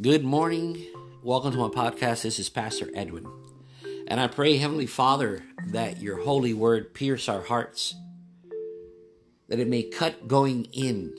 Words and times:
Good 0.00 0.24
morning. 0.24 0.86
Welcome 1.22 1.52
to 1.52 1.58
my 1.58 1.68
podcast. 1.68 2.22
This 2.22 2.38
is 2.38 2.48
Pastor 2.48 2.88
Edwin. 2.94 3.26
And 4.08 4.18
I 4.18 4.28
pray, 4.28 4.56
Heavenly 4.56 4.86
Father, 4.86 5.44
that 5.72 6.00
your 6.00 6.22
holy 6.22 6.54
word 6.54 6.94
pierce 6.94 7.28
our 7.28 7.42
hearts, 7.42 7.94
that 9.48 9.58
it 9.58 9.68
may 9.68 9.82
cut 9.82 10.26
going 10.26 10.64
in 10.72 11.14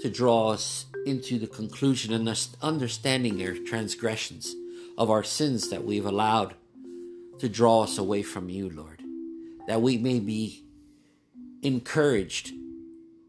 to 0.00 0.10
draw 0.10 0.48
us 0.48 0.86
into 1.06 1.38
the 1.38 1.46
conclusion 1.46 2.12
and 2.12 2.48
understanding 2.60 3.40
our 3.46 3.54
transgressions 3.54 4.56
of 4.98 5.08
our 5.08 5.22
sins 5.22 5.70
that 5.70 5.84
we've 5.84 6.06
allowed 6.06 6.56
to 7.38 7.48
draw 7.48 7.82
us 7.84 7.98
away 7.98 8.22
from 8.22 8.48
you, 8.48 8.68
Lord. 8.68 9.00
That 9.68 9.80
we 9.80 9.96
may 9.96 10.18
be 10.18 10.64
encouraged 11.62 12.52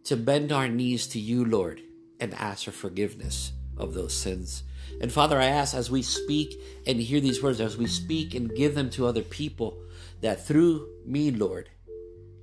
to 0.05 0.17
bend 0.17 0.52
our 0.52 0.67
knees 0.67 1.05
to 1.09 1.20
you, 1.20 1.45
Lord, 1.45 1.84
and 2.20 2.34
ask 2.34 2.66
for 2.66 2.72
forgiveness 2.72 3.52
of 3.77 3.94
those 3.94 4.13
sins. 4.13 4.63
And 5.02 5.12
Father, 5.12 5.40
I 5.40 5.45
ask 5.45 5.76
as 5.76 5.91
we 5.91 6.02
speak 6.02 6.55
and 6.86 6.99
hear 6.99 7.20
these 7.20 7.44
words, 7.44 7.62
as 7.62 7.77
we 7.77 7.88
speak 7.88 8.34
and 8.34 8.55
give 8.55 8.76
them 8.76 8.90
to 8.91 9.05
other 9.05 9.22
people, 9.22 9.77
that 10.22 10.45
through 10.45 10.88
me, 11.05 11.31
Lord, 11.31 11.70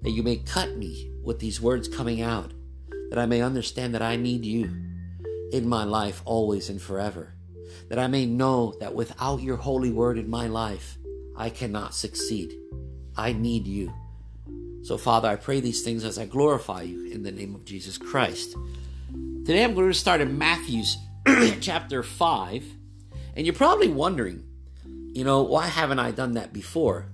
that 0.02 0.10
you 0.10 0.22
may 0.22 0.36
cut 0.36 0.76
me 0.76 1.10
with 1.22 1.40
these 1.40 1.60
words 1.60 1.88
coming 1.88 2.20
out, 2.22 2.52
that 3.10 3.18
I 3.18 3.26
may 3.26 3.40
understand 3.40 3.94
that 3.94 4.02
I 4.02 4.16
need 4.16 4.44
you 4.44 4.70
in 5.52 5.68
my 5.68 5.84
life 5.84 6.22
always 6.24 6.68
and 6.68 6.80
forever, 6.80 7.34
that 7.88 7.98
I 7.98 8.06
may 8.06 8.26
know 8.26 8.74
that 8.80 8.94
without 8.94 9.42
your 9.42 9.56
holy 9.56 9.90
word 9.90 10.18
in 10.18 10.28
my 10.28 10.46
life, 10.46 10.98
I 11.36 11.50
cannot 11.50 11.94
succeed. 11.94 12.54
I 13.16 13.32
need 13.32 13.66
you. 13.66 13.92
So, 14.82 14.98
Father, 14.98 15.28
I 15.28 15.36
pray 15.36 15.60
these 15.60 15.82
things 15.82 16.04
as 16.04 16.18
I 16.18 16.26
glorify 16.26 16.82
you 16.82 17.10
in 17.10 17.22
the 17.22 17.32
name 17.32 17.54
of 17.54 17.64
Jesus 17.64 17.96
Christ. 17.96 18.54
Today 19.44 19.64
I'm 19.64 19.74
going 19.74 19.88
to 19.88 19.94
start 19.94 20.20
in 20.20 20.36
Matthew's 20.36 20.96
chapter 21.60 22.02
5. 22.02 22.64
And 23.36 23.46
you're 23.46 23.54
probably 23.54 23.88
wondering, 23.88 24.44
you 25.12 25.24
know, 25.24 25.42
why 25.42 25.66
haven't 25.66 25.98
I 25.98 26.10
done 26.10 26.34
that 26.34 26.52
before? 26.52 27.06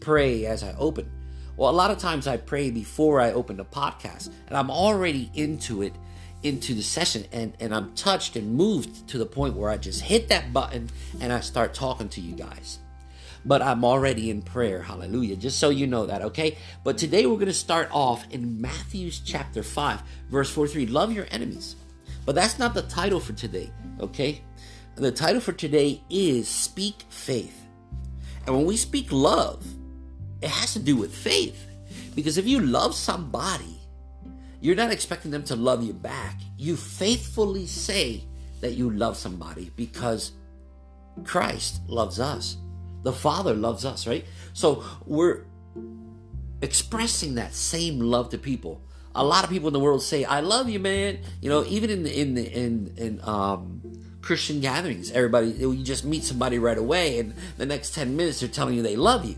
Pray 0.00 0.46
as 0.46 0.62
I 0.62 0.74
open. 0.78 1.10
Well, 1.56 1.70
a 1.70 1.72
lot 1.72 1.90
of 1.90 1.98
times 1.98 2.26
I 2.26 2.36
pray 2.36 2.70
before 2.70 3.20
I 3.20 3.32
open 3.32 3.56
the 3.56 3.64
podcast, 3.64 4.30
and 4.46 4.56
I'm 4.56 4.70
already 4.70 5.30
into 5.34 5.82
it, 5.82 5.92
into 6.42 6.72
the 6.72 6.82
session, 6.82 7.24
and, 7.32 7.52
and 7.58 7.74
I'm 7.74 7.94
touched 7.94 8.36
and 8.36 8.54
moved 8.54 9.08
to 9.08 9.18
the 9.18 9.26
point 9.26 9.54
where 9.54 9.68
I 9.68 9.76
just 9.76 10.02
hit 10.02 10.28
that 10.28 10.52
button 10.52 10.88
and 11.20 11.32
I 11.32 11.40
start 11.40 11.74
talking 11.74 12.08
to 12.10 12.20
you 12.20 12.36
guys. 12.36 12.78
But 13.44 13.60
I'm 13.60 13.84
already 13.84 14.30
in 14.30 14.42
prayer, 14.42 14.82
hallelujah, 14.82 15.36
just 15.36 15.58
so 15.58 15.70
you 15.70 15.86
know 15.86 16.06
that, 16.06 16.22
okay? 16.22 16.58
But 16.84 16.96
today 16.96 17.26
we're 17.26 17.34
going 17.34 17.46
to 17.46 17.52
start 17.52 17.88
off 17.90 18.24
in 18.30 18.60
Matthew's 18.60 19.18
chapter 19.18 19.62
5, 19.62 20.02
verse 20.30 20.50
43 20.50 20.86
Love 20.86 21.12
your 21.12 21.26
enemies. 21.30 21.74
But 22.28 22.34
that's 22.34 22.58
not 22.58 22.74
the 22.74 22.82
title 22.82 23.20
for 23.20 23.32
today, 23.32 23.72
okay? 24.00 24.42
The 24.96 25.10
title 25.10 25.40
for 25.40 25.52
today 25.52 26.02
is 26.10 26.46
Speak 26.46 27.04
Faith. 27.08 27.66
And 28.44 28.54
when 28.54 28.66
we 28.66 28.76
speak 28.76 29.10
love, 29.10 29.66
it 30.42 30.50
has 30.50 30.74
to 30.74 30.78
do 30.78 30.94
with 30.94 31.14
faith. 31.14 31.66
Because 32.14 32.36
if 32.36 32.46
you 32.46 32.60
love 32.60 32.94
somebody, 32.94 33.80
you're 34.60 34.76
not 34.76 34.92
expecting 34.92 35.30
them 35.30 35.42
to 35.44 35.56
love 35.56 35.82
you 35.82 35.94
back. 35.94 36.38
You 36.58 36.76
faithfully 36.76 37.66
say 37.66 38.24
that 38.60 38.74
you 38.74 38.90
love 38.90 39.16
somebody 39.16 39.70
because 39.74 40.32
Christ 41.24 41.80
loves 41.86 42.20
us. 42.20 42.58
The 43.04 43.12
Father 43.14 43.54
loves 43.54 43.86
us, 43.86 44.06
right? 44.06 44.26
So 44.52 44.84
we're 45.06 45.46
expressing 46.60 47.36
that 47.36 47.54
same 47.54 47.98
love 47.98 48.28
to 48.28 48.36
people 48.36 48.82
a 49.14 49.24
lot 49.24 49.44
of 49.44 49.50
people 49.50 49.68
in 49.68 49.72
the 49.72 49.80
world 49.80 50.02
say, 50.02 50.24
"I 50.24 50.40
love 50.40 50.68
you, 50.68 50.78
man." 50.78 51.18
You 51.40 51.50
know, 51.50 51.64
even 51.66 51.90
in 51.90 52.06
in 52.06 52.38
in 52.38 52.94
in 52.96 53.20
um, 53.22 53.82
Christian 54.20 54.60
gatherings, 54.60 55.10
everybody 55.10 55.48
you 55.48 55.82
just 55.82 56.04
meet 56.04 56.24
somebody 56.24 56.58
right 56.58 56.78
away, 56.78 57.18
and 57.18 57.34
the 57.56 57.66
next 57.66 57.94
ten 57.94 58.16
minutes 58.16 58.40
they're 58.40 58.48
telling 58.48 58.74
you 58.74 58.82
they 58.82 58.96
love 58.96 59.24
you. 59.24 59.36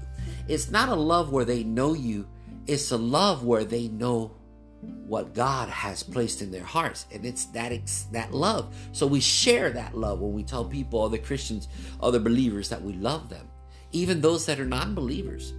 It's 0.48 0.70
not 0.70 0.88
a 0.88 0.94
love 0.94 1.32
where 1.32 1.44
they 1.44 1.62
know 1.62 1.94
you. 1.94 2.26
It's 2.66 2.90
a 2.90 2.96
love 2.96 3.44
where 3.44 3.64
they 3.64 3.88
know 3.88 4.36
what 4.80 5.34
God 5.34 5.68
has 5.68 6.02
placed 6.02 6.40
in 6.42 6.50
their 6.50 6.64
hearts, 6.64 7.06
and 7.12 7.24
it's 7.24 7.46
that 7.46 7.72
it's 7.72 8.04
that 8.04 8.32
love. 8.32 8.74
So 8.92 9.06
we 9.06 9.20
share 9.20 9.70
that 9.70 9.96
love 9.96 10.20
when 10.20 10.32
we 10.32 10.42
tell 10.42 10.64
people, 10.64 11.02
other 11.02 11.18
Christians, 11.18 11.68
other 12.00 12.18
believers, 12.18 12.68
that 12.70 12.82
we 12.82 12.94
love 12.94 13.28
them, 13.28 13.48
even 13.92 14.20
those 14.20 14.46
that 14.46 14.58
are 14.58 14.64
non-believers. 14.64 15.52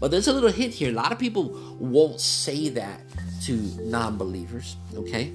But 0.00 0.10
there's 0.10 0.28
a 0.28 0.32
little 0.32 0.50
hint 0.50 0.74
here. 0.74 0.90
A 0.90 0.94
lot 0.94 1.12
of 1.12 1.18
people 1.18 1.76
won't 1.78 2.20
say 2.20 2.68
that 2.70 3.00
to 3.46 3.54
non 3.82 4.16
believers, 4.16 4.76
okay? 4.94 5.32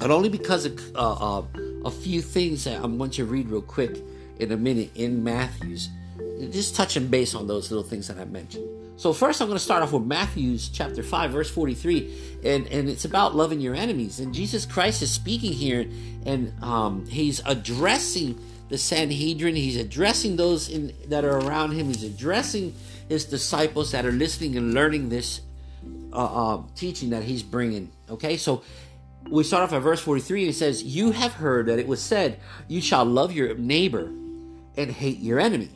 And 0.00 0.12
only 0.12 0.28
because 0.28 0.66
of 0.66 0.96
uh, 0.96 1.38
uh, 1.38 1.42
a 1.84 1.90
few 1.90 2.20
things 2.20 2.64
that 2.64 2.82
I 2.82 2.86
want 2.86 3.18
you 3.18 3.24
to 3.24 3.30
read 3.30 3.48
real 3.48 3.62
quick 3.62 3.96
in 4.38 4.52
a 4.52 4.56
minute 4.56 4.90
in 4.94 5.22
Matthew's, 5.22 5.88
just 6.50 6.74
touching 6.74 7.06
base 7.06 7.34
on 7.34 7.46
those 7.46 7.70
little 7.70 7.88
things 7.88 8.08
that 8.08 8.18
I 8.18 8.24
mentioned. 8.24 8.68
So 8.96 9.12
first 9.12 9.40
I'm 9.40 9.48
going 9.48 9.58
to 9.58 9.64
start 9.64 9.82
off 9.82 9.92
with 9.92 10.04
Matthew's 10.04 10.68
chapter 10.68 11.02
5 11.02 11.32
verse 11.32 11.50
43 11.50 12.40
and 12.44 12.66
and 12.68 12.88
it's 12.88 13.04
about 13.04 13.34
loving 13.34 13.60
your 13.60 13.74
enemies 13.74 14.20
and 14.20 14.32
Jesus 14.32 14.64
Christ 14.64 15.02
is 15.02 15.10
speaking 15.10 15.52
here 15.52 15.84
and 16.24 16.52
um, 16.62 17.04
he's 17.06 17.42
addressing 17.44 18.38
the 18.68 18.78
Sanhedrin 18.78 19.56
he's 19.56 19.76
addressing 19.76 20.36
those 20.36 20.68
in 20.68 20.92
that 21.08 21.24
are 21.24 21.38
around 21.38 21.72
him 21.72 21.88
he's 21.88 22.04
addressing 22.04 22.72
his 23.08 23.24
disciples 23.24 23.90
that 23.90 24.06
are 24.06 24.12
listening 24.12 24.56
and 24.56 24.74
learning 24.74 25.08
this 25.08 25.40
uh, 26.12 26.54
uh, 26.54 26.62
teaching 26.74 27.10
that 27.10 27.24
he's 27.24 27.42
bringing. 27.42 27.90
Okay, 28.08 28.36
so 28.36 28.62
we 29.30 29.42
start 29.42 29.62
off 29.62 29.72
at 29.72 29.82
verse 29.82 30.00
43 30.00 30.48
it 30.48 30.54
says, 30.54 30.82
You 30.82 31.10
have 31.12 31.32
heard 31.32 31.66
that 31.66 31.78
it 31.78 31.86
was 31.86 32.02
said, 32.02 32.40
You 32.68 32.80
shall 32.80 33.04
love 33.04 33.32
your 33.32 33.54
neighbor 33.54 34.12
and 34.76 34.90
hate 34.90 35.18
your 35.18 35.40
enemy. 35.40 35.70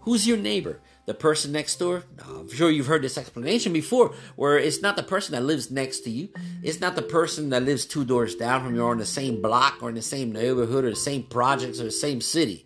Who's 0.00 0.26
your 0.26 0.36
neighbor? 0.36 0.80
The 1.06 1.14
person 1.14 1.52
next 1.52 1.76
door? 1.76 2.04
I'm 2.26 2.50
sure 2.50 2.70
you've 2.70 2.86
heard 2.86 3.02
this 3.02 3.18
explanation 3.18 3.74
before, 3.74 4.14
where 4.36 4.58
it's 4.58 4.80
not 4.80 4.96
the 4.96 5.02
person 5.02 5.32
that 5.32 5.42
lives 5.42 5.70
next 5.70 6.00
to 6.00 6.10
you. 6.10 6.30
It's 6.62 6.80
not 6.80 6.96
the 6.96 7.02
person 7.02 7.50
that 7.50 7.62
lives 7.62 7.84
two 7.84 8.06
doors 8.06 8.34
down 8.34 8.64
from 8.64 8.74
you 8.74 8.82
or 8.82 8.92
in 8.92 8.98
the 8.98 9.06
same 9.06 9.42
block 9.42 9.82
or 9.82 9.90
in 9.90 9.94
the 9.94 10.02
same 10.02 10.32
neighborhood 10.32 10.84
or 10.84 10.90
the 10.90 10.96
same 10.96 11.24
projects 11.24 11.78
or 11.78 11.84
the 11.84 11.90
same 11.90 12.22
city. 12.22 12.64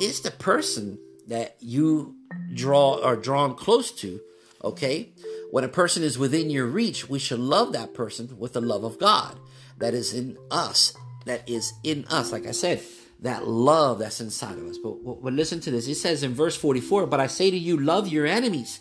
It's 0.00 0.20
the 0.20 0.32
person 0.32 0.98
that 1.28 1.56
you 1.60 2.16
draw 2.54 3.00
are 3.02 3.16
drawn 3.16 3.54
close 3.54 3.92
to, 3.92 4.20
okay? 4.64 5.12
When 5.50 5.64
a 5.64 5.68
person 5.68 6.02
is 6.02 6.18
within 6.18 6.50
your 6.50 6.66
reach, 6.66 7.08
we 7.08 7.18
should 7.18 7.40
love 7.40 7.72
that 7.72 7.94
person 7.94 8.38
with 8.38 8.52
the 8.52 8.60
love 8.60 8.84
of 8.84 8.98
God 8.98 9.38
that 9.78 9.94
is 9.94 10.12
in 10.12 10.36
us, 10.50 10.94
that 11.24 11.48
is 11.48 11.72
in 11.82 12.04
us. 12.06 12.32
Like 12.32 12.46
I 12.46 12.50
said, 12.50 12.82
that 13.20 13.46
love 13.46 13.98
that's 13.98 14.20
inside 14.20 14.58
of 14.58 14.66
us. 14.66 14.78
But, 14.78 15.02
but 15.04 15.32
listen 15.32 15.60
to 15.60 15.70
this. 15.70 15.88
It 15.88 15.96
says 15.96 16.22
in 16.22 16.34
verse 16.34 16.56
44, 16.56 17.06
But 17.06 17.20
I 17.20 17.26
say 17.26 17.50
to 17.50 17.58
you, 17.58 17.78
love 17.78 18.08
your 18.08 18.26
enemies. 18.26 18.80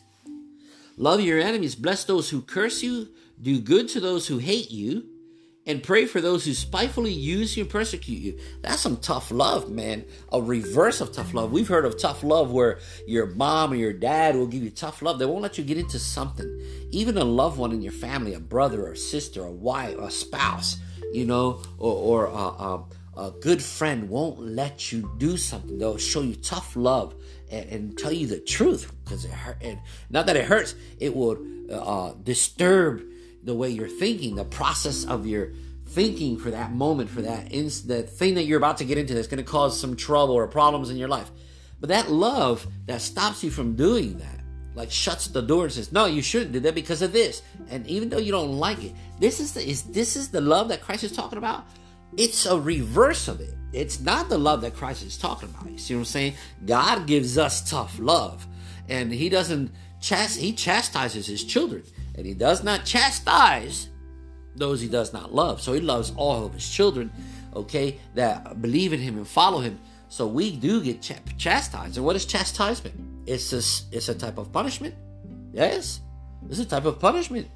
Love 0.97 1.21
your 1.21 1.39
enemies. 1.39 1.75
Bless 1.75 2.03
those 2.03 2.29
who 2.29 2.41
curse 2.41 2.83
you. 2.83 3.09
Do 3.41 3.59
good 3.59 3.87
to 3.89 3.99
those 3.99 4.27
who 4.27 4.39
hate 4.39 4.71
you 4.71 5.05
and 5.67 5.83
pray 5.83 6.05
for 6.05 6.21
those 6.21 6.45
who 6.45 6.53
spitefully 6.53 7.11
use 7.11 7.57
you 7.57 7.63
and 7.63 7.69
persecute 7.69 8.19
you. 8.19 8.39
That's 8.61 8.81
some 8.81 8.97
tough 8.97 9.29
love, 9.29 9.69
man. 9.69 10.05
A 10.31 10.41
reverse 10.41 11.01
of 11.01 11.11
tough 11.11 11.33
love. 11.33 11.51
We've 11.51 11.67
heard 11.67 11.83
of 11.85 11.99
tough 11.99 12.23
love 12.23 12.51
where 12.51 12.79
your 13.05 13.27
mom 13.27 13.73
or 13.73 13.75
your 13.75 13.91
dad 13.91 14.35
will 14.35 14.47
give 14.47 14.63
you 14.63 14.69
tough 14.69 15.01
love. 15.01 15.19
They 15.19 15.25
won't 15.25 15.41
let 15.41 15.57
you 15.57 15.65
get 15.65 15.77
into 15.77 15.99
something. 15.99 16.61
Even 16.91 17.17
a 17.17 17.25
loved 17.25 17.59
one 17.59 17.73
in 17.73 17.81
your 17.81 17.91
family, 17.91 18.33
a 18.33 18.39
brother 18.39 18.87
or 18.87 18.95
sister, 18.95 19.43
a 19.43 19.51
wife, 19.51 19.97
a 19.97 20.09
spouse, 20.09 20.77
you 21.11 21.25
know, 21.25 21.61
or, 21.77 21.93
or 21.93 22.25
a, 22.27 22.31
a, 22.31 22.85
a 23.17 23.31
good 23.41 23.61
friend 23.61 24.09
won't 24.09 24.39
let 24.39 24.93
you 24.93 25.11
do 25.17 25.35
something. 25.35 25.77
They'll 25.77 25.97
show 25.97 26.21
you 26.21 26.35
tough 26.35 26.77
love 26.77 27.13
and, 27.51 27.69
and 27.69 27.97
tell 27.97 28.13
you 28.13 28.27
the 28.27 28.39
truth 28.39 28.89
because 29.03 29.25
it 29.25 29.31
hurt. 29.31 29.57
And 29.61 29.79
not 30.09 30.27
that 30.27 30.37
it 30.37 30.45
hurts, 30.45 30.75
it 30.97 31.13
will 31.13 31.37
uh, 31.69 32.13
disturb 32.23 33.03
the 33.43 33.55
way 33.55 33.69
you're 33.69 33.87
thinking, 33.87 34.35
the 34.35 34.43
process 34.45 35.05
of 35.05 35.25
your 35.25 35.51
thinking 35.87 36.37
for 36.37 36.51
that 36.51 36.71
moment, 36.71 37.09
for 37.09 37.21
that 37.21 37.51
ins- 37.51 37.83
the 37.83 38.03
thing 38.03 38.35
that 38.35 38.43
you're 38.43 38.57
about 38.57 38.77
to 38.77 38.85
get 38.85 38.97
into 38.97 39.13
that's 39.13 39.27
going 39.27 39.43
to 39.43 39.49
cause 39.49 39.79
some 39.79 39.95
trouble 39.95 40.35
or 40.35 40.47
problems 40.47 40.89
in 40.89 40.97
your 40.97 41.07
life. 41.07 41.31
But 41.79 41.89
that 41.89 42.11
love 42.11 42.67
that 42.85 43.01
stops 43.01 43.43
you 43.43 43.51
from 43.51 43.75
doing 43.75 44.17
that, 44.19 44.41
like 44.75 44.91
shuts 44.91 45.27
the 45.27 45.41
door 45.41 45.65
and 45.65 45.73
says, 45.73 45.91
"No, 45.91 46.05
you 46.05 46.21
shouldn't 46.21 46.53
do 46.53 46.59
that 46.61 46.75
because 46.75 47.01
of 47.01 47.13
this." 47.13 47.41
And 47.69 47.85
even 47.87 48.09
though 48.09 48.17
you 48.17 48.31
don't 48.31 48.53
like 48.53 48.83
it, 48.83 48.93
this 49.19 49.39
is 49.39 49.53
the 49.53 49.67
is 49.67 49.83
this 49.83 50.15
is 50.15 50.29
the 50.29 50.41
love 50.41 50.69
that 50.69 50.81
Christ 50.81 51.03
is 51.03 51.11
talking 51.11 51.37
about. 51.37 51.65
It's 52.15 52.45
a 52.45 52.59
reverse 52.59 53.27
of 53.27 53.41
it. 53.41 53.53
It's 53.73 53.99
not 53.99 54.29
the 54.29 54.37
love 54.37 54.61
that 54.61 54.75
Christ 54.75 55.03
is 55.03 55.17
talking 55.17 55.49
about. 55.49 55.69
You 55.69 55.77
see 55.77 55.93
what 55.93 55.99
I'm 55.99 56.05
saying? 56.05 56.33
God 56.65 57.05
gives 57.05 57.37
us 57.37 57.69
tough 57.69 57.99
love, 57.99 58.47
and 58.89 59.11
He 59.11 59.29
doesn't 59.29 59.71
chast. 60.01 60.37
He 60.37 60.53
chastises 60.53 61.27
His 61.27 61.43
children 61.43 61.83
and 62.17 62.25
he 62.25 62.33
does 62.33 62.63
not 62.63 62.83
chastise 62.83 63.89
those 64.57 64.81
he 64.81 64.87
does 64.87 65.13
not 65.13 65.33
love. 65.33 65.61
So 65.61 65.73
he 65.73 65.81
loves 65.81 66.11
all 66.15 66.45
of 66.45 66.53
his 66.53 66.69
children, 66.69 67.11
okay, 67.55 67.99
that 68.15 68.61
believe 68.61 68.93
in 68.93 68.99
him 68.99 69.17
and 69.17 69.27
follow 69.27 69.59
him. 69.59 69.79
So 70.09 70.25
we 70.27 70.55
do 70.55 70.81
get 70.83 71.01
ch- 71.01 71.37
chastised. 71.37 71.97
And 71.97 72.05
what 72.05 72.15
is 72.15 72.25
chastisement? 72.25 72.95
It's 73.25 73.51
a, 73.53 73.57
it's 73.95 74.09
a 74.09 74.15
type 74.15 74.37
of 74.37 74.51
punishment. 74.51 74.95
Yes, 75.53 76.01
it's 76.49 76.59
a 76.59 76.65
type 76.65 76.85
of 76.85 76.99
punishment. 76.99 77.47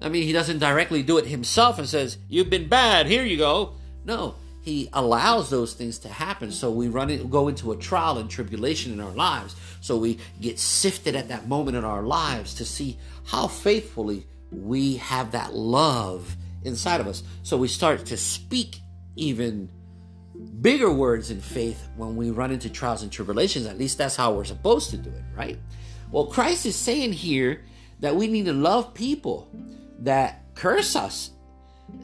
I 0.00 0.08
mean, 0.08 0.24
he 0.24 0.32
doesn't 0.32 0.58
directly 0.58 1.02
do 1.02 1.18
it 1.18 1.26
himself 1.26 1.78
and 1.78 1.88
says, 1.88 2.18
You've 2.28 2.50
been 2.50 2.68
bad, 2.68 3.06
here 3.06 3.24
you 3.24 3.38
go. 3.38 3.74
No, 4.04 4.36
he 4.62 4.88
allows 4.92 5.48
those 5.48 5.74
things 5.74 5.98
to 6.00 6.08
happen. 6.08 6.52
So 6.52 6.70
we 6.70 6.88
run 6.88 7.10
it, 7.10 7.30
go 7.30 7.48
into 7.48 7.72
a 7.72 7.76
trial 7.76 8.18
and 8.18 8.28
tribulation 8.28 8.92
in 8.92 9.00
our 9.00 9.12
lives. 9.12 9.56
So 9.80 9.96
we 9.96 10.18
get 10.40 10.58
sifted 10.58 11.16
at 11.16 11.28
that 11.28 11.48
moment 11.48 11.76
in 11.76 11.84
our 11.84 12.02
lives 12.02 12.54
to 12.54 12.64
see 12.64 12.98
how 13.24 13.46
faithfully 13.46 14.26
we 14.50 14.96
have 14.96 15.32
that 15.32 15.54
love 15.54 16.36
inside 16.66 17.00
of 17.00 17.06
us. 17.06 17.22
So 17.42 17.56
we 17.56 17.68
start 17.68 18.06
to 18.06 18.16
speak 18.16 18.80
even 19.14 19.70
bigger 20.60 20.92
words 20.92 21.30
in 21.30 21.40
faith 21.40 21.88
when 21.96 22.16
we 22.16 22.30
run 22.30 22.50
into 22.50 22.68
trials 22.68 23.02
and 23.02 23.10
tribulations. 23.10 23.66
At 23.66 23.78
least 23.78 23.98
that's 23.98 24.16
how 24.16 24.34
we're 24.34 24.44
supposed 24.44 24.90
to 24.90 24.96
do 24.96 25.10
it, 25.10 25.24
right? 25.34 25.58
Well, 26.10 26.26
Christ 26.26 26.66
is 26.66 26.76
saying 26.76 27.12
here 27.12 27.64
that 28.00 28.14
we 28.14 28.26
need 28.26 28.44
to 28.46 28.52
love 28.52 28.94
people 28.94 29.50
that 30.00 30.42
curse 30.54 30.94
us 30.96 31.30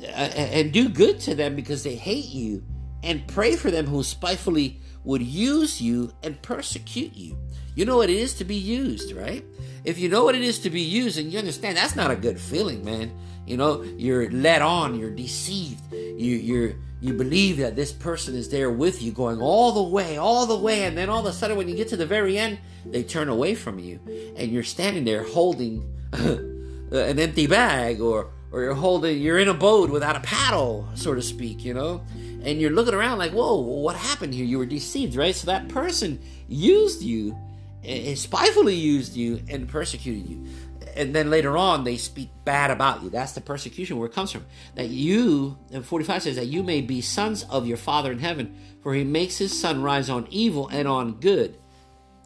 uh, 0.02 0.06
and 0.06 0.72
do 0.72 0.88
good 0.88 1.20
to 1.20 1.34
them 1.34 1.54
because 1.56 1.82
they 1.82 1.94
hate 1.96 2.26
you, 2.26 2.64
and 3.02 3.26
pray 3.26 3.56
for 3.56 3.70
them 3.70 3.86
who 3.86 4.02
spitefully 4.02 4.80
would 5.04 5.22
use 5.22 5.81
you 5.81 6.12
and 6.22 6.40
persecute 6.43 7.14
you. 7.14 7.37
You 7.75 7.84
know 7.84 7.96
what 7.96 8.10
it 8.10 8.16
is 8.16 8.34
to 8.34 8.44
be 8.44 8.56
used, 8.56 9.12
right? 9.12 9.44
If 9.84 9.99
you 9.99 10.08
know 10.08 10.25
what 10.25 10.34
it 10.34 10.43
is 10.43 10.58
to 10.60 10.70
be 10.70 10.82
used 10.82 11.19
and 11.19 11.32
you 11.32 11.38
understand 11.38 11.76
that's 11.76 11.96
not 11.96 12.10
a 12.10 12.16
good 12.16 12.38
feeling, 12.38 12.84
man. 12.84 13.12
You 13.46 13.56
know, 13.56 13.82
you're 13.82 14.31
led 14.31 14.62
on, 14.62 14.99
you're 14.99 15.10
deceived, 15.10 15.93
you 15.93 16.37
you're 16.37 16.75
you 17.00 17.14
believe 17.14 17.56
that 17.56 17.75
this 17.75 17.93
person 17.93 18.37
is 18.37 18.49
there 18.49 18.70
with 18.70 19.02
you 19.02 19.10
going 19.10 19.40
all 19.40 19.72
the 19.72 19.82
way, 19.82 20.19
all 20.19 20.46
the 20.46 20.56
way, 20.56 20.84
and 20.84 20.96
then 20.96 21.08
all 21.08 21.20
of 21.20 21.26
a 21.26 21.32
sudden 21.32 21.56
when 21.56 21.69
you 21.69 21.75
get 21.75 21.88
to 21.88 21.96
the 21.96 22.06
very 22.06 22.38
end, 22.38 22.58
they 22.87 23.02
turn 23.02 23.28
away 23.28 23.56
from 23.56 23.81
you 23.81 23.98
and 24.37 24.52
you're 24.52 24.62
standing 24.62 25.05
there 25.05 25.25
holding 25.25 25.82
an 26.12 27.19
empty 27.19 27.46
bag 27.46 28.00
or 28.00 28.31
or 28.52 28.62
you're 28.62 28.75
holding 28.75 29.20
you're 29.20 29.38
in 29.38 29.48
a 29.48 29.55
boat 29.55 29.90
without 29.90 30.14
a 30.14 30.20
paddle 30.20 30.87
so 30.94 31.14
to 31.14 31.22
speak 31.22 31.64
you 31.64 31.72
know 31.72 32.02
and 32.44 32.60
you're 32.60 32.70
looking 32.70 32.94
around 32.94 33.18
like 33.18 33.32
whoa 33.32 33.60
what 33.60 33.96
happened 33.96 34.34
here? 34.34 34.44
You 34.44 34.58
were 34.58 34.66
deceived 34.66 35.16
right? 35.16 35.34
So 35.34 35.46
that 35.46 35.68
person 35.68 36.20
used 36.48 37.02
you 37.02 37.36
and 37.84 38.16
spitefully 38.16 38.74
used 38.74 39.16
you 39.16 39.42
and 39.48 39.68
persecuted 39.68 40.28
you. 40.28 40.46
And 40.94 41.14
then 41.14 41.30
later 41.30 41.56
on 41.56 41.84
they 41.84 41.96
speak 41.96 42.30
bad 42.44 42.70
about 42.70 43.02
you. 43.02 43.10
That's 43.10 43.32
the 43.32 43.40
persecution 43.40 43.98
where 43.98 44.08
it 44.08 44.14
comes 44.14 44.30
from. 44.30 44.44
That 44.74 44.88
you 44.88 45.58
and 45.72 45.84
45 45.84 46.22
says 46.22 46.36
that 46.36 46.46
you 46.46 46.62
may 46.62 46.80
be 46.80 47.00
sons 47.00 47.44
of 47.44 47.66
your 47.66 47.76
father 47.76 48.12
in 48.12 48.18
heaven 48.18 48.56
for 48.82 48.94
he 48.94 49.04
makes 49.04 49.38
his 49.38 49.58
sun 49.58 49.82
rise 49.82 50.10
on 50.10 50.26
evil 50.30 50.68
and 50.68 50.86
on 50.86 51.14
good. 51.14 51.56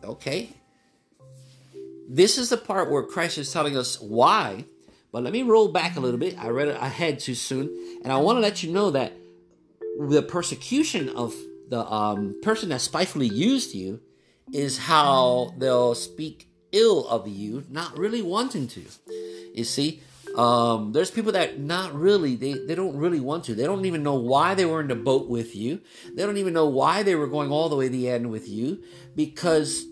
Okay? 0.02 0.50
This 2.08 2.38
is 2.38 2.50
the 2.50 2.56
part 2.56 2.90
where 2.90 3.02
christ 3.02 3.38
is 3.38 3.52
telling 3.52 3.76
us 3.76 4.00
why 4.00 4.64
but 5.16 5.22
let 5.22 5.32
me 5.32 5.42
roll 5.42 5.68
back 5.68 5.96
a 5.96 6.00
little 6.00 6.20
bit. 6.20 6.38
I 6.38 6.48
read 6.48 6.68
ahead 6.68 7.20
too 7.20 7.34
soon, 7.34 7.70
and 8.04 8.12
I 8.12 8.18
want 8.18 8.36
to 8.36 8.40
let 8.40 8.62
you 8.62 8.70
know 8.70 8.90
that 8.90 9.14
the 9.98 10.22
persecution 10.22 11.08
of 11.08 11.34
the 11.68 11.84
um, 11.90 12.36
person 12.42 12.68
that 12.68 12.80
spitefully 12.80 13.28
used 13.28 13.74
you 13.74 14.00
is 14.52 14.78
how 14.78 15.54
they'll 15.58 15.94
speak 15.94 16.48
ill 16.72 17.06
of 17.08 17.26
you, 17.26 17.64
not 17.70 17.98
really 17.98 18.22
wanting 18.22 18.68
to. 18.68 18.84
You 19.54 19.64
see, 19.64 20.02
um, 20.36 20.92
there's 20.92 21.10
people 21.10 21.32
that 21.32 21.58
not 21.58 21.94
really 21.94 22.36
they, 22.36 22.52
they 22.52 22.74
don't 22.74 22.96
really 22.96 23.20
want 23.20 23.44
to. 23.44 23.54
They 23.54 23.64
don't 23.64 23.86
even 23.86 24.02
know 24.02 24.14
why 24.14 24.54
they 24.54 24.64
were 24.64 24.80
in 24.80 24.88
the 24.88 24.94
boat 24.94 25.28
with 25.28 25.56
you. 25.56 25.80
They 26.14 26.24
don't 26.24 26.36
even 26.36 26.52
know 26.52 26.66
why 26.66 27.02
they 27.02 27.14
were 27.14 27.26
going 27.26 27.50
all 27.50 27.68
the 27.68 27.76
way 27.76 27.86
to 27.86 27.92
the 27.92 28.08
end 28.08 28.30
with 28.30 28.48
you 28.48 28.82
because 29.14 29.86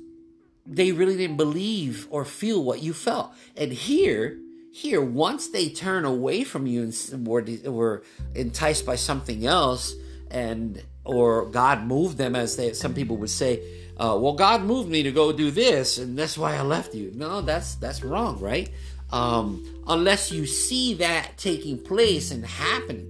they 0.66 0.92
really 0.92 1.16
didn't 1.16 1.36
believe 1.36 2.06
or 2.10 2.24
feel 2.24 2.62
what 2.62 2.82
you 2.82 2.92
felt. 2.92 3.32
And 3.56 3.72
here 3.72 4.38
here, 4.74 5.00
once 5.00 5.50
they 5.50 5.68
turn 5.68 6.04
away 6.04 6.42
from 6.42 6.66
you 6.66 6.82
and 6.82 7.26
were, 7.28 7.44
were 7.66 8.02
enticed 8.34 8.84
by 8.84 8.96
something 8.96 9.46
else, 9.46 9.94
and 10.32 10.82
or 11.04 11.46
God 11.46 11.84
moved 11.86 12.18
them, 12.18 12.34
as 12.34 12.56
they, 12.56 12.72
some 12.72 12.92
people 12.92 13.16
would 13.18 13.30
say, 13.30 13.62
uh, 13.98 14.18
"Well, 14.20 14.32
God 14.32 14.62
moved 14.62 14.90
me 14.90 15.04
to 15.04 15.12
go 15.12 15.30
do 15.30 15.52
this, 15.52 15.98
and 15.98 16.18
that's 16.18 16.36
why 16.36 16.56
I 16.56 16.62
left 16.62 16.92
you." 16.92 17.12
No, 17.14 17.40
that's 17.40 17.76
that's 17.76 18.02
wrong, 18.02 18.40
right? 18.40 18.68
Um, 19.12 19.64
unless 19.86 20.32
you 20.32 20.44
see 20.44 20.94
that 20.94 21.38
taking 21.38 21.78
place 21.78 22.32
and 22.32 22.44
happening. 22.44 23.08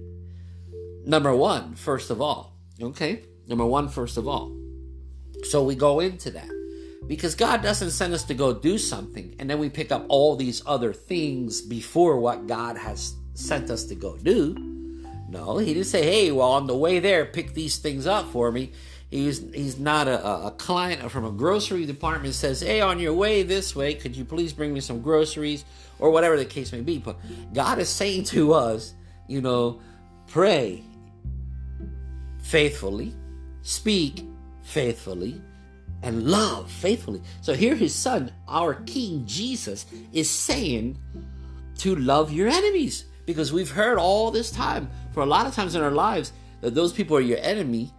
Number 1.03 1.35
one, 1.35 1.73
first 1.73 2.11
of 2.11 2.21
all, 2.21 2.53
okay. 2.79 3.23
Number 3.47 3.65
one, 3.65 3.89
first 3.89 4.17
of 4.17 4.27
all. 4.27 4.55
So 5.45 5.63
we 5.63 5.73
go 5.73 5.99
into 5.99 6.29
that. 6.29 6.54
Because 7.07 7.35
God 7.35 7.61
doesn't 7.61 7.91
send 7.91 8.13
us 8.13 8.23
to 8.25 8.33
go 8.33 8.53
do 8.53 8.77
something 8.77 9.35
and 9.39 9.49
then 9.49 9.59
we 9.59 9.69
pick 9.69 9.91
up 9.91 10.05
all 10.09 10.35
these 10.35 10.63
other 10.65 10.93
things 10.93 11.61
before 11.61 12.19
what 12.19 12.47
God 12.47 12.77
has 12.77 13.15
sent 13.35 13.69
us 13.69 13.83
to 13.85 13.95
go 13.95 14.17
do. 14.17 14.55
No, 15.29 15.57
he 15.57 15.73
didn't 15.73 15.87
say, 15.87 16.03
hey, 16.03 16.31
well, 16.31 16.51
on 16.51 16.67
the 16.67 16.75
way 16.75 16.99
there, 16.99 17.25
pick 17.25 17.53
these 17.53 17.77
things 17.77 18.07
up 18.07 18.31
for 18.31 18.51
me. 18.51 18.71
He's, 19.11 19.39
he's 19.53 19.77
not 19.77 20.07
a, 20.07 20.47
a 20.47 20.51
client 20.51 21.11
from 21.11 21.25
a 21.25 21.31
grocery 21.31 21.85
department 21.85 22.33
says, 22.33 22.61
hey, 22.61 22.81
on 22.81 22.99
your 22.99 23.13
way 23.13 23.43
this 23.43 23.75
way, 23.75 23.93
could 23.93 24.15
you 24.15 24.25
please 24.25 24.53
bring 24.53 24.73
me 24.73 24.79
some 24.79 25.01
groceries 25.01 25.63
or 25.99 26.09
whatever 26.11 26.37
the 26.37 26.45
case 26.45 26.71
may 26.71 26.81
be. 26.81 26.97
But 26.97 27.17
God 27.53 27.79
is 27.79 27.89
saying 27.89 28.25
to 28.25 28.53
us, 28.53 28.93
you 29.27 29.41
know, 29.41 29.79
pray 30.27 30.83
faithfully, 32.41 33.13
speak 33.61 34.25
faithfully, 34.63 35.41
and 36.05 36.27
love 36.27 36.71
faithfully. 36.71 37.21
So 37.41 37.53
here 37.53 37.75
his 37.75 37.93
son, 37.93 38.31
our 38.47 38.75
King 38.75 39.25
Jesus, 39.25 39.87
is 40.13 40.29
saying 40.29 40.97
to 41.79 41.95
love 41.95 42.31
your 42.31 42.47
enemies. 42.47 43.05
Because 43.25 43.51
we've 43.51 43.71
heard 43.71 43.97
all 43.97 44.29
this 44.29 44.51
time, 44.51 44.87
for 45.11 45.23
a 45.23 45.25
lot 45.25 45.47
of 45.47 45.55
times 45.55 45.73
in 45.73 45.81
our 45.81 45.91
lives, 45.91 46.31
that 46.61 46.75
those 46.75 46.93
people 46.93 47.17
are 47.17 47.21
your 47.21 47.39
enemy. 47.41 47.91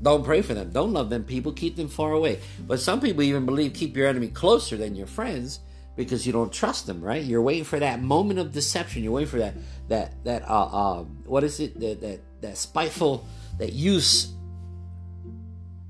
Don't 0.00 0.24
pray 0.24 0.40
for 0.40 0.54
them. 0.54 0.70
Don't 0.70 0.92
love 0.92 1.10
them 1.10 1.24
people. 1.24 1.50
Keep 1.50 1.74
them 1.74 1.88
far 1.88 2.12
away. 2.12 2.38
But 2.64 2.78
some 2.78 3.00
people 3.00 3.24
even 3.24 3.44
believe 3.44 3.74
keep 3.74 3.96
your 3.96 4.06
enemy 4.06 4.28
closer 4.28 4.76
than 4.76 4.94
your 4.94 5.08
friends 5.08 5.58
because 5.96 6.24
you 6.24 6.32
don't 6.32 6.52
trust 6.52 6.86
them, 6.86 7.02
right? 7.02 7.24
You're 7.24 7.42
waiting 7.42 7.64
for 7.64 7.80
that 7.80 8.00
moment 8.00 8.38
of 8.38 8.52
deception. 8.52 9.02
You're 9.02 9.12
waiting 9.12 9.30
for 9.30 9.38
that 9.38 9.54
that 9.88 10.24
that 10.24 10.48
uh, 10.48 10.66
uh 10.66 11.02
what 11.24 11.42
is 11.42 11.58
it 11.58 11.80
that 11.80 12.00
that 12.00 12.20
that 12.40 12.56
spiteful 12.56 13.26
that 13.58 13.72
use 13.72 14.32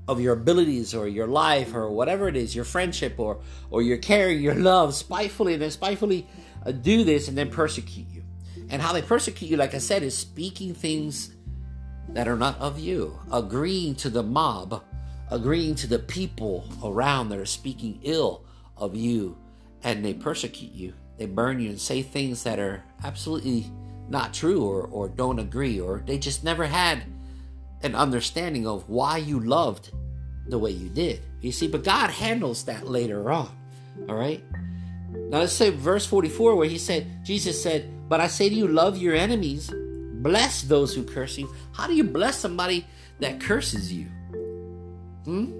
of 0.09 0.19
your 0.19 0.33
abilities 0.33 0.95
or 0.95 1.07
your 1.07 1.27
life 1.27 1.75
or 1.75 1.91
whatever 1.91 2.27
it 2.27 2.35
is, 2.35 2.55
your 2.55 2.65
friendship 2.65 3.19
or 3.19 3.39
or 3.69 3.83
your 3.83 3.97
care, 3.97 4.31
your 4.31 4.55
love, 4.55 4.95
spitefully 4.95 5.53
and 5.53 5.61
then 5.61 5.69
spitefully 5.69 6.27
uh, 6.65 6.71
do 6.71 7.03
this 7.03 7.27
and 7.27 7.37
then 7.37 7.51
persecute 7.51 8.07
you. 8.09 8.23
And 8.69 8.81
how 8.81 8.91
they 8.91 9.03
persecute 9.03 9.49
you, 9.49 9.57
like 9.57 9.75
I 9.75 9.77
said, 9.77 10.01
is 10.01 10.17
speaking 10.17 10.73
things 10.73 11.35
that 12.09 12.27
are 12.27 12.35
not 12.35 12.57
of 12.59 12.79
you, 12.79 13.19
agreeing 13.31 13.93
to 13.95 14.09
the 14.09 14.23
mob, 14.23 14.83
agreeing 15.29 15.75
to 15.75 15.87
the 15.87 15.99
people 15.99 16.67
around 16.83 17.29
that 17.29 17.37
are 17.37 17.45
speaking 17.45 17.99
ill 18.01 18.43
of 18.77 18.95
you, 18.95 19.37
and 19.83 20.03
they 20.03 20.15
persecute 20.15 20.71
you. 20.71 20.93
They 21.19 21.27
burn 21.27 21.59
you 21.59 21.69
and 21.69 21.79
say 21.79 22.01
things 22.01 22.41
that 22.43 22.57
are 22.57 22.83
absolutely 23.03 23.71
not 24.07 24.33
true 24.33 24.65
or, 24.65 24.87
or 24.87 25.07
don't 25.07 25.37
agree, 25.37 25.79
or 25.79 26.01
they 26.03 26.17
just 26.17 26.43
never 26.43 26.65
had 26.65 27.03
an 27.81 27.95
understanding 27.95 28.67
of 28.67 28.87
why 28.89 29.17
you 29.17 29.39
loved 29.39 29.91
the 30.47 30.57
way 30.57 30.71
you 30.71 30.89
did. 30.89 31.21
You 31.41 31.51
see, 31.51 31.67
but 31.67 31.83
God 31.83 32.09
handles 32.09 32.65
that 32.65 32.87
later 32.87 33.31
on. 33.31 33.49
All 34.07 34.15
right? 34.15 34.43
Now 35.11 35.39
let's 35.39 35.53
say 35.53 35.69
verse 35.69 36.05
44 36.05 36.55
where 36.55 36.67
he 36.67 36.77
said, 36.77 37.07
Jesus 37.23 37.61
said, 37.61 37.89
But 38.09 38.19
I 38.19 38.27
say 38.27 38.49
to 38.49 38.55
you, 38.55 38.67
love 38.67 38.97
your 38.97 39.15
enemies, 39.15 39.71
bless 40.21 40.63
those 40.63 40.93
who 40.93 41.03
curse 41.03 41.37
you. 41.37 41.53
How 41.73 41.87
do 41.87 41.93
you 41.93 42.03
bless 42.03 42.37
somebody 42.37 42.85
that 43.19 43.39
curses 43.39 43.91
you? 43.93 44.05
Hmm? 45.25 45.59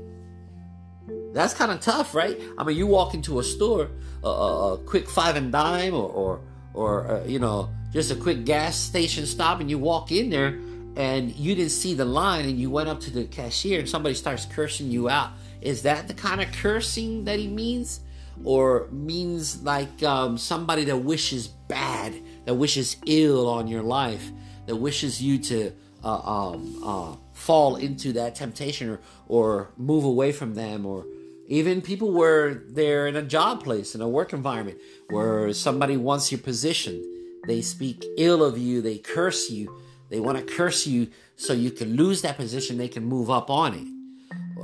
That's 1.34 1.54
kind 1.54 1.72
of 1.72 1.80
tough, 1.80 2.16
right? 2.16 2.40
I 2.58 2.64
mean, 2.64 2.76
you 2.76 2.88
walk 2.88 3.14
into 3.14 3.40
a 3.40 3.44
store, 3.44 3.92
a, 4.24 4.28
a, 4.28 4.78
quick 4.86 5.08
five 5.08 5.36
and 5.36 5.52
dime, 5.52 5.94
or, 5.94 6.10
or, 6.10 6.42
or 6.74 7.12
uh, 7.12 7.24
you 7.26 7.40
know, 7.40 7.70
just 7.94 8.12
a 8.12 8.16
quick 8.16 8.46
gas 8.46 8.76
station 8.76 9.26
stop, 9.26 9.60
and 9.60 9.70
you 9.70 9.78
walk 9.78 10.12
in 10.12 10.30
there, 10.30 10.60
and 10.96 11.36
you 11.36 11.56
didn't 11.56 11.72
see 11.72 11.94
the 11.94 12.06
line 12.06 12.46
and 12.46 12.60
you 12.60 12.70
went 12.70 12.90
up 12.90 13.00
to 13.02 13.12
the 13.12 13.26
cashier 13.26 13.80
and 13.80 13.90
somebody 13.90 14.16
starts 14.16 14.46
cursing 14.46 14.90
you 14.90 15.10
out. 15.10 15.32
Is 15.62 15.82
that 15.84 16.08
the 16.08 16.14
kind 16.14 16.42
of 16.42 16.52
cursing 16.52 17.26
that 17.26 17.40
he 17.40 17.48
means? 17.48 18.02
Or 18.44 18.88
means 18.92 19.62
like 19.64 20.02
um, 20.04 20.38
somebody 20.38 20.86
that 20.86 20.98
wishes 20.98 21.48
bad 21.48 22.16
that 22.46 22.54
wishes 22.54 22.96
ill 23.06 23.50
on 23.50 23.68
your 23.68 23.84
life 23.84 24.32
that 24.66 24.76
wishes 24.76 25.22
you 25.22 25.38
to 25.40 25.72
uh, 26.04 26.20
um, 26.20 26.82
uh, 26.84 27.16
fall 27.34 27.76
into 27.76 28.14
that 28.14 28.36
temptation 28.36 28.90
or, 28.90 29.00
or 29.28 29.72
move 29.78 30.06
away 30.06 30.32
from 30.32 30.56
them 30.56 30.86
or 30.86 31.06
even 31.48 31.82
people 31.82 32.12
where 32.12 32.54
they're 32.54 33.08
in 33.08 33.16
a 33.16 33.22
job 33.22 33.64
place 33.64 33.96
in 33.96 34.02
a 34.02 34.08
work 34.08 34.32
environment 34.32 34.78
where 35.10 35.52
somebody 35.54 35.98
wants 35.98 36.32
your 36.32 36.40
position. 36.40 37.04
They 37.48 37.62
speak 37.62 38.06
ill 38.18 38.44
of 38.44 38.58
you 38.58 38.82
they 38.82 39.00
curse 39.00 39.50
you 39.50 39.76
they 40.10 40.20
want 40.20 40.38
to 40.38 40.44
curse 40.44 40.88
you 40.88 41.10
so 41.36 41.54
you 41.54 41.72
can 41.72 41.96
lose 41.96 42.22
that 42.22 42.38
position, 42.38 42.78
they 42.78 42.88
can 42.88 43.06
move 43.06 43.30
up 43.30 43.50
on 43.50 43.74
it, 43.74 43.88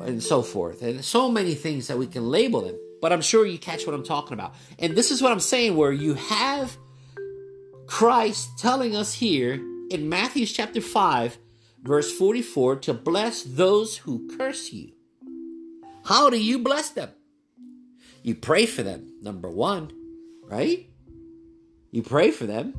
and 0.07 0.21
so 0.21 0.41
forth. 0.41 0.81
And 0.81 1.03
so 1.03 1.31
many 1.31 1.55
things 1.55 1.87
that 1.87 1.97
we 1.97 2.07
can 2.07 2.29
label 2.29 2.61
them. 2.61 2.77
But 3.01 3.13
I'm 3.13 3.21
sure 3.21 3.45
you 3.45 3.59
catch 3.59 3.85
what 3.85 3.93
I'm 3.93 4.03
talking 4.03 4.33
about. 4.33 4.55
And 4.79 4.95
this 4.95 5.11
is 5.11 5.21
what 5.21 5.31
I'm 5.31 5.39
saying 5.39 5.75
where 5.75 5.91
you 5.91 6.15
have 6.15 6.75
Christ 7.87 8.57
telling 8.57 8.95
us 8.95 9.13
here 9.13 9.61
in 9.91 10.09
Matthew 10.09 10.45
chapter 10.45 10.81
5, 10.81 11.37
verse 11.83 12.11
44, 12.11 12.77
to 12.77 12.93
bless 12.93 13.43
those 13.43 13.97
who 13.97 14.27
curse 14.37 14.73
you. 14.73 14.91
How 16.05 16.29
do 16.29 16.41
you 16.41 16.59
bless 16.59 16.89
them? 16.89 17.09
You 18.23 18.33
pray 18.33 18.65
for 18.65 18.81
them, 18.81 19.13
number 19.21 19.49
one, 19.49 19.91
right? 20.43 20.89
You 21.91 22.01
pray 22.01 22.31
for 22.31 22.45
them. 22.45 22.73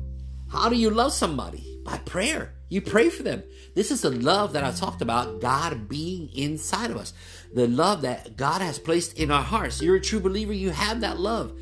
How 0.51 0.67
do 0.67 0.75
you 0.75 0.89
love 0.89 1.13
somebody? 1.13 1.79
By 1.85 1.99
prayer. 1.99 2.53
You 2.69 2.81
pray 2.81 3.09
for 3.09 3.23
them. 3.23 3.43
This 3.75 3.91
is 3.91 4.01
the 4.01 4.11
love 4.11 4.53
that 4.53 4.63
I 4.63 4.71
talked 4.71 5.01
about, 5.01 5.39
God 5.39 5.87
being 5.87 6.29
inside 6.35 6.91
of 6.91 6.97
us. 6.97 7.13
The 7.53 7.67
love 7.67 8.01
that 8.01 8.35
God 8.35 8.61
has 8.61 8.77
placed 8.77 9.17
in 9.17 9.31
our 9.31 9.41
hearts. 9.41 9.81
You're 9.81 9.95
a 9.95 10.01
true 10.01 10.19
believer, 10.19 10.53
you 10.53 10.71
have 10.71 11.01
that 11.01 11.19
love. 11.19 11.57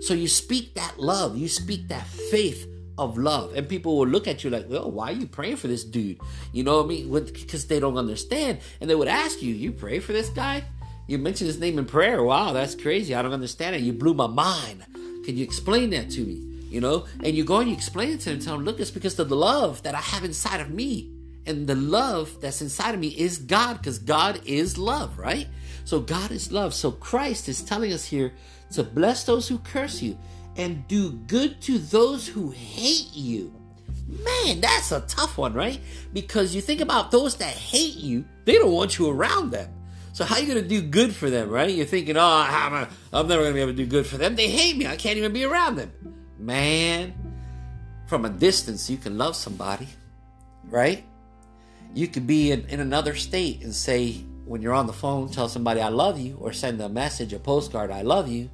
So 0.00 0.12
you 0.12 0.28
speak 0.28 0.74
that 0.74 0.98
love, 0.98 1.36
you 1.36 1.48
speak 1.48 1.88
that 1.88 2.06
faith 2.06 2.68
of 2.98 3.16
love. 3.16 3.54
And 3.54 3.68
people 3.68 3.98
will 3.98 4.06
look 4.06 4.28
at 4.28 4.44
you 4.44 4.50
like, 4.50 4.68
well, 4.68 4.90
why 4.90 5.10
are 5.10 5.16
you 5.16 5.26
praying 5.26 5.56
for 5.56 5.66
this 5.66 5.84
dude? 5.84 6.20
You 6.52 6.62
know 6.62 6.76
what 6.76 6.84
I 6.84 6.88
mean? 6.88 7.10
Because 7.10 7.66
they 7.66 7.80
don't 7.80 7.96
understand. 7.96 8.58
And 8.80 8.90
they 8.90 8.94
would 8.94 9.08
ask 9.08 9.40
you, 9.40 9.54
you 9.54 9.72
pray 9.72 9.98
for 9.98 10.12
this 10.12 10.28
guy? 10.28 10.64
You 11.06 11.18
mentioned 11.18 11.48
his 11.48 11.58
name 11.58 11.78
in 11.78 11.86
prayer. 11.86 12.22
Wow, 12.22 12.52
that's 12.52 12.74
crazy. 12.74 13.14
I 13.14 13.22
don't 13.22 13.32
understand 13.32 13.76
it. 13.76 13.82
You 13.82 13.92
blew 13.92 14.14
my 14.14 14.26
mind. 14.26 14.84
Can 15.24 15.36
you 15.36 15.44
explain 15.44 15.90
that 15.90 16.10
to 16.10 16.20
me? 16.20 16.53
You 16.74 16.80
know? 16.80 17.06
And 17.22 17.36
you 17.36 17.44
go 17.44 17.60
and 17.60 17.68
you 17.68 17.74
explain 17.76 18.10
it 18.10 18.20
to 18.20 18.30
him, 18.30 18.40
tell 18.40 18.56
him, 18.56 18.64
look, 18.64 18.80
it's 18.80 18.90
because 18.90 19.16
of 19.20 19.28
the 19.28 19.36
love 19.36 19.82
that 19.84 19.94
I 19.94 20.00
have 20.00 20.24
inside 20.24 20.60
of 20.60 20.70
me. 20.70 21.10
And 21.46 21.68
the 21.68 21.76
love 21.76 22.40
that's 22.40 22.62
inside 22.62 22.94
of 22.94 23.00
me 23.00 23.08
is 23.08 23.38
God, 23.38 23.78
because 23.78 24.00
God 24.00 24.40
is 24.44 24.76
love, 24.76 25.16
right? 25.16 25.46
So 25.84 26.00
God 26.00 26.32
is 26.32 26.50
love. 26.50 26.74
So 26.74 26.90
Christ 26.90 27.48
is 27.48 27.62
telling 27.62 27.92
us 27.92 28.04
here 28.04 28.32
to 28.72 28.82
bless 28.82 29.22
those 29.22 29.46
who 29.46 29.58
curse 29.58 30.02
you 30.02 30.18
and 30.56 30.86
do 30.88 31.12
good 31.12 31.60
to 31.62 31.78
those 31.78 32.26
who 32.26 32.50
hate 32.50 33.12
you. 33.12 33.54
Man, 34.08 34.60
that's 34.60 34.90
a 34.90 35.02
tough 35.02 35.38
one, 35.38 35.54
right? 35.54 35.80
Because 36.12 36.56
you 36.56 36.60
think 36.60 36.80
about 36.80 37.12
those 37.12 37.36
that 37.36 37.54
hate 37.54 37.96
you, 37.96 38.24
they 38.46 38.54
don't 38.54 38.72
want 38.72 38.98
you 38.98 39.10
around 39.10 39.50
them. 39.50 39.70
So 40.12 40.24
how 40.24 40.36
are 40.36 40.40
you 40.40 40.46
going 40.46 40.62
to 40.62 40.68
do 40.68 40.80
good 40.80 41.14
for 41.14 41.28
them, 41.28 41.50
right? 41.50 41.70
You're 41.70 41.86
thinking, 41.86 42.16
oh, 42.16 42.46
I'm, 42.48 42.72
a, 42.72 42.88
I'm 43.12 43.28
never 43.28 43.42
going 43.42 43.52
to 43.52 43.54
be 43.54 43.60
able 43.60 43.72
to 43.72 43.76
do 43.76 43.86
good 43.86 44.06
for 44.06 44.16
them. 44.16 44.34
They 44.34 44.48
hate 44.48 44.76
me. 44.76 44.86
I 44.86 44.96
can't 44.96 45.18
even 45.18 45.32
be 45.32 45.44
around 45.44 45.76
them. 45.76 45.92
Man, 46.44 47.14
from 48.06 48.26
a 48.26 48.28
distance, 48.28 48.90
you 48.90 48.98
can 48.98 49.16
love 49.16 49.34
somebody, 49.34 49.88
right? 50.64 51.02
You 51.94 52.06
could 52.06 52.26
be 52.26 52.52
in, 52.52 52.66
in 52.68 52.80
another 52.80 53.14
state 53.14 53.62
and 53.62 53.74
say, 53.74 54.12
when 54.44 54.60
you're 54.60 54.74
on 54.74 54.86
the 54.86 54.92
phone, 54.92 55.30
tell 55.30 55.48
somebody 55.48 55.80
I 55.80 55.88
love 55.88 56.20
you, 56.20 56.36
or 56.38 56.52
send 56.52 56.82
a 56.82 56.88
message, 56.90 57.32
a 57.32 57.38
postcard, 57.38 57.90
I 57.90 58.02
love 58.02 58.28
you. 58.28 58.50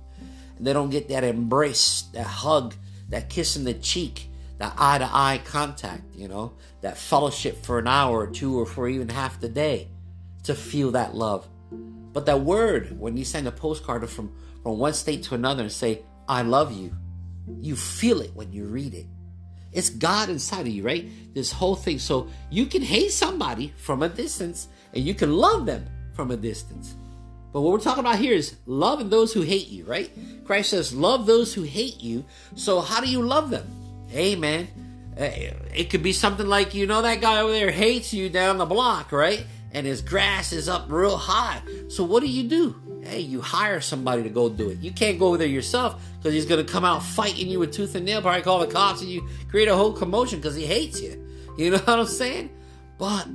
And 0.56 0.64
they 0.64 0.72
don't 0.72 0.90
get 0.90 1.08
that 1.08 1.24
embrace, 1.24 2.02
that 2.12 2.28
hug, 2.28 2.76
that 3.08 3.28
kiss 3.28 3.56
in 3.56 3.64
the 3.64 3.74
cheek, 3.74 4.28
that 4.58 4.72
eye 4.78 4.98
to 4.98 5.10
eye 5.10 5.40
contact, 5.44 6.14
you 6.14 6.28
know, 6.28 6.52
that 6.82 6.96
fellowship 6.96 7.64
for 7.64 7.80
an 7.80 7.88
hour 7.88 8.20
or 8.20 8.28
two 8.28 8.56
or 8.56 8.66
for 8.66 8.88
even 8.88 9.08
half 9.08 9.40
the 9.40 9.48
day 9.48 9.88
to 10.44 10.54
feel 10.54 10.92
that 10.92 11.16
love. 11.16 11.48
But 12.12 12.26
that 12.26 12.42
word, 12.42 13.00
when 13.00 13.16
you 13.16 13.24
send 13.24 13.48
a 13.48 13.52
postcard 13.52 14.08
from, 14.08 14.32
from 14.62 14.78
one 14.78 14.94
state 14.94 15.24
to 15.24 15.34
another 15.34 15.64
and 15.64 15.72
say, 15.72 16.02
I 16.28 16.42
love 16.42 16.70
you, 16.72 16.94
you 17.60 17.76
feel 17.76 18.20
it 18.20 18.30
when 18.34 18.52
you 18.52 18.66
read 18.66 18.94
it. 18.94 19.06
It's 19.72 19.90
God 19.90 20.28
inside 20.28 20.62
of 20.62 20.68
you, 20.68 20.82
right? 20.82 21.08
This 21.34 21.52
whole 21.52 21.76
thing. 21.76 21.98
So 21.98 22.28
you 22.50 22.66
can 22.66 22.82
hate 22.82 23.12
somebody 23.12 23.72
from 23.76 24.02
a 24.02 24.08
distance 24.08 24.68
and 24.92 25.04
you 25.04 25.14
can 25.14 25.32
love 25.32 25.66
them 25.66 25.86
from 26.14 26.30
a 26.30 26.36
distance. 26.36 26.94
But 27.52 27.62
what 27.62 27.72
we're 27.72 27.80
talking 27.80 28.04
about 28.04 28.18
here 28.18 28.34
is 28.34 28.56
loving 28.66 29.10
those 29.10 29.32
who 29.32 29.42
hate 29.42 29.68
you, 29.68 29.84
right? 29.84 30.10
Christ 30.44 30.70
says, 30.70 30.92
Love 30.92 31.26
those 31.26 31.52
who 31.54 31.62
hate 31.62 32.00
you. 32.00 32.24
So 32.54 32.80
how 32.80 33.00
do 33.00 33.08
you 33.08 33.22
love 33.22 33.50
them? 33.50 33.66
Man. 34.12 34.68
Eh, 35.16 35.52
it 35.74 35.90
could 35.90 36.02
be 36.02 36.12
something 36.12 36.46
like, 36.46 36.74
you 36.74 36.86
know, 36.86 37.02
that 37.02 37.20
guy 37.20 37.40
over 37.40 37.52
there 37.52 37.70
hates 37.70 38.12
you 38.12 38.28
down 38.28 38.58
the 38.58 38.66
block, 38.66 39.12
right? 39.12 39.44
and 39.72 39.86
his 39.86 40.02
grass 40.02 40.52
is 40.52 40.68
up 40.68 40.86
real 40.88 41.16
high. 41.16 41.62
So 41.88 42.04
what 42.04 42.22
do 42.22 42.28
you 42.28 42.48
do? 42.48 42.89
Hey, 43.10 43.22
you 43.22 43.40
hire 43.40 43.80
somebody 43.80 44.22
to 44.22 44.28
go 44.28 44.48
do 44.48 44.70
it. 44.70 44.78
You 44.78 44.92
can't 44.92 45.18
go 45.18 45.36
there 45.36 45.48
yourself 45.48 46.00
because 46.18 46.32
he's 46.32 46.46
going 46.46 46.64
to 46.64 46.72
come 46.72 46.84
out 46.84 47.02
fighting 47.02 47.48
you 47.48 47.58
with 47.58 47.72
tooth 47.72 47.96
and 47.96 48.06
nail. 48.06 48.22
Probably 48.22 48.40
call 48.42 48.60
the 48.60 48.68
cops 48.68 49.00
and 49.00 49.10
you 49.10 49.28
create 49.48 49.66
a 49.66 49.74
whole 49.74 49.92
commotion 49.92 50.38
because 50.38 50.54
he 50.54 50.64
hates 50.64 51.00
you. 51.00 51.26
You 51.58 51.72
know 51.72 51.78
what 51.78 51.98
I'm 51.98 52.06
saying? 52.06 52.48
But 52.96 53.26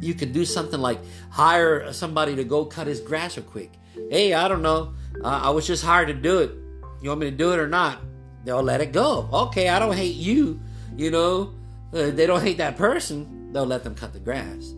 you 0.00 0.14
can 0.14 0.32
do 0.32 0.44
something 0.46 0.80
like 0.80 0.98
hire 1.28 1.92
somebody 1.92 2.34
to 2.36 2.42
go 2.42 2.64
cut 2.64 2.86
his 2.86 3.00
grass 3.00 3.36
real 3.36 3.46
quick. 3.46 3.70
Hey, 4.10 4.32
I 4.32 4.48
don't 4.48 4.62
know. 4.62 4.94
Uh, 5.22 5.40
I 5.44 5.50
was 5.50 5.66
just 5.66 5.84
hired 5.84 6.08
to 6.08 6.14
do 6.14 6.38
it. 6.38 6.52
You 7.02 7.10
want 7.10 7.20
me 7.20 7.30
to 7.30 7.36
do 7.36 7.52
it 7.52 7.60
or 7.60 7.68
not? 7.68 7.98
They'll 8.44 8.62
let 8.62 8.80
it 8.80 8.92
go. 8.92 9.28
Okay, 9.32 9.68
I 9.68 9.78
don't 9.78 9.94
hate 9.94 10.16
you. 10.16 10.58
You 10.96 11.10
know, 11.10 11.54
uh, 11.92 12.10
they 12.10 12.26
don't 12.26 12.40
hate 12.40 12.56
that 12.58 12.76
person. 12.76 13.52
They'll 13.52 13.66
let 13.66 13.84
them 13.84 13.94
cut 13.94 14.14
the 14.14 14.20
grass. 14.20 14.74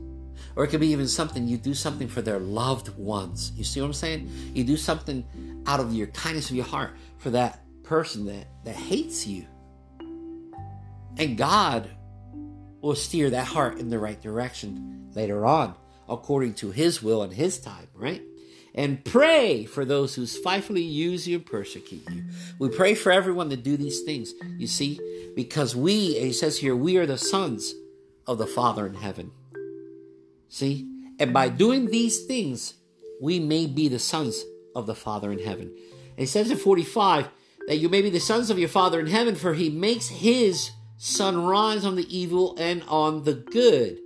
Or 0.57 0.65
it 0.65 0.69
could 0.69 0.81
be 0.81 0.89
even 0.89 1.09
something 1.09 1.49
you 1.49 1.57
do 1.57 1.75
something 1.75 2.09
for 2.09 2.23
their 2.23 2.39
loved 2.39 2.97
ones. 2.97 3.53
You 3.57 3.65
see 3.65 3.81
what 3.81 3.87
I'm 3.87 3.93
saying? 3.93 4.31
You 4.55 4.65
do 4.65 4.77
something 4.77 5.25
out 5.67 5.81
of 5.81 5.93
your 5.93 6.09
kindness 6.09 6.51
of 6.51 6.57
your 6.57 6.65
heart 6.65 6.93
for 7.19 7.31
that 7.31 7.61
person 7.83 8.27
that, 8.27 8.47
that 8.65 8.75
hates 8.75 9.27
you. 9.27 9.47
And 11.19 11.37
God 11.37 11.91
will 12.81 12.95
steer 12.95 13.31
that 13.31 13.47
heart 13.47 13.79
in 13.79 13.89
the 13.89 13.99
right 13.99 14.21
direction 14.21 15.11
later 15.15 15.45
on, 15.45 15.75
according 16.09 16.55
to 16.55 16.71
His 16.71 17.03
will 17.03 17.23
and 17.23 17.33
His 17.33 17.59
time, 17.59 17.89
right? 17.95 18.23
And 18.75 19.05
pray 19.05 19.67
for 19.67 19.85
those 19.85 20.15
who 20.15 20.27
spitefully 20.27 20.83
use 20.83 21.29
you 21.29 21.37
and 21.37 21.47
persecute 21.47 22.09
you. 22.11 22.25
We 22.59 22.71
pray 22.71 22.95
for 22.95 23.13
everyone 23.13 23.51
to 23.51 23.57
do 23.57 23.77
these 23.77 24.03
things, 24.03 24.33
you 24.57 24.67
see, 24.67 24.99
because 25.37 25.77
we, 25.77 26.19
he 26.19 26.33
says 26.33 26.59
here, 26.59 26.75
we 26.75 26.97
are 26.97 27.07
the 27.07 27.19
sons 27.19 27.75
of 28.27 28.39
the 28.39 28.47
Father 28.47 28.87
in 28.87 28.95
heaven. 28.95 29.31
See? 30.53 30.87
And 31.19 31.33
by 31.33 31.49
doing 31.49 31.87
these 31.87 32.27
things, 32.27 32.75
we 33.23 33.41
may 33.41 33.67
be 33.67 33.89
the 33.89 33.99
sons 33.99 34.45
of 34.77 34.87
the 34.87 34.95
Father 34.95 35.33
in 35.33 35.39
heaven. 35.39 35.75
And 36.11 36.19
he 36.19 36.27
says 36.27 36.51
in 36.51 36.59
45 36.59 37.31
that 37.69 37.79
you 37.79 37.89
may 37.89 38.03
be 38.03 38.11
the 38.11 38.21
sons 38.21 38.51
of 38.51 38.59
your 38.59 38.69
Father 38.69 39.01
in 39.01 39.07
heaven, 39.07 39.35
for 39.35 39.55
he 39.55 39.71
makes 39.71 40.09
his 40.09 40.73
sun 40.99 41.47
rise 41.47 41.87
on 41.87 41.97
the 41.97 42.07
evil 42.15 42.55
and 42.59 42.83
on 42.87 43.25
the 43.25 43.33
good, 43.33 43.99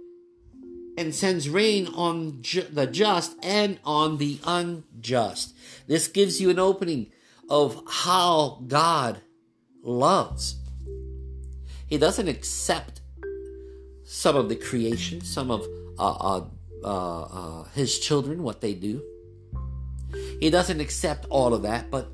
and 0.96 1.12
sends 1.12 1.48
rain 1.48 1.88
on 1.88 2.42
ju- 2.42 2.68
the 2.70 2.86
just 2.86 3.36
and 3.42 3.80
on 3.84 4.18
the 4.18 4.38
unjust. 4.46 5.52
This 5.88 6.06
gives 6.06 6.40
you 6.40 6.48
an 6.50 6.60
opening 6.60 7.10
of 7.50 7.82
how 7.88 8.62
God 8.68 9.20
loves. 9.82 10.60
He 11.88 11.98
doesn't 11.98 12.28
accept 12.28 13.00
some 14.04 14.36
of 14.36 14.48
the 14.48 14.56
creation, 14.56 15.20
some 15.22 15.50
of 15.50 15.66
uh, 15.98 16.42
uh, 16.84 17.22
uh, 17.22 17.64
his 17.74 17.98
children, 17.98 18.42
what 18.42 18.60
they 18.60 18.74
do. 18.74 19.02
He 20.40 20.50
doesn't 20.50 20.80
accept 20.80 21.26
all 21.30 21.54
of 21.54 21.62
that, 21.62 21.90
but 21.90 22.08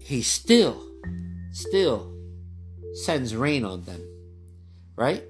he 0.00 0.22
still, 0.22 0.82
still 1.52 2.12
sends 2.94 3.34
rain 3.34 3.64
on 3.64 3.84
them, 3.84 4.00
right? 4.96 5.22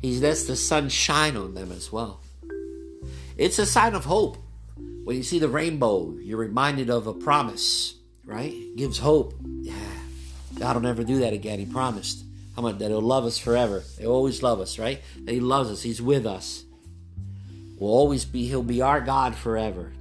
He 0.00 0.18
lets 0.20 0.44
the 0.44 0.56
sun 0.56 0.88
shine 0.88 1.36
on 1.36 1.54
them 1.54 1.72
as 1.72 1.90
well. 1.90 2.20
It's 3.36 3.58
a 3.58 3.66
sign 3.66 3.94
of 3.94 4.04
hope. 4.04 4.38
When 5.04 5.16
you 5.16 5.22
see 5.22 5.38
the 5.38 5.48
rainbow, 5.48 6.14
you're 6.20 6.38
reminded 6.38 6.90
of 6.90 7.06
a 7.06 7.14
promise, 7.14 7.94
right? 8.24 8.54
Gives 8.76 8.98
hope. 8.98 9.34
Yeah, 9.44 9.74
God 10.58 10.76
will 10.76 10.82
never 10.82 11.04
do 11.04 11.20
that 11.20 11.32
again. 11.32 11.58
He 11.58 11.66
promised. 11.66 12.24
How 12.54 12.62
much 12.62 12.78
that 12.78 12.88
He'll 12.88 13.00
love 13.00 13.24
us 13.24 13.38
forever. 13.38 13.82
He'll 13.98 14.12
always 14.12 14.42
love 14.42 14.60
us, 14.60 14.78
right? 14.78 15.00
That 15.24 15.32
He 15.32 15.40
loves 15.40 15.70
us. 15.70 15.82
He's 15.82 16.00
with 16.00 16.26
us 16.26 16.64
will 17.78 17.88
always 17.88 18.24
be, 18.24 18.46
He'll 18.46 18.62
be 18.62 18.82
our 18.82 19.00
God 19.00 19.34
forever. 19.34 19.92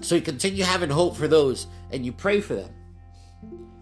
So 0.00 0.16
you 0.16 0.20
continue 0.20 0.64
having 0.64 0.90
hope 0.90 1.16
for 1.16 1.28
those 1.28 1.66
and 1.90 2.04
you 2.04 2.12
pray 2.12 2.40
for 2.40 2.54
them. 2.54 2.70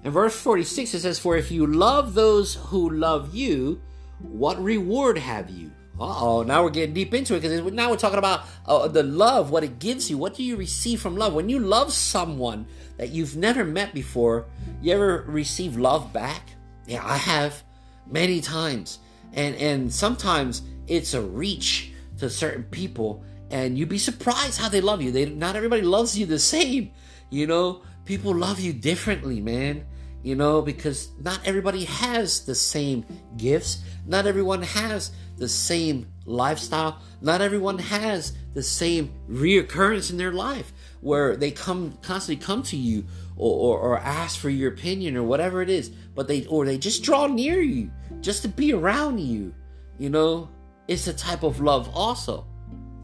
In 0.04 0.10
verse 0.10 0.34
46, 0.36 0.94
it 0.94 1.00
says, 1.00 1.18
For 1.18 1.36
if 1.36 1.50
you 1.50 1.66
love 1.66 2.14
those 2.14 2.54
who 2.54 2.90
love 2.90 3.34
you, 3.34 3.80
what 4.18 4.62
reward 4.62 5.18
have 5.18 5.50
you? 5.50 5.70
Uh 6.00 6.20
oh, 6.20 6.42
now 6.42 6.64
we're 6.64 6.70
getting 6.70 6.94
deep 6.94 7.14
into 7.14 7.34
it 7.34 7.42
because 7.42 7.72
now 7.72 7.90
we're 7.90 7.96
talking 7.96 8.18
about 8.18 8.44
uh, 8.66 8.88
the 8.88 9.02
love, 9.02 9.50
what 9.50 9.62
it 9.62 9.78
gives 9.78 10.10
you. 10.10 10.18
What 10.18 10.34
do 10.34 10.42
you 10.42 10.56
receive 10.56 11.00
from 11.00 11.16
love? 11.16 11.34
When 11.34 11.48
you 11.48 11.58
love 11.58 11.92
someone 11.92 12.66
that 12.96 13.10
you've 13.10 13.36
never 13.36 13.64
met 13.64 13.94
before, 13.94 14.46
you 14.80 14.92
ever 14.92 15.24
receive 15.28 15.76
love 15.76 16.12
back? 16.12 16.50
Yeah, 16.86 17.04
I 17.04 17.16
have 17.16 17.62
many 18.10 18.40
times. 18.40 18.98
And 19.34 19.54
and 19.56 19.92
sometimes 19.92 20.62
it's 20.86 21.14
a 21.14 21.20
reach 21.20 21.92
to 22.18 22.28
certain 22.30 22.64
people 22.64 23.24
and 23.50 23.78
you'd 23.78 23.88
be 23.88 23.98
surprised 23.98 24.60
how 24.60 24.68
they 24.68 24.80
love 24.80 25.02
you. 25.02 25.12
They 25.12 25.26
not 25.26 25.56
everybody 25.56 25.82
loves 25.82 26.18
you 26.18 26.26
the 26.26 26.38
same 26.38 26.92
you 27.30 27.46
know? 27.46 27.82
People 28.04 28.34
love 28.34 28.60
you 28.60 28.72
differently 28.72 29.40
man 29.40 29.84
you 30.22 30.36
know? 30.36 30.62
Because 30.62 31.10
not 31.20 31.40
everybody 31.44 31.84
has 31.84 32.44
the 32.44 32.54
same 32.54 33.04
gifts. 33.36 33.82
Not 34.06 34.26
everyone 34.26 34.62
has 34.62 35.12
the 35.36 35.48
same 35.48 36.06
lifestyle. 36.24 37.00
Not 37.20 37.40
everyone 37.40 37.78
has 37.78 38.32
the 38.54 38.62
same 38.62 39.12
reoccurrence 39.28 40.10
in 40.10 40.16
their 40.16 40.32
life 40.32 40.72
where 41.00 41.36
they 41.36 41.50
come 41.50 41.98
constantly 42.02 42.44
come 42.44 42.62
to 42.64 42.76
you 42.76 43.04
or, 43.36 43.76
or, 43.76 43.80
or 43.80 43.98
ask 43.98 44.38
for 44.38 44.50
your 44.50 44.72
opinion 44.72 45.16
or 45.16 45.22
whatever 45.22 45.62
it 45.62 45.70
is, 45.70 45.90
but 46.14 46.28
they 46.28 46.46
or 46.46 46.64
they 46.64 46.78
just 46.78 47.02
draw 47.02 47.26
near 47.26 47.60
you 47.60 47.90
just 48.20 48.42
to 48.42 48.48
be 48.48 48.72
around 48.72 49.18
you. 49.18 49.54
You 49.98 50.10
know, 50.10 50.48
it's 50.88 51.06
a 51.06 51.12
type 51.12 51.42
of 51.42 51.60
love 51.60 51.90
also. 51.94 52.46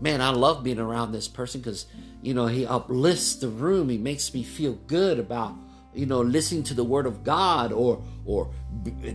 Man, 0.01 0.21
I 0.21 0.31
love 0.31 0.63
being 0.63 0.79
around 0.79 1.13
this 1.13 1.29
person 1.29 1.61
because 1.61 1.87
you 2.23 2.35
know 2.35 2.47
he 2.47 2.67
uplifts 2.67 3.37
the 3.37 3.49
room. 3.49 3.89
He 3.89 3.99
makes 3.99 4.33
me 4.33 4.43
feel 4.43 4.75
good 4.87 5.19
about 5.19 5.55
you 5.95 6.07
know 6.07 6.21
listening 6.21 6.63
to 6.63 6.75
the 6.75 6.85
word 6.85 7.07
of 7.07 7.25
god 7.25 7.73
or 7.73 8.03
or 8.25 8.51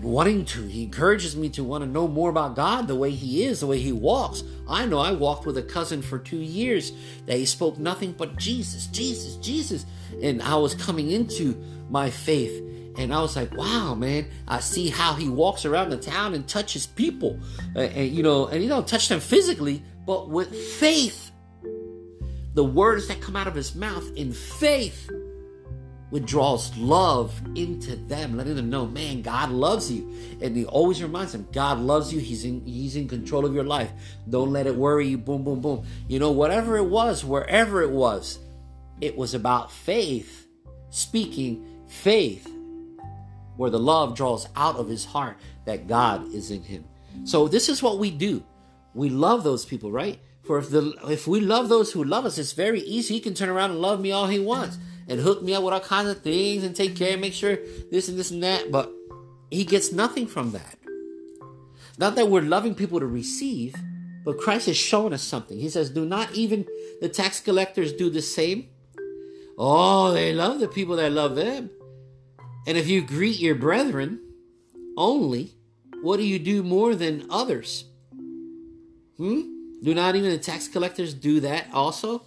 wanting 0.02 0.44
to 0.44 0.64
he 0.64 0.84
encourages 0.84 1.36
me 1.36 1.48
to 1.48 1.64
want 1.64 1.84
to 1.84 1.90
know 1.90 2.08
more 2.08 2.30
about 2.30 2.56
god 2.56 2.88
the 2.88 2.96
way 2.96 3.12
he 3.12 3.44
is 3.46 3.60
the 3.60 3.68
way 3.68 3.80
he 3.80 3.92
walks 3.92 4.44
i 4.68 4.86
know 4.86 4.98
i 4.98 5.12
walked 5.12 5.46
with 5.46 5.58
a 5.58 5.62
cousin 5.62 6.02
for 6.02 6.18
two 6.18 6.38
years 6.38 6.92
that 7.26 7.38
he 7.38 7.46
spoke 7.46 7.78
nothing 7.78 8.12
but 8.12 8.36
jesus 8.38 8.88
jesus 8.88 9.36
jesus 9.38 9.86
and 10.22 10.42
i 10.42 10.56
was 10.56 10.74
coming 10.74 11.12
into 11.12 11.56
my 11.90 12.10
faith 12.10 12.62
and 12.98 13.14
I 13.14 13.22
was 13.22 13.36
like, 13.36 13.56
wow, 13.56 13.96
man, 13.96 14.28
I 14.48 14.60
see 14.60 14.90
how 14.90 15.14
he 15.14 15.30
walks 15.30 15.66
around 15.66 15.90
the 15.90 15.98
town 15.98 16.34
and 16.34 16.48
touches 16.48 16.86
people. 16.86 17.40
And, 17.76 17.92
and, 17.94 18.10
you 18.10 18.24
know, 18.24 18.48
and 18.48 18.62
he 18.62 18.68
don't 18.68 18.88
touch 18.88 19.08
them 19.10 19.20
physically, 19.20 19.84
but 20.06 20.30
with 20.30 20.56
faith. 20.56 21.32
The 22.54 22.64
words 22.64 23.08
that 23.08 23.20
come 23.20 23.36
out 23.36 23.48
of 23.48 23.56
his 23.56 23.74
mouth 23.74 24.06
in 24.16 24.32
faith 24.32 25.10
withdraws 26.12 26.78
love 26.78 27.34
into 27.56 27.96
them, 27.96 28.38
letting 28.38 28.56
them 28.56 28.70
know, 28.70 28.86
man, 28.86 29.24
God 29.24 29.50
loves 29.50 29.92
you. 29.92 30.14
And 30.44 30.56
he 30.56 30.64
always 30.64 31.02
reminds 31.02 31.32
them, 31.32 31.48
God 31.52 31.80
loves 31.80 32.14
you. 32.14 32.20
He's 32.20 32.46
in 32.46 32.64
He's 32.64 32.96
in 32.96 33.08
control 33.08 33.44
of 33.44 33.56
your 33.56 33.64
life. 33.64 33.92
Don't 34.30 34.52
let 34.52 34.68
it 34.68 34.76
worry 34.76 35.08
you. 35.08 35.18
Boom, 35.18 35.44
boom, 35.44 35.60
boom. 35.60 35.84
You 36.08 36.20
know, 36.20 36.30
whatever 36.30 36.78
it 36.78 36.86
was, 36.86 37.26
wherever 37.26 37.82
it 37.82 37.90
was, 37.90 38.38
it 39.02 39.18
was 39.18 39.34
about 39.34 39.72
faith, 39.72 40.48
speaking 40.92 41.66
faith, 41.88 42.48
where 43.58 43.70
the 43.70 43.80
love 43.80 44.16
draws 44.16 44.48
out 44.56 44.76
of 44.76 44.88
his 44.88 45.06
heart 45.06 45.38
that 45.66 45.88
God 45.88 46.34
is 46.34 46.52
in 46.52 46.64
him. 46.64 46.86
So 47.26 47.48
this 47.48 47.70
is 47.70 47.84
what 47.84 48.00
we 48.00 48.12
do. 48.12 48.44
We 48.94 49.10
love 49.10 49.44
those 49.44 49.66
people, 49.66 49.92
right? 49.92 50.20
For 50.44 50.58
if 50.58 50.70
the 50.70 50.94
if 51.10 51.26
we 51.26 51.40
love 51.40 51.70
those 51.70 51.92
who 51.92 52.04
love 52.04 52.26
us, 52.26 52.38
it's 52.38 52.52
very 52.52 52.82
easy. 52.82 53.16
He 53.16 53.20
can 53.20 53.34
turn 53.34 53.50
around 53.50 53.72
and 53.72 53.80
love 53.80 54.02
me 54.02 54.12
all 54.12 54.28
he 54.28 54.40
wants 54.40 54.78
and 55.08 55.20
hook 55.20 55.42
me 55.42 55.54
up 55.54 55.64
with 55.64 55.74
all 55.74 55.80
kinds 55.80 56.10
of 56.10 56.22
things 56.22 56.64
and 56.64 56.76
take 56.76 56.96
care 56.96 57.14
and 57.14 57.22
make 57.22 57.34
sure 57.34 57.58
this 57.92 58.10
and 58.10 58.18
this 58.18 58.32
and 58.32 58.44
that. 58.44 58.72
But 58.72 58.92
he 59.50 59.64
gets 59.64 59.92
nothing 59.92 60.28
from 60.28 60.52
that. 60.52 60.78
Not 61.98 62.16
that 62.16 62.28
we're 62.28 62.42
loving 62.42 62.76
people 62.76 63.00
to 63.00 63.08
receive, 63.08 63.76
but 64.26 64.38
Christ 64.38 64.68
is 64.68 64.78
showing 64.78 65.14
us 65.14 65.22
something. 65.22 65.60
He 65.60 65.70
says, 65.70 65.90
Do 65.90 66.06
not 66.06 66.34
even 66.34 66.66
the 67.02 67.10
tax 67.10 67.40
collectors 67.40 67.94
do 67.94 68.10
the 68.10 68.22
same? 68.22 68.70
Oh, 69.58 70.12
they 70.12 70.34
love 70.34 70.60
the 70.60 70.68
people 70.68 70.96
that 70.96 71.12
love 71.12 71.36
them. 71.36 71.70
And 72.66 72.78
if 72.78 72.88
you 72.88 73.02
greet 73.02 73.40
your 73.40 73.56
brethren 73.56 74.20
only, 74.98 75.54
what 76.02 76.18
do 76.18 76.24
you 76.24 76.40
do 76.40 76.64
more 76.64 76.96
than 76.96 77.28
others? 77.30 77.86
Hmm? 79.18 79.42
Do 79.84 79.94
not 79.94 80.16
even 80.16 80.32
the 80.32 80.38
tax 80.38 80.68
collectors 80.68 81.14
do 81.14 81.42
that 81.42 81.68
also? 81.74 82.24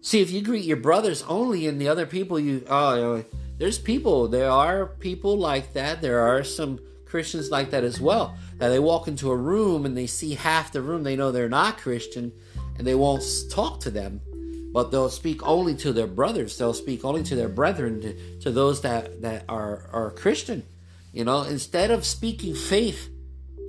See, 0.00 0.20
if 0.20 0.30
you 0.30 0.42
greet 0.42 0.64
your 0.64 0.76
brothers 0.76 1.22
only 1.28 1.66
and 1.66 1.80
the 1.80 1.88
other 1.88 2.06
people 2.06 2.38
you 2.38 2.64
oh 2.68 3.24
there's 3.56 3.78
people, 3.78 4.26
there 4.28 4.50
are 4.50 4.86
people 4.86 5.38
like 5.38 5.72
that. 5.74 6.02
There 6.02 6.20
are 6.20 6.42
some 6.42 6.80
Christians 7.06 7.50
like 7.50 7.70
that 7.70 7.84
as 7.84 8.00
well. 8.00 8.36
That 8.58 8.70
they 8.70 8.80
walk 8.80 9.06
into 9.06 9.30
a 9.30 9.36
room 9.36 9.86
and 9.86 9.96
they 9.96 10.08
see 10.08 10.34
half 10.34 10.72
the 10.72 10.82
room, 10.82 11.04
they 11.04 11.14
know 11.14 11.30
they're 11.30 11.48
not 11.48 11.78
Christian, 11.78 12.32
and 12.76 12.86
they 12.86 12.96
won't 12.96 13.24
talk 13.50 13.78
to 13.80 13.90
them. 13.90 14.20
But 14.74 14.90
they'll 14.90 15.08
speak 15.08 15.46
only 15.46 15.76
to 15.76 15.92
their 15.92 16.08
brothers. 16.08 16.58
They'll 16.58 16.74
speak 16.74 17.04
only 17.04 17.22
to 17.22 17.36
their 17.36 17.48
brethren, 17.48 18.00
to, 18.02 18.38
to 18.40 18.50
those 18.50 18.82
that, 18.82 19.22
that 19.22 19.44
are, 19.48 19.88
are 19.92 20.10
Christian. 20.10 20.64
You 21.12 21.24
know, 21.24 21.42
instead 21.42 21.92
of 21.92 22.04
speaking 22.04 22.56
faith 22.56 23.08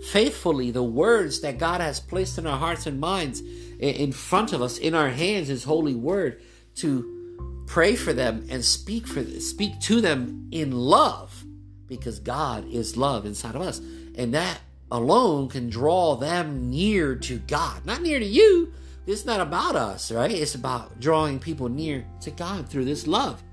faithfully 0.05 0.71
the 0.71 0.83
words 0.83 1.41
that 1.41 1.57
God 1.57 1.81
has 1.81 1.99
placed 1.99 2.37
in 2.37 2.45
our 2.45 2.57
hearts 2.57 2.85
and 2.85 2.99
minds 2.99 3.41
in 3.79 4.11
front 4.11 4.53
of 4.53 4.61
us 4.61 4.77
in 4.77 4.93
our 4.93 5.09
hands 5.09 5.47
his 5.47 5.63
holy 5.63 5.95
word 5.95 6.41
to 6.75 7.63
pray 7.65 7.95
for 7.95 8.13
them 8.13 8.45
and 8.49 8.63
speak 8.63 9.07
for 9.07 9.23
speak 9.39 9.79
to 9.81 10.01
them 10.01 10.47
in 10.51 10.71
love 10.71 11.43
because 11.87 12.19
God 12.19 12.67
is 12.69 12.97
love 12.97 13.25
inside 13.25 13.55
of 13.55 13.61
us 13.61 13.79
and 14.15 14.33
that 14.33 14.59
alone 14.91 15.49
can 15.49 15.69
draw 15.69 16.15
them 16.15 16.69
near 16.69 17.15
to 17.15 17.39
God 17.39 17.85
not 17.85 18.01
near 18.01 18.19
to 18.19 18.25
you 18.25 18.73
it's 19.07 19.25
not 19.25 19.41
about 19.41 19.75
us 19.75 20.11
right 20.11 20.31
it's 20.31 20.55
about 20.55 20.99
drawing 20.99 21.39
people 21.39 21.69
near 21.69 22.05
to 22.21 22.31
God 22.31 22.67
through 22.67 22.85
this 22.85 23.07
love 23.07 23.43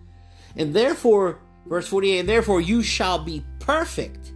and 0.56 0.74
therefore 0.74 1.40
verse 1.66 1.86
48 1.88 2.20
and 2.20 2.28
therefore 2.28 2.60
you 2.60 2.82
shall 2.82 3.18
be 3.18 3.44
perfect 3.58 4.32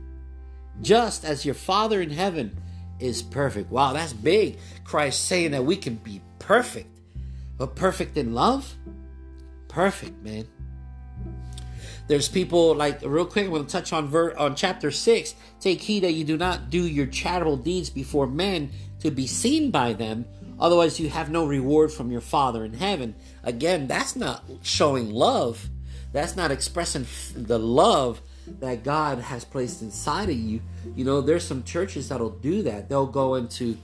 just 0.80 1.24
as 1.24 1.44
your 1.44 1.54
Father 1.54 2.00
in 2.00 2.10
heaven 2.10 2.56
is 2.98 3.22
perfect. 3.22 3.70
Wow, 3.70 3.92
that's 3.92 4.12
big. 4.12 4.58
Christ 4.84 5.24
saying 5.26 5.52
that 5.52 5.64
we 5.64 5.76
can 5.76 5.96
be 5.96 6.20
perfect. 6.38 6.88
But 7.58 7.74
perfect 7.74 8.16
in 8.16 8.34
love? 8.34 8.74
Perfect, 9.68 10.22
man. 10.22 10.46
There's 12.08 12.28
people 12.28 12.74
like 12.74 13.00
real 13.02 13.26
quick. 13.26 13.46
I'm 13.46 13.50
going 13.50 13.66
to 13.66 13.72
touch 13.72 13.92
on 13.92 14.08
ver- 14.08 14.36
on 14.36 14.54
chapter 14.54 14.90
six. 14.90 15.34
Take 15.60 15.80
heed 15.80 16.04
that 16.04 16.12
you 16.12 16.24
do 16.24 16.36
not 16.36 16.70
do 16.70 16.86
your 16.86 17.06
charitable 17.06 17.56
deeds 17.56 17.90
before 17.90 18.26
men 18.26 18.70
to 19.00 19.10
be 19.10 19.26
seen 19.26 19.70
by 19.70 19.92
them. 19.92 20.24
Otherwise, 20.58 20.98
you 20.98 21.10
have 21.10 21.30
no 21.30 21.46
reward 21.46 21.92
from 21.92 22.10
your 22.10 22.20
Father 22.20 22.64
in 22.64 22.72
heaven. 22.72 23.14
Again, 23.42 23.86
that's 23.86 24.16
not 24.16 24.44
showing 24.62 25.10
love. 25.10 25.68
That's 26.12 26.36
not 26.36 26.50
expressing 26.50 27.06
the 27.34 27.58
love 27.58 28.22
that 28.60 28.84
God 28.84 29.18
has 29.18 29.44
placed 29.44 29.82
inside 29.82 30.30
of 30.30 30.36
you. 30.36 30.62
You 30.94 31.04
know, 31.04 31.20
there's 31.20 31.44
some 31.44 31.62
churches 31.62 32.08
that'll 32.08 32.30
do 32.30 32.62
that. 32.62 32.88
They'll 32.88 33.06
go 33.06 33.34
into 33.34 33.76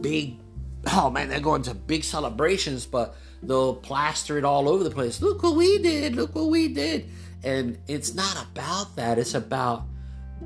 big, 0.00 0.38
oh 0.92 1.10
man, 1.10 1.28
they're 1.28 1.40
going 1.40 1.62
to 1.62 1.74
big 1.74 2.04
celebrations, 2.04 2.84
but 2.84 3.16
they'll 3.42 3.74
plaster 3.74 4.36
it 4.36 4.44
all 4.44 4.68
over 4.68 4.84
the 4.84 4.90
place. 4.90 5.22
Look 5.22 5.42
what 5.42 5.56
we 5.56 5.78
did. 5.78 6.16
Look 6.16 6.34
what 6.34 6.48
we 6.48 6.68
did. 6.68 7.08
And 7.44 7.78
it's 7.86 8.14
not 8.14 8.46
about 8.50 8.96
that. 8.96 9.18
It's 9.18 9.34
about 9.34 9.84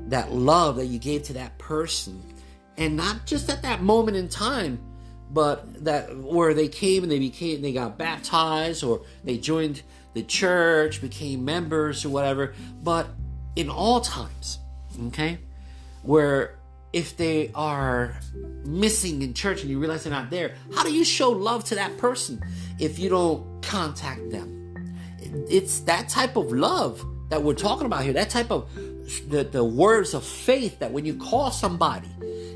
that 0.07 0.31
love 0.31 0.75
that 0.77 0.85
you 0.85 0.99
gave 0.99 1.23
to 1.23 1.33
that 1.33 1.57
person. 1.57 2.21
And 2.77 2.95
not 2.95 3.25
just 3.25 3.49
at 3.49 3.61
that 3.63 3.81
moment 3.81 4.17
in 4.17 4.29
time, 4.29 4.79
but 5.33 5.83
that 5.83 6.15
where 6.15 6.53
they 6.53 6.67
came 6.67 7.03
and 7.03 7.11
they 7.11 7.19
became 7.19 7.61
they 7.61 7.73
got 7.73 7.97
baptized 7.97 8.83
or 8.83 9.01
they 9.23 9.37
joined 9.37 9.81
the 10.13 10.23
church, 10.23 11.01
became 11.01 11.43
members 11.43 12.05
or 12.05 12.09
whatever, 12.09 12.53
but 12.83 13.07
in 13.55 13.69
all 13.69 13.99
times, 13.99 14.59
okay? 15.07 15.39
Where 16.03 16.59
if 16.91 17.17
they 17.17 17.51
are 17.55 18.19
missing 18.63 19.23
in 19.23 19.33
church 19.33 19.61
and 19.61 19.69
you 19.71 19.79
realize 19.79 20.03
they're 20.03 20.13
not 20.13 20.29
there, 20.29 20.55
how 20.75 20.83
do 20.83 20.93
you 20.93 21.03
show 21.03 21.31
love 21.31 21.63
to 21.65 21.75
that 21.75 21.97
person 21.97 22.39
if 22.79 22.99
you 22.99 23.09
don't 23.09 23.63
contact 23.63 24.29
them? 24.29 24.95
It's 25.49 25.79
that 25.81 26.09
type 26.09 26.35
of 26.35 26.51
love 26.51 27.03
that 27.29 27.41
we're 27.41 27.55
talking 27.55 27.87
about 27.87 28.03
here, 28.03 28.13
that 28.13 28.29
type 28.29 28.51
of 28.51 28.69
the, 29.27 29.43
the 29.43 29.63
words 29.63 30.13
of 30.13 30.23
faith 30.23 30.77
that 30.79 30.91
when 30.91 31.05
you 31.05 31.15
call 31.15 31.49
somebody 31.49 32.09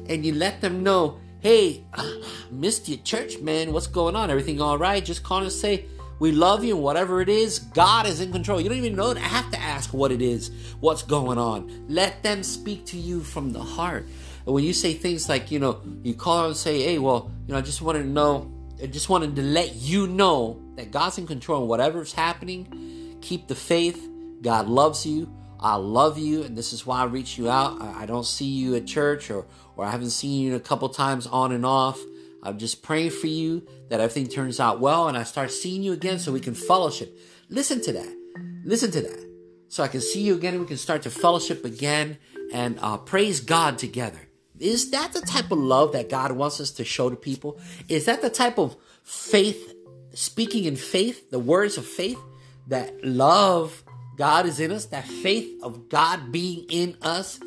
and 0.07 0.23
you 0.23 0.33
let 0.33 0.61
them 0.61 0.83
know, 0.83 1.19
hey, 1.47 1.81
ah, 1.93 2.13
missed 2.51 2.89
your 2.89 2.97
church, 3.05 3.39
man, 3.39 3.71
what's 3.71 3.87
going 3.87 4.17
on? 4.17 4.29
Everything 4.29 4.59
all 4.59 4.77
right? 4.77 5.05
Just 5.05 5.23
call 5.23 5.41
and 5.41 5.49
say, 5.49 5.85
we 6.19 6.33
love 6.33 6.61
you, 6.65 6.75
and 6.75 6.83
whatever 6.83 7.21
it 7.21 7.29
is, 7.29 7.59
God 7.59 8.05
is 8.05 8.19
in 8.19 8.33
control. 8.33 8.59
You 8.59 8.67
don't 8.67 8.77
even 8.77 8.97
know. 8.97 9.11
I 9.11 9.19
have 9.19 9.49
to 9.51 9.57
ask 9.57 9.93
what 9.93 10.11
it 10.11 10.21
is, 10.21 10.51
what's 10.81 11.03
going 11.03 11.37
on. 11.37 11.85
Let 11.87 12.21
them 12.21 12.43
speak 12.43 12.85
to 12.87 12.97
you 12.97 13.21
from 13.21 13.53
the 13.53 13.61
heart. 13.61 14.07
And 14.45 14.53
when 14.53 14.65
you 14.65 14.73
say 14.73 14.93
things 14.93 15.29
like, 15.29 15.49
you 15.49 15.59
know, 15.59 15.79
you 16.03 16.15
call 16.15 16.47
and 16.47 16.57
say, 16.57 16.81
hey, 16.81 16.99
well, 16.99 17.31
you 17.45 17.53
know, 17.53 17.59
I 17.59 17.61
just 17.61 17.81
wanted 17.81 18.03
to 18.03 18.09
know, 18.09 18.51
I 18.83 18.87
just 18.87 19.07
wanted 19.07 19.33
to 19.37 19.41
let 19.41 19.73
you 19.75 20.05
know 20.05 20.61
that 20.75 20.91
God's 20.91 21.17
in 21.17 21.27
control 21.27 21.61
and 21.61 21.69
whatever's 21.69 22.11
happening, 22.11 23.15
keep 23.21 23.47
the 23.47 23.55
faith. 23.55 24.05
God 24.41 24.67
loves 24.67 25.05
you. 25.05 25.33
I 25.61 25.75
love 25.75 26.19
you, 26.19 26.43
and 26.43 26.57
this 26.57 26.73
is 26.73 26.85
why 26.85 26.99
I 26.99 27.05
reach 27.05 27.37
you 27.37 27.49
out. 27.49 27.81
I 27.81 28.05
don't 28.05 28.25
see 28.25 28.45
you 28.45 28.75
at 28.75 28.85
church, 28.85 29.31
or 29.31 29.47
or 29.77 29.85
I 29.85 29.91
haven't 29.91 30.09
seen 30.09 30.41
you 30.41 30.49
in 30.49 30.55
a 30.55 30.59
couple 30.59 30.89
times 30.89 31.27
on 31.27 31.51
and 31.51 31.65
off. 31.65 31.99
I'm 32.43 32.57
just 32.57 32.81
praying 32.83 33.11
for 33.11 33.27
you 33.27 33.65
that 33.89 33.99
everything 33.99 34.27
turns 34.27 34.59
out 34.59 34.79
well 34.79 35.07
and 35.07 35.17
I 35.17 35.23
start 35.23 35.51
seeing 35.51 35.83
you 35.83 35.93
again 35.93 36.19
so 36.19 36.31
we 36.31 36.39
can 36.39 36.55
fellowship. 36.55 37.17
Listen 37.49 37.81
to 37.81 37.93
that. 37.93 38.17
Listen 38.65 38.91
to 38.91 39.01
that. 39.01 39.27
So 39.69 39.83
I 39.83 39.87
can 39.87 40.01
see 40.01 40.21
you 40.21 40.35
again 40.35 40.53
and 40.53 40.61
we 40.61 40.67
can 40.67 40.77
start 40.77 41.03
to 41.03 41.09
fellowship 41.09 41.63
again 41.63 42.17
and 42.51 42.79
uh, 42.81 42.97
praise 42.97 43.39
God 43.39 43.77
together. 43.77 44.19
Is 44.59 44.91
that 44.91 45.13
the 45.13 45.21
type 45.21 45.51
of 45.51 45.59
love 45.59 45.91
that 45.91 46.09
God 46.09 46.31
wants 46.31 46.59
us 46.59 46.71
to 46.71 46.83
show 46.83 47.09
to 47.09 47.15
people? 47.15 47.59
Is 47.87 48.05
that 48.05 48.21
the 48.21 48.29
type 48.29 48.57
of 48.57 48.75
faith, 49.03 49.75
speaking 50.13 50.63
in 50.65 50.75
faith, 50.75 51.29
the 51.29 51.39
words 51.39 51.77
of 51.77 51.85
faith, 51.85 52.19
that 52.67 53.05
love 53.05 53.83
God 54.17 54.47
is 54.47 54.59
in 54.59 54.71
us, 54.71 54.85
that 54.87 55.05
faith 55.05 55.61
of 55.61 55.89
God 55.89 56.31
being 56.31 56.65
in 56.69 56.97
us, 57.03 57.39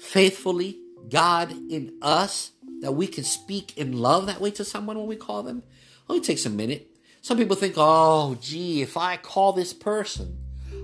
faithfully, 0.00 0.78
God 1.10 1.52
in 1.70 1.94
us? 2.02 2.52
that 2.82 2.92
we 2.92 3.06
can 3.06 3.24
speak 3.24 3.78
in 3.78 3.92
love 3.96 4.26
that 4.26 4.40
way 4.40 4.50
to 4.50 4.64
someone 4.64 4.98
when 4.98 5.06
we 5.06 5.16
call 5.16 5.42
them? 5.42 5.62
Only 6.10 6.20
takes 6.20 6.44
a 6.44 6.50
minute. 6.50 6.88
Some 7.22 7.38
people 7.38 7.56
think, 7.56 7.74
oh, 7.76 8.36
gee, 8.40 8.82
if 8.82 8.96
I 8.96 9.16
call 9.16 9.52
this 9.52 9.72
person, 9.72 10.36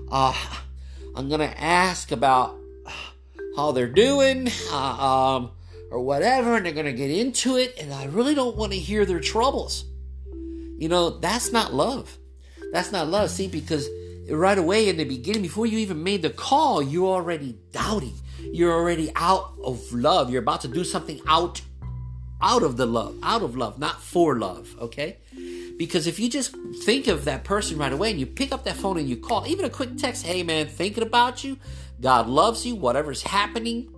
uh, 0.09 0.33
I'm 1.15 1.27
going 1.27 1.41
to 1.41 1.61
ask 1.61 2.11
about 2.11 2.57
how 3.57 3.73
they're 3.73 3.87
doing, 3.87 4.49
uh, 4.71 4.77
um, 4.77 5.51
or 5.91 5.99
whatever, 5.99 6.55
and 6.55 6.65
they're 6.65 6.73
going 6.73 6.85
to 6.85 6.93
get 6.93 7.11
into 7.11 7.57
it, 7.57 7.75
and 7.77 7.93
I 7.93 8.05
really 8.05 8.33
don't 8.33 8.55
want 8.55 8.71
to 8.71 8.79
hear 8.79 9.05
their 9.05 9.19
troubles. 9.19 9.83
You 10.77 10.87
know, 10.87 11.09
that's 11.09 11.51
not 11.51 11.73
love. 11.73 12.17
That's 12.71 12.93
not 12.93 13.09
love. 13.09 13.29
See, 13.29 13.49
because 13.49 13.89
right 14.29 14.57
away 14.57 14.89
in 14.89 14.97
the 14.97 15.05
beginning, 15.05 15.41
before 15.41 15.65
you 15.65 15.77
even 15.79 16.03
made 16.03 16.21
the 16.21 16.29
call, 16.29 16.81
you're 16.81 17.07
already 17.07 17.57
doubting. 17.71 18.13
You're 18.39 18.73
already 18.73 19.11
out 19.15 19.53
of 19.63 19.91
love. 19.93 20.29
You're 20.29 20.41
about 20.41 20.61
to 20.61 20.67
do 20.67 20.83
something 20.83 21.19
out 21.27 21.61
out 22.41 22.63
of 22.63 22.77
the 22.77 22.85
love, 22.85 23.17
out 23.21 23.41
of 23.41 23.57
love, 23.57 23.79
not 23.79 24.01
for 24.01 24.39
love, 24.39 24.73
okay? 24.79 25.17
Because 25.77 26.07
if 26.07 26.19
you 26.19 26.29
just 26.29 26.55
think 26.83 27.07
of 27.07 27.25
that 27.25 27.43
person 27.43 27.77
right 27.77 27.91
away 27.91 28.11
and 28.11 28.19
you 28.19 28.25
pick 28.25 28.53
up 28.53 28.63
that 28.63 28.77
phone 28.77 28.97
and 28.97 29.09
you 29.09 29.17
call, 29.17 29.45
even 29.45 29.65
a 29.65 29.69
quick 29.69 29.97
text, 29.97 30.25
hey 30.25 30.43
man, 30.43 30.67
thinking 30.67 31.03
about 31.03 31.43
you, 31.43 31.57
God 31.99 32.27
loves 32.27 32.65
you, 32.65 32.75
whatever's 32.75 33.21
happening, 33.21 33.93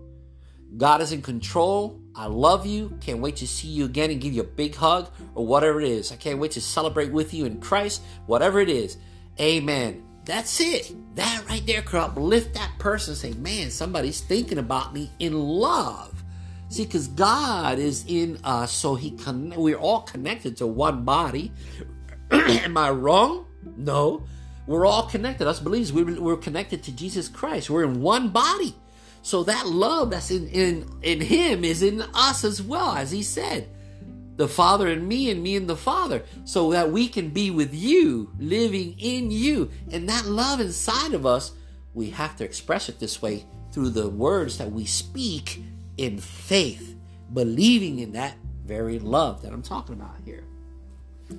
God 0.78 1.02
is 1.02 1.12
in 1.12 1.22
control. 1.22 2.00
I 2.16 2.28
love 2.28 2.66
you. 2.66 2.98
Can't 3.02 3.20
wait 3.20 3.38
to 3.38 3.48
see 3.48 3.68
you 3.68 3.86
again 3.86 4.10
and 4.10 4.22
give 4.22 4.34
you 4.34 4.42
a 4.42 4.46
big 4.46 4.76
hug 4.76 5.10
or 5.36 5.46
whatever 5.46 5.82
it 5.82 5.88
is. 5.88 6.12
I 6.12 6.16
can't 6.16 6.40
wait 6.40 6.52
to 6.52 6.62
celebrate 6.62 7.12
with 7.12 7.34
you 7.34 7.46
in 7.46 7.60
Christ, 7.60 8.02
whatever 8.26 8.60
it 8.60 8.70
is. 8.70 8.98
Amen. 9.40 10.04
That's 10.26 10.60
it. 10.62 10.94
That 11.16 11.44
right 11.50 11.66
there 11.66 11.82
could 11.82 12.00
uplift 12.00 12.54
that 12.54 12.72
person 12.80 13.16
say, 13.16 13.34
man, 13.34 13.72
somebody's 13.72 14.22
thinking 14.22 14.58
about 14.58 14.94
me 14.94 15.10
in 15.20 15.34
love. 15.34 16.24
See, 16.70 16.86
because 16.86 17.08
God 17.08 17.80
is 17.80 18.06
in 18.08 18.40
us, 18.44 18.72
so 18.72 18.96
He 18.96 19.12
con- 19.12 19.54
we're 19.58 19.78
all 19.78 20.02
connected 20.02 20.58
to 20.58 20.68
one 20.68 21.04
body. 21.04 21.52
Am 22.32 22.78
I 22.78 22.92
wrong? 22.92 23.46
No. 23.76 24.24
We're 24.68 24.86
all 24.86 25.08
connected. 25.10 25.48
Us 25.48 25.60
believers, 25.60 25.92
we're, 25.92 26.22
we're 26.22 26.38
connected 26.38 26.84
to 26.84 26.92
Jesus 26.92 27.28
Christ. 27.28 27.70
We're 27.70 27.84
in 27.84 28.02
one 28.02 28.30
body. 28.30 28.76
So 29.22 29.44
that 29.44 29.68
love 29.68 30.12
that's 30.12 30.32
in, 30.32 30.48
in, 30.48 30.88
in 31.02 31.20
Him 31.20 31.66
is 31.66 31.84
in 31.84 32.02
us 32.14 32.44
as 32.44 32.62
well, 32.62 32.96
as 32.96 33.12
He 33.12 33.24
said. 33.24 33.68
The 34.42 34.48
Father 34.48 34.88
and 34.88 35.08
me, 35.08 35.30
and 35.30 35.44
me 35.44 35.56
and 35.56 35.70
the 35.70 35.76
Father. 35.76 36.24
So 36.46 36.72
that 36.72 36.92
we 36.92 37.08
can 37.08 37.30
be 37.30 37.52
with 37.52 37.76
you, 37.76 38.32
living 38.40 38.96
in 38.98 39.30
you. 39.30 39.70
And 39.92 40.10
that 40.10 40.26
love 40.26 40.60
inside 40.60 41.14
of 41.14 41.28
us, 41.28 41.52
we 41.94 42.10
have 42.10 42.36
to 42.38 42.44
express 42.44 42.90
it 42.90 43.00
this 43.00 43.22
way 43.22 43.46
through 43.72 43.90
the 43.92 44.10
words 44.10 44.58
that 44.58 44.72
we 44.72 44.86
speak 44.86 45.62
in 45.98 46.18
faith, 46.18 46.96
believing 47.32 48.00
in 48.00 48.14
that 48.14 48.36
very 48.66 48.98
love 48.98 49.44
that 49.44 49.54
I'm 49.54 49.62
talking 49.62 49.94
about 49.94 50.16
here. 50.26 50.44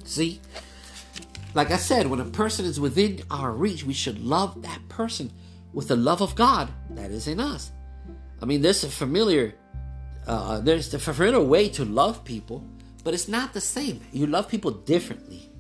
See, 0.05 0.41
like 1.55 1.73
I 1.73 1.79
said, 1.79 2.07
when 2.07 2.21
a 2.21 2.25
person 2.27 2.65
is 2.67 2.79
within 2.79 3.23
our 3.33 3.51
reach, 3.51 3.83
we 3.83 3.95
should 3.95 4.23
love 4.23 4.63
that 4.63 4.89
person 4.89 5.33
with 5.73 5.89
the 5.89 5.97
love 5.97 6.23
of 6.23 6.37
God 6.37 6.71
that 6.91 7.11
is 7.11 7.27
in 7.27 7.41
us. 7.41 7.73
I 8.41 8.45
mean, 8.45 8.63
there's 8.63 8.85
a 8.85 8.89
familiar, 8.89 9.55
uh, 10.29 10.61
there's 10.61 10.95
a 10.95 11.01
familiar 11.01 11.43
way 11.43 11.69
to 11.71 11.85
love 11.85 12.23
people, 12.23 12.65
but 13.05 13.15
it's 13.15 13.29
not 13.29 13.53
the 13.53 13.61
same. 13.61 14.01
You 14.13 14.27
love 14.27 14.49
people 14.49 14.71
differently. 14.71 15.51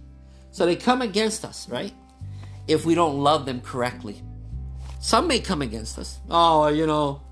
So 0.50 0.66
they 0.66 0.76
come 0.76 1.02
against 1.02 1.44
us, 1.44 1.68
right? 1.68 1.92
If 2.68 2.84
we 2.84 2.94
don't 2.94 3.18
love 3.18 3.46
them 3.46 3.60
correctly. 3.60 4.22
Some 5.00 5.26
may 5.26 5.40
come 5.40 5.62
against 5.62 5.98
us. 5.98 6.20
Oh, 6.30 6.68
you 6.68 6.86
know, 6.86 7.22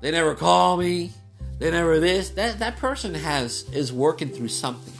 they 0.00 0.10
never 0.10 0.34
call 0.34 0.76
me. 0.76 1.12
They 1.58 1.70
never 1.70 2.00
this. 2.00 2.30
That 2.30 2.60
that 2.60 2.76
person 2.76 3.14
has 3.14 3.64
is 3.72 3.92
working 3.92 4.28
through 4.28 4.48
something. 4.48 4.94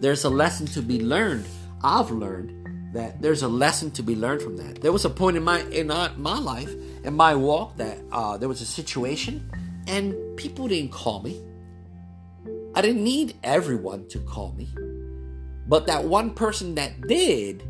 There's 0.00 0.24
a 0.24 0.30
lesson 0.30 0.66
to 0.68 0.82
be 0.82 1.00
learned. 1.00 1.46
I've 1.82 2.10
learned 2.10 2.94
that 2.94 3.20
there's 3.20 3.42
a 3.42 3.48
lesson 3.48 3.90
to 3.92 4.02
be 4.02 4.14
learned 4.14 4.42
from 4.42 4.56
that. 4.58 4.80
There 4.80 4.92
was 4.92 5.04
a 5.04 5.10
point 5.10 5.36
in 5.36 5.42
my 5.42 5.60
in 5.62 5.88
my 5.88 6.38
life 6.38 6.72
in 7.04 7.14
my 7.14 7.34
walk 7.34 7.76
that 7.78 7.98
uh, 8.12 8.36
there 8.36 8.48
was 8.48 8.60
a 8.60 8.66
situation 8.66 9.50
and 9.86 10.14
people 10.36 10.68
didn't 10.68 10.92
call 10.92 11.22
me. 11.22 11.40
I 12.74 12.82
didn't 12.82 13.02
need 13.02 13.34
everyone 13.42 14.06
to 14.08 14.20
call 14.20 14.52
me, 14.52 14.68
but 15.66 15.86
that 15.86 16.04
one 16.04 16.34
person 16.34 16.74
that 16.76 17.08
did, 17.08 17.62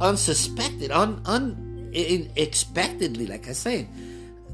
unsuspected, 0.00 0.90
un, 0.90 1.22
unexpectedly, 1.26 3.26
like 3.26 3.48
I 3.48 3.52
said 3.52 3.88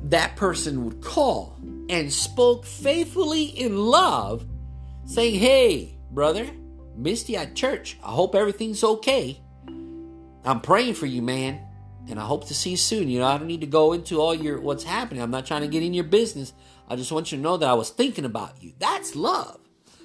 that 0.05 0.37
person 0.37 0.85
would 0.85 1.03
call 1.03 1.57
and 1.89 2.13
spoke 2.13 2.65
faithfully 2.65 3.45
in 3.45 3.77
love, 3.77 4.47
saying, 5.07 5.39
Hey, 5.39 5.97
brother, 6.11 6.47
missed 6.97 7.29
you 7.29 7.37
at 7.37 7.55
church. 7.55 7.99
I 8.03 8.11
hope 8.11 8.35
everything's 8.35 8.85
okay. 8.85 9.41
I'm 10.45 10.61
praying 10.61 10.95
for 10.95 11.07
you, 11.07 11.23
man, 11.23 11.61
and 12.09 12.19
I 12.19 12.25
hope 12.25 12.47
to 12.49 12.55
see 12.55 12.71
you 12.71 12.77
soon. 12.77 13.09
You 13.09 13.21
know, 13.21 13.27
I 13.27 13.39
don't 13.39 13.49
need 13.49 13.63
to 13.63 13.67
go 13.67 13.93
into 13.93 14.21
all 14.21 14.35
your 14.35 14.61
what's 14.61 14.85
happening. 14.85 15.23
I'm 15.23 15.31
not 15.31 15.47
trying 15.47 15.63
to 15.63 15.69
get 15.69 15.83
in 15.83 15.95
your 15.95 16.05
business. 16.05 16.53
I 16.89 16.97
just 16.97 17.13
want 17.13 17.31
you 17.31 17.39
to 17.39 17.43
know 17.43 17.57
that 17.57 17.69
I 17.69 17.75
was 17.75 17.91
thinking 17.91 18.25
about 18.25 18.63
you. 18.63 18.73
That's 18.79 19.15
love. 19.15 19.61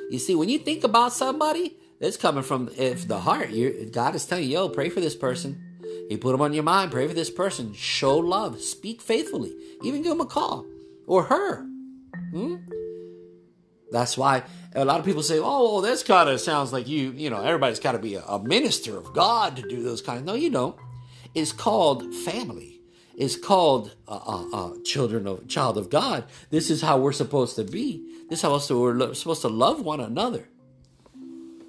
You 0.10 0.20
see, 0.20 0.36
when 0.36 0.50
you 0.50 0.60
think 0.60 0.84
about 0.84 1.14
somebody, 1.14 1.78
it's 2.00 2.18
coming 2.18 2.44
from 2.44 2.70
if 2.78 3.08
the 3.08 3.22
heart. 3.22 3.50
God 3.92 4.16
is 4.16 4.26
telling 4.26 4.44
you, 4.44 4.52
yo, 4.52 4.70
pray 4.70 4.90
for 4.90 5.00
this 5.00 5.16
person. 5.16 5.62
He 6.10 6.18
put 6.18 6.34
them 6.34 6.42
on 6.42 6.54
your 6.54 6.64
mind. 6.64 6.92
Pray 6.92 7.08
for 7.08 7.14
this 7.14 7.30
person. 7.30 7.74
Show 7.74 8.18
love. 8.18 8.60
Speak 8.60 9.02
faithfully. 9.02 9.56
Even 9.82 10.02
give 10.02 10.12
them 10.12 10.22
a 10.22 10.26
call 10.26 10.66
or 11.08 11.24
her. 11.24 11.66
Hmm? 12.32 12.56
That's 13.92 14.18
why 14.18 14.44
a 14.76 14.84
lot 14.84 15.00
of 15.00 15.06
people 15.06 15.24
say, 15.24 15.40
"Oh, 15.40 15.74
well, 15.74 15.82
this 15.82 16.04
kind 16.04 16.28
of 16.28 16.42
sounds 16.42 16.74
like 16.74 16.88
you. 16.88 17.12
You 17.12 17.30
know, 17.30 17.42
everybody's 17.42 17.80
got 17.80 17.92
to 17.94 18.00
be 18.00 18.16
a, 18.16 18.24
a, 18.24 18.44
minister 18.44 18.98
of 18.98 19.14
God 19.14 19.56
to 19.56 19.62
do 19.62 19.84
those 19.84 20.02
kind 20.02 20.20
of." 20.20 20.26
No, 20.26 20.34
you 20.34 20.50
don't. 20.50 20.76
It's 21.36 21.52
called 21.52 22.14
family. 22.14 22.73
It's 23.16 23.36
called 23.36 23.96
uh, 24.08 24.20
uh, 24.26 24.46
uh, 24.54 24.74
children 24.84 25.28
of 25.28 25.48
child 25.48 25.78
of 25.78 25.90
God. 25.90 26.26
This 26.50 26.70
is 26.70 26.82
how 26.82 26.98
we're 26.98 27.12
supposed 27.12 27.56
to 27.58 27.64
be. 27.64 28.04
This 28.30 28.40
is 28.40 28.42
how 28.44 28.54
we're 28.54 29.14
supposed 29.14 29.42
to 29.42 29.50
love 29.50 29.82
one 29.82 30.00
another. 30.00 30.48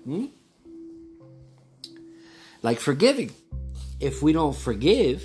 Hmm? 0.04 0.26
Like 2.62 2.80
forgiving 2.80 3.32
if 4.00 4.22
we 4.22 4.32
don't 4.32 4.56
forgive, 4.56 5.22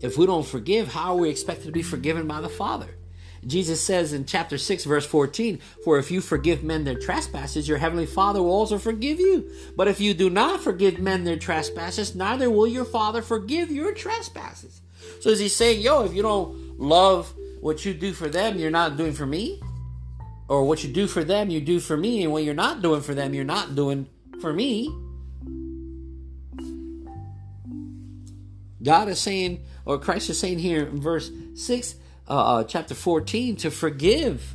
if 0.00 0.18
we 0.18 0.26
don't 0.26 0.46
forgive, 0.46 0.88
how 0.88 1.14
are 1.14 1.20
we 1.20 1.30
expected 1.30 1.66
to 1.66 1.72
be 1.72 1.82
forgiven 1.82 2.26
by 2.26 2.40
the 2.40 2.48
Father? 2.48 2.96
Jesus 3.46 3.80
says 3.80 4.12
in 4.12 4.24
chapter 4.24 4.56
6, 4.56 4.84
verse 4.84 5.04
14, 5.04 5.58
For 5.84 5.98
if 5.98 6.10
you 6.10 6.20
forgive 6.20 6.64
men 6.64 6.84
their 6.84 6.98
trespasses, 6.98 7.68
your 7.68 7.78
heavenly 7.78 8.06
Father 8.06 8.42
will 8.42 8.52
also 8.52 8.78
forgive 8.78 9.20
you. 9.20 9.50
But 9.76 9.88
if 9.88 10.00
you 10.00 10.14
do 10.14 10.30
not 10.30 10.60
forgive 10.60 10.98
men 10.98 11.24
their 11.24 11.38
trespasses, 11.38 12.14
neither 12.14 12.50
will 12.50 12.66
your 12.66 12.86
Father 12.86 13.20
forgive 13.20 13.70
your 13.70 13.92
trespasses. 13.92 14.80
So 15.20 15.30
is 15.30 15.38
he 15.38 15.48
saying, 15.48 15.80
yo, 15.80 16.04
if 16.04 16.14
you 16.14 16.22
don't 16.22 16.78
love 16.78 17.32
what 17.60 17.84
you 17.84 17.94
do 17.94 18.12
for 18.12 18.28
them, 18.28 18.58
you're 18.58 18.70
not 18.70 18.96
doing 18.96 19.12
for 19.12 19.26
me? 19.26 19.60
Or 20.48 20.64
what 20.64 20.84
you 20.84 20.92
do 20.92 21.06
for 21.06 21.24
them, 21.24 21.50
you 21.50 21.60
do 21.60 21.80
for 21.80 21.96
me, 21.96 22.22
and 22.22 22.32
what 22.32 22.44
you're 22.44 22.54
not 22.54 22.82
doing 22.82 23.00
for 23.00 23.14
them, 23.14 23.32
you're 23.32 23.44
not 23.44 23.74
doing 23.74 24.08
for 24.40 24.52
me? 24.52 24.94
God 28.82 29.08
is 29.08 29.18
saying, 29.18 29.64
or 29.86 29.98
Christ 29.98 30.28
is 30.28 30.38
saying 30.38 30.58
here 30.58 30.86
in 30.86 31.00
verse 31.00 31.30
6, 31.54 31.94
uh, 32.28 32.32
uh, 32.32 32.64
chapter 32.64 32.94
14, 32.94 33.56
to 33.56 33.70
forgive. 33.70 34.54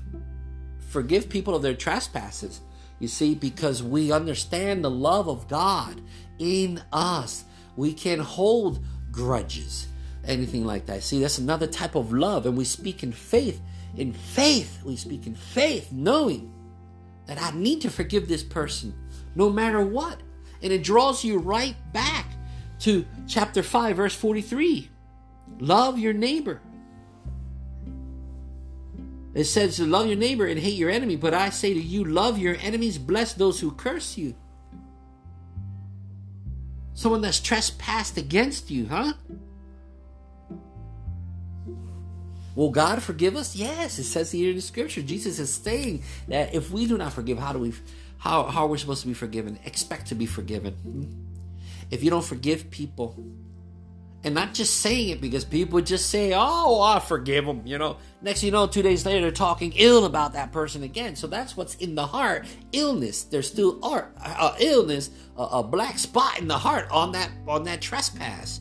Forgive 0.89 1.29
people 1.29 1.55
of 1.55 1.63
their 1.63 1.73
trespasses. 1.73 2.61
You 2.99 3.07
see, 3.07 3.33
because 3.33 3.81
we 3.81 4.11
understand 4.11 4.83
the 4.83 4.91
love 4.91 5.27
of 5.27 5.47
God 5.47 6.01
in 6.37 6.81
us. 6.93 7.43
We 7.75 7.93
can 7.93 8.19
hold 8.19 8.83
grudges, 9.11 9.87
anything 10.25 10.65
like 10.65 10.85
that. 10.87 11.03
See, 11.03 11.21
that's 11.21 11.37
another 11.37 11.67
type 11.67 11.95
of 11.95 12.13
love. 12.13 12.45
And 12.45 12.57
we 12.57 12.65
speak 12.65 13.03
in 13.03 13.11
faith. 13.11 13.61
In 13.95 14.13
faith, 14.13 14.81
we 14.83 14.95
speak 14.95 15.25
in 15.27 15.35
faith, 15.35 15.91
knowing 15.91 16.53
that 17.25 17.41
I 17.41 17.51
need 17.51 17.81
to 17.81 17.89
forgive 17.89 18.27
this 18.27 18.43
person 18.43 18.93
no 19.35 19.49
matter 19.49 19.81
what. 19.81 20.19
And 20.61 20.73
it 20.73 20.83
draws 20.83 21.23
you 21.23 21.37
right 21.37 21.75
back 21.93 22.25
to 22.79 23.05
chapter 23.27 23.63
5, 23.63 23.97
verse 23.97 24.15
43. 24.15 24.89
Love 25.59 25.99
your 25.99 26.13
neighbor. 26.13 26.61
It 29.33 29.45
says 29.45 29.75
to 29.77 29.85
love 29.85 30.07
your 30.07 30.17
neighbor 30.17 30.47
and 30.47 30.59
hate 30.59 30.75
your 30.75 30.89
enemy, 30.89 31.15
but 31.15 31.33
I 31.33 31.49
say 31.49 31.73
to 31.73 31.79
you, 31.79 32.03
love 32.03 32.37
your 32.37 32.55
enemies, 32.61 32.97
bless 32.97 33.33
those 33.33 33.59
who 33.59 33.71
curse 33.71 34.17
you. 34.17 34.35
Someone 36.93 37.21
that's 37.21 37.39
trespassed 37.39 38.17
against 38.17 38.71
you, 38.71 38.87
huh? 38.87 39.13
Will 42.59 42.71
God 42.71 43.01
forgive 43.01 43.37
us? 43.37 43.55
Yes, 43.55 43.99
it 43.99 44.03
says 44.03 44.33
here 44.33 44.49
in 44.49 44.57
the 44.57 44.61
scripture. 44.61 45.01
Jesus 45.01 45.39
is 45.39 45.49
saying 45.49 46.03
that 46.27 46.53
if 46.53 46.71
we 46.71 46.87
do 46.87 46.97
not 46.97 47.13
forgive, 47.13 47.39
how 47.39 47.53
do 47.53 47.59
we 47.59 47.73
how, 48.17 48.43
how 48.43 48.65
are 48.65 48.67
we 48.67 48.77
supposed 48.77 48.99
to 49.03 49.07
be 49.07 49.13
forgiven? 49.13 49.57
Expect 49.63 50.07
to 50.07 50.15
be 50.15 50.25
forgiven. 50.25 50.73
Hmm? 50.73 51.05
If 51.89 52.03
you 52.03 52.09
don't 52.09 52.21
forgive 52.21 52.69
people, 52.69 53.15
and 54.25 54.35
not 54.35 54.53
just 54.53 54.81
saying 54.81 55.07
it 55.07 55.21
because 55.21 55.45
people 55.45 55.79
just 55.79 56.09
say, 56.09 56.33
"Oh, 56.35 56.81
I 56.81 56.99
forgive 56.99 57.45
them," 57.45 57.61
you 57.65 57.77
know. 57.77 57.95
Next, 58.21 58.43
you 58.43 58.51
know, 58.51 58.67
two 58.67 58.81
days 58.81 59.05
later, 59.05 59.21
they're 59.21 59.31
talking 59.31 59.71
ill 59.77 60.03
about 60.03 60.33
that 60.33 60.51
person 60.51 60.83
again. 60.83 61.15
So 61.15 61.27
that's 61.27 61.55
what's 61.55 61.75
in 61.75 61.95
the 61.95 62.07
heart: 62.07 62.45
illness. 62.73 63.23
There's 63.23 63.47
still 63.47 63.79
art, 63.81 64.13
uh, 64.21 64.55
illness, 64.59 65.11
uh, 65.37 65.47
a 65.49 65.63
black 65.63 65.97
spot 65.97 66.37
in 66.37 66.49
the 66.49 66.57
heart 66.57 66.89
on 66.91 67.13
that 67.13 67.31
on 67.47 67.63
that 67.63 67.79
trespass, 67.79 68.59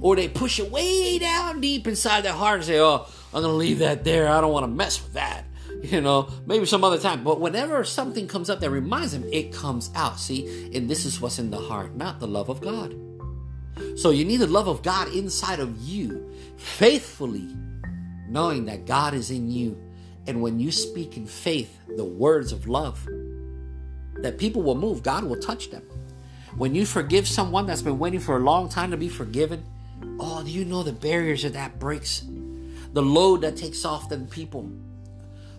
or 0.00 0.16
they 0.16 0.28
push 0.28 0.58
it 0.58 0.70
way 0.70 1.18
down 1.18 1.60
deep 1.60 1.86
inside 1.86 2.22
their 2.22 2.32
heart 2.32 2.56
and 2.56 2.64
say, 2.64 2.80
"Oh, 2.80 3.06
I'm 3.32 3.42
gonna 3.42 3.54
leave 3.54 3.78
that 3.78 4.04
there. 4.04 4.28
I 4.28 4.40
don't 4.40 4.52
want 4.52 4.64
to 4.64 4.68
mess 4.68 5.02
with 5.02 5.14
that." 5.14 5.44
You 5.82 6.00
know, 6.00 6.30
maybe 6.46 6.64
some 6.64 6.82
other 6.82 6.98
time. 6.98 7.24
But 7.24 7.42
whenever 7.42 7.84
something 7.84 8.26
comes 8.26 8.48
up 8.48 8.60
that 8.60 8.70
reminds 8.70 9.12
them, 9.12 9.24
it 9.30 9.52
comes 9.52 9.90
out. 9.94 10.18
See, 10.18 10.70
and 10.74 10.88
this 10.88 11.04
is 11.04 11.20
what's 11.20 11.38
in 11.38 11.50
the 11.50 11.58
heart, 11.58 11.94
not 11.94 12.20
the 12.20 12.26
love 12.26 12.48
of 12.48 12.62
God. 12.62 12.94
So 13.96 14.08
you 14.08 14.24
need 14.24 14.38
the 14.38 14.46
love 14.46 14.66
of 14.66 14.82
God 14.82 15.08
inside 15.08 15.60
of 15.60 15.78
you, 15.82 16.30
faithfully 16.56 17.48
knowing 18.28 18.64
that 18.66 18.86
God 18.86 19.14
is 19.14 19.30
in 19.30 19.50
you. 19.50 19.78
And 20.26 20.40
when 20.40 20.58
you 20.58 20.72
speak 20.72 21.16
in 21.16 21.26
faith 21.26 21.78
the 21.96 22.04
words 22.04 22.52
of 22.52 22.66
love, 22.66 23.06
that 24.16 24.38
people 24.38 24.62
will 24.62 24.74
move, 24.74 25.02
God 25.02 25.24
will 25.24 25.40
touch 25.40 25.70
them. 25.70 25.82
When 26.56 26.74
you 26.74 26.86
forgive 26.86 27.26
someone 27.26 27.66
that's 27.66 27.82
been 27.82 27.98
waiting 27.98 28.20
for 28.20 28.36
a 28.36 28.40
long 28.40 28.68
time 28.68 28.90
to 28.92 28.96
be 28.96 29.08
forgiven, 29.08 29.64
oh, 30.20 30.42
do 30.44 30.50
you 30.50 30.64
know 30.64 30.82
the 30.82 30.92
barriers 30.92 31.42
that 31.42 31.52
that 31.54 31.78
breaks? 31.78 32.24
The 32.92 33.02
load 33.02 33.40
that 33.42 33.56
takes 33.56 33.84
off 33.84 34.08
the 34.08 34.18
people. 34.18 34.70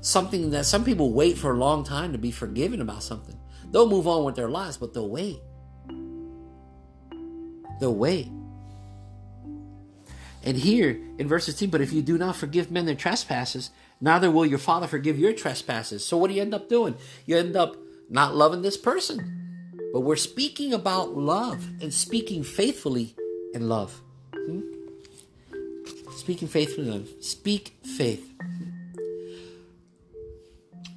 Something 0.02 0.52
that 0.52 0.66
some 0.66 0.84
people 0.84 1.12
wait 1.12 1.38
for 1.38 1.52
a 1.52 1.58
long 1.58 1.84
time 1.84 2.12
to 2.12 2.18
be 2.18 2.32
forgiven 2.32 2.82
about 2.82 3.04
something. 3.04 3.38
They'll 3.72 3.90
move 3.90 4.08
on 4.08 4.24
with 4.24 4.36
their 4.36 4.50
lives, 4.50 4.78
but 4.78 4.94
they'll 4.94 5.10
wait 5.10 5.40
They'll 7.80 7.96
wait. 7.96 8.28
And 10.44 10.58
here 10.58 11.00
in 11.18 11.28
verse 11.28 11.46
16, 11.46 11.70
but 11.70 11.82
if 11.82 11.92
you 11.92 12.02
do 12.02 12.18
not 12.18 12.36
forgive 12.36 12.72
men 12.72 12.86
their 12.86 12.96
trespasses, 12.96 13.72
neither 14.00 14.30
will 14.30 14.46
your 14.46 14.60
Father 14.60 14.88
forgive 14.88 15.18
your 15.18 15.34
trespasses. 15.34 16.06
So 16.06 16.18
what 16.18 16.30
do 16.30 16.36
you 16.36 16.42
end 16.42 16.54
up 16.54 16.70
doing? 16.70 16.96
You 17.26 17.38
end 17.38 17.56
up 17.56 17.76
not 18.10 18.36
loving 18.36 18.62
this 18.62 18.78
person. 18.78 19.72
But 19.92 20.02
we're 20.02 20.16
speaking 20.18 20.74
about 20.74 21.16
love 21.16 21.68
and 21.82 21.94
speaking 21.94 22.44
faithfully 22.44 23.16
in 23.54 23.68
love. 23.68 24.02
Speaking 26.16 26.48
faith 26.48 26.78
in 26.78 26.90
love. 26.90 27.08
Speak 27.22 27.76
faith. 27.98 28.32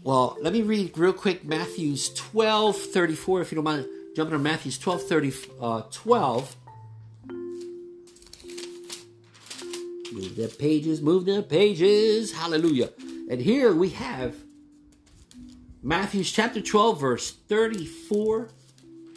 Well, 0.04 0.38
let 0.40 0.52
me 0.52 0.62
read 0.62 0.96
real 0.96 1.12
quick 1.12 1.44
Matthew's 1.44 2.08
12 2.14 2.76
34, 2.76 3.42
if 3.42 3.52
you 3.52 3.56
don't 3.56 3.64
mind 3.64 3.86
jumping 4.16 4.32
to 4.32 4.38
Matthew's 4.38 4.78
12 4.78 5.02
30, 5.02 5.32
uh, 5.60 5.82
12. 5.92 6.56
Move 10.12 10.36
the 10.36 10.48
pages, 10.58 11.02
move 11.02 11.26
the 11.26 11.42
pages. 11.42 12.32
Hallelujah. 12.32 12.90
And 13.30 13.40
here 13.40 13.74
we 13.74 13.90
have 13.90 14.34
Matthew's 15.82 16.32
chapter 16.32 16.62
12, 16.62 17.00
verse 17.00 17.32
34 17.32 18.48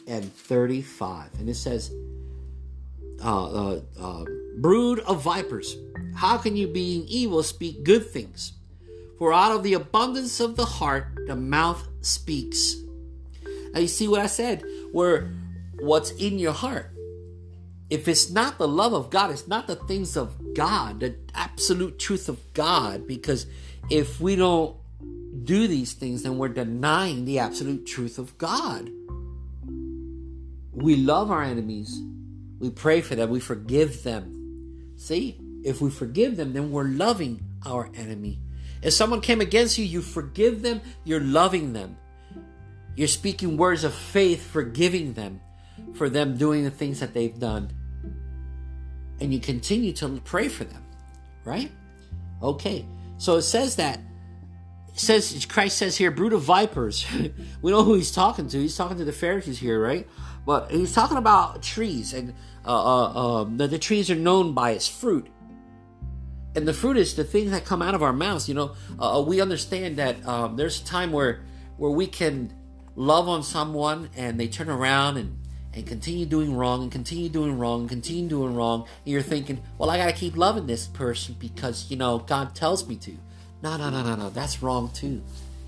and 0.07 0.33
35. 0.33 1.29
And 1.39 1.47
it 1.47 1.55
says, 1.55 1.91
uh, 3.23 3.73
uh, 3.73 3.81
uh, 3.99 4.25
Brood 4.57 4.99
of 4.99 5.23
vipers, 5.23 5.77
how 6.15 6.37
can 6.37 6.55
you, 6.55 6.67
being 6.67 7.05
evil, 7.07 7.43
speak 7.43 7.83
good 7.83 8.09
things? 8.09 8.53
For 9.17 9.33
out 9.33 9.55
of 9.55 9.63
the 9.63 9.73
abundance 9.73 10.39
of 10.39 10.55
the 10.55 10.65
heart, 10.65 11.07
the 11.27 11.35
mouth 11.35 11.87
speaks. 12.01 12.75
Now, 13.73 13.79
you 13.79 13.87
see 13.87 14.07
what 14.07 14.19
I 14.19 14.27
said? 14.27 14.63
Where 14.91 15.31
what's 15.79 16.11
in 16.11 16.37
your 16.37 16.53
heart 16.53 16.91
if 17.91 18.07
it's 18.07 18.31
not 18.31 18.57
the 18.57 18.69
love 18.69 18.93
of 18.93 19.09
God, 19.09 19.31
it's 19.31 19.49
not 19.49 19.67
the 19.67 19.75
things 19.75 20.15
of 20.15 20.53
God, 20.53 21.01
the 21.01 21.13
absolute 21.35 21.99
truth 21.99 22.29
of 22.29 22.39
God, 22.53 23.05
because 23.05 23.45
if 23.89 24.21
we 24.21 24.37
don't 24.37 24.77
do 25.43 25.67
these 25.67 25.91
things, 25.91 26.23
then 26.23 26.37
we're 26.37 26.47
denying 26.47 27.25
the 27.25 27.39
absolute 27.39 27.85
truth 27.85 28.17
of 28.17 28.37
God. 28.37 28.89
We 30.71 30.95
love 30.95 31.31
our 31.31 31.43
enemies, 31.43 32.01
we 32.61 32.69
pray 32.69 33.01
for 33.01 33.15
them, 33.15 33.29
we 33.29 33.41
forgive 33.41 34.03
them. 34.03 34.93
See, 34.95 35.37
if 35.63 35.81
we 35.81 35.89
forgive 35.89 36.37
them, 36.37 36.53
then 36.53 36.71
we're 36.71 36.85
loving 36.85 37.43
our 37.65 37.91
enemy. 37.95 38.39
If 38.81 38.93
someone 38.93 39.19
came 39.21 39.41
against 39.41 39.77
you, 39.77 39.83
you 39.83 40.01
forgive 40.01 40.61
them, 40.61 40.81
you're 41.03 41.19
loving 41.19 41.73
them. 41.73 41.97
You're 42.95 43.09
speaking 43.09 43.57
words 43.57 43.83
of 43.83 43.93
faith, 43.93 44.49
forgiving 44.49 45.13
them 45.13 45.41
for 45.95 46.09
them 46.09 46.37
doing 46.37 46.63
the 46.63 46.71
things 46.71 47.01
that 47.01 47.13
they've 47.13 47.37
done 47.37 47.73
and 49.21 49.31
you 49.31 49.39
continue 49.39 49.93
to 49.93 50.19
pray 50.25 50.49
for 50.49 50.63
them, 50.63 50.83
right? 51.45 51.71
Okay, 52.41 52.85
so 53.17 53.37
it 53.37 53.43
says 53.43 53.75
that. 53.75 53.99
Says 54.93 55.45
Christ 55.47 55.77
says 55.77 55.97
here, 55.97 56.11
brood 56.11 56.33
of 56.33 56.41
vipers. 56.41 57.05
we 57.61 57.71
know 57.71 57.83
who 57.83 57.95
he's 57.95 58.11
talking 58.11 58.47
to. 58.49 58.57
He's 58.59 58.75
talking 58.75 58.97
to 58.97 59.05
the 59.05 59.13
Pharisees 59.13 59.59
here, 59.59 59.81
right? 59.81 60.07
But 60.45 60.71
he's 60.71 60.93
talking 60.93 61.17
about 61.17 61.63
trees, 61.63 62.13
and 62.13 62.33
uh, 62.65 62.69
uh, 62.69 63.41
um, 63.41 63.57
the, 63.57 63.67
the 63.67 63.79
trees 63.79 64.09
are 64.09 64.15
known 64.15 64.53
by 64.53 64.71
its 64.71 64.87
fruit 64.87 65.27
and 66.55 66.67
the 66.67 66.73
fruit 66.73 66.97
is 66.97 67.15
the 67.15 67.23
things 67.23 67.51
that 67.51 67.65
come 67.65 67.81
out 67.81 67.95
of 67.95 68.03
our 68.03 68.13
mouths. 68.13 68.49
You 68.49 68.55
know, 68.55 68.75
uh, 68.99 69.19
uh 69.19 69.21
we 69.21 69.41
understand 69.41 69.97
that 69.97 70.25
um, 70.27 70.57
there's 70.57 70.81
a 70.81 70.85
time 70.85 71.11
where 71.11 71.41
where 71.77 71.91
we 71.91 72.07
can 72.07 72.53
love 72.95 73.27
on 73.27 73.43
someone 73.43 74.09
and 74.15 74.39
they 74.39 74.47
turn 74.47 74.69
around 74.69 75.17
and 75.17 75.37
and 75.73 75.87
continue 75.87 76.25
doing 76.25 76.53
wrong 76.55 76.83
and 76.83 76.91
continue 76.91 77.29
doing 77.29 77.57
wrong 77.57 77.81
and 77.81 77.89
continue 77.89 78.27
doing 78.27 78.53
wrong 78.53 78.81
and 79.05 79.13
you're 79.13 79.21
thinking 79.21 79.63
well 79.77 79.89
i 79.89 79.97
gotta 79.97 80.11
keep 80.11 80.35
loving 80.35 80.67
this 80.67 80.85
person 80.87 81.33
because 81.39 81.89
you 81.89 81.95
know 81.95 82.19
god 82.19 82.53
tells 82.53 82.85
me 82.89 82.97
to 82.97 83.17
no 83.63 83.77
no 83.77 83.89
no 83.89 84.03
no 84.03 84.15
no. 84.15 84.29
That's 84.29 84.61
wrong 84.61 84.91
too 84.93 85.21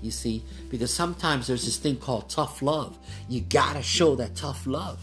you 0.04 0.10
see? 0.10 0.44
Because 0.70 0.92
sometimes 0.92 1.46
there's 1.46 1.64
this 1.64 1.78
thing 1.78 1.96
called 1.96 2.28
tough 2.28 2.60
love. 2.60 2.98
You 3.28 3.40
gotta 3.40 3.82
show 3.82 4.14
that 4.16 4.36
tough 4.36 4.66
love. 4.66 5.00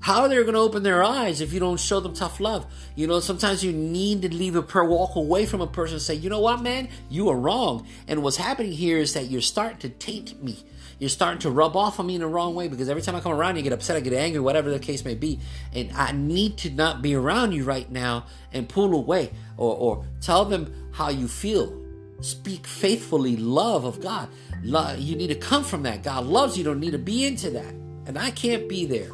How 0.00 0.22
are 0.22 0.28
they 0.28 0.36
going 0.36 0.54
to 0.54 0.60
open 0.60 0.82
their 0.82 1.02
eyes 1.02 1.42
if 1.42 1.52
you 1.52 1.60
don't 1.60 1.78
show 1.78 2.00
them 2.00 2.14
tough 2.14 2.40
love? 2.40 2.64
You 2.96 3.06
know, 3.06 3.20
sometimes 3.20 3.62
you 3.62 3.70
need 3.70 4.22
to 4.22 4.34
leave 4.34 4.56
a 4.56 4.62
per 4.62 4.82
walk 4.82 5.14
away 5.14 5.44
from 5.44 5.60
a 5.60 5.66
person 5.66 5.96
and 5.96 6.02
say, 6.02 6.14
you 6.14 6.30
know 6.30 6.40
what, 6.40 6.62
man, 6.62 6.88
you 7.10 7.28
are 7.28 7.36
wrong. 7.36 7.86
And 8.08 8.22
what's 8.22 8.38
happening 8.38 8.72
here 8.72 8.96
is 8.96 9.12
that 9.12 9.30
you're 9.30 9.42
starting 9.42 9.78
to 9.80 9.90
taint 9.90 10.42
me 10.42 10.64
you're 11.00 11.08
starting 11.08 11.40
to 11.40 11.50
rub 11.50 11.76
off 11.76 11.98
on 11.98 12.06
me 12.06 12.14
in 12.14 12.20
the 12.20 12.26
wrong 12.26 12.54
way 12.54 12.68
because 12.68 12.90
every 12.90 13.00
time 13.00 13.16
I 13.16 13.20
come 13.20 13.32
around, 13.32 13.56
you 13.56 13.62
get 13.62 13.72
upset, 13.72 13.96
I 13.96 14.00
get 14.00 14.12
angry, 14.12 14.38
whatever 14.38 14.70
the 14.70 14.78
case 14.78 15.02
may 15.02 15.14
be. 15.14 15.40
And 15.74 15.90
I 15.92 16.12
need 16.12 16.58
to 16.58 16.70
not 16.70 17.00
be 17.00 17.14
around 17.14 17.52
you 17.52 17.64
right 17.64 17.90
now 17.90 18.26
and 18.52 18.68
pull 18.68 18.94
away 18.94 19.32
or, 19.56 19.74
or 19.74 20.04
tell 20.20 20.44
them 20.44 20.90
how 20.92 21.08
you 21.08 21.26
feel. 21.26 21.74
Speak 22.20 22.66
faithfully, 22.66 23.38
love 23.38 23.86
of 23.86 24.02
God. 24.02 24.28
Love, 24.62 24.98
you 24.98 25.16
need 25.16 25.28
to 25.28 25.34
come 25.34 25.64
from 25.64 25.84
that. 25.84 26.02
God 26.02 26.26
loves 26.26 26.58
you, 26.58 26.64
don't 26.64 26.78
need 26.80 26.92
to 26.92 26.98
be 26.98 27.24
into 27.24 27.48
that. 27.48 27.74
And 28.04 28.18
I 28.18 28.30
can't 28.30 28.68
be 28.68 28.84
there. 28.84 29.08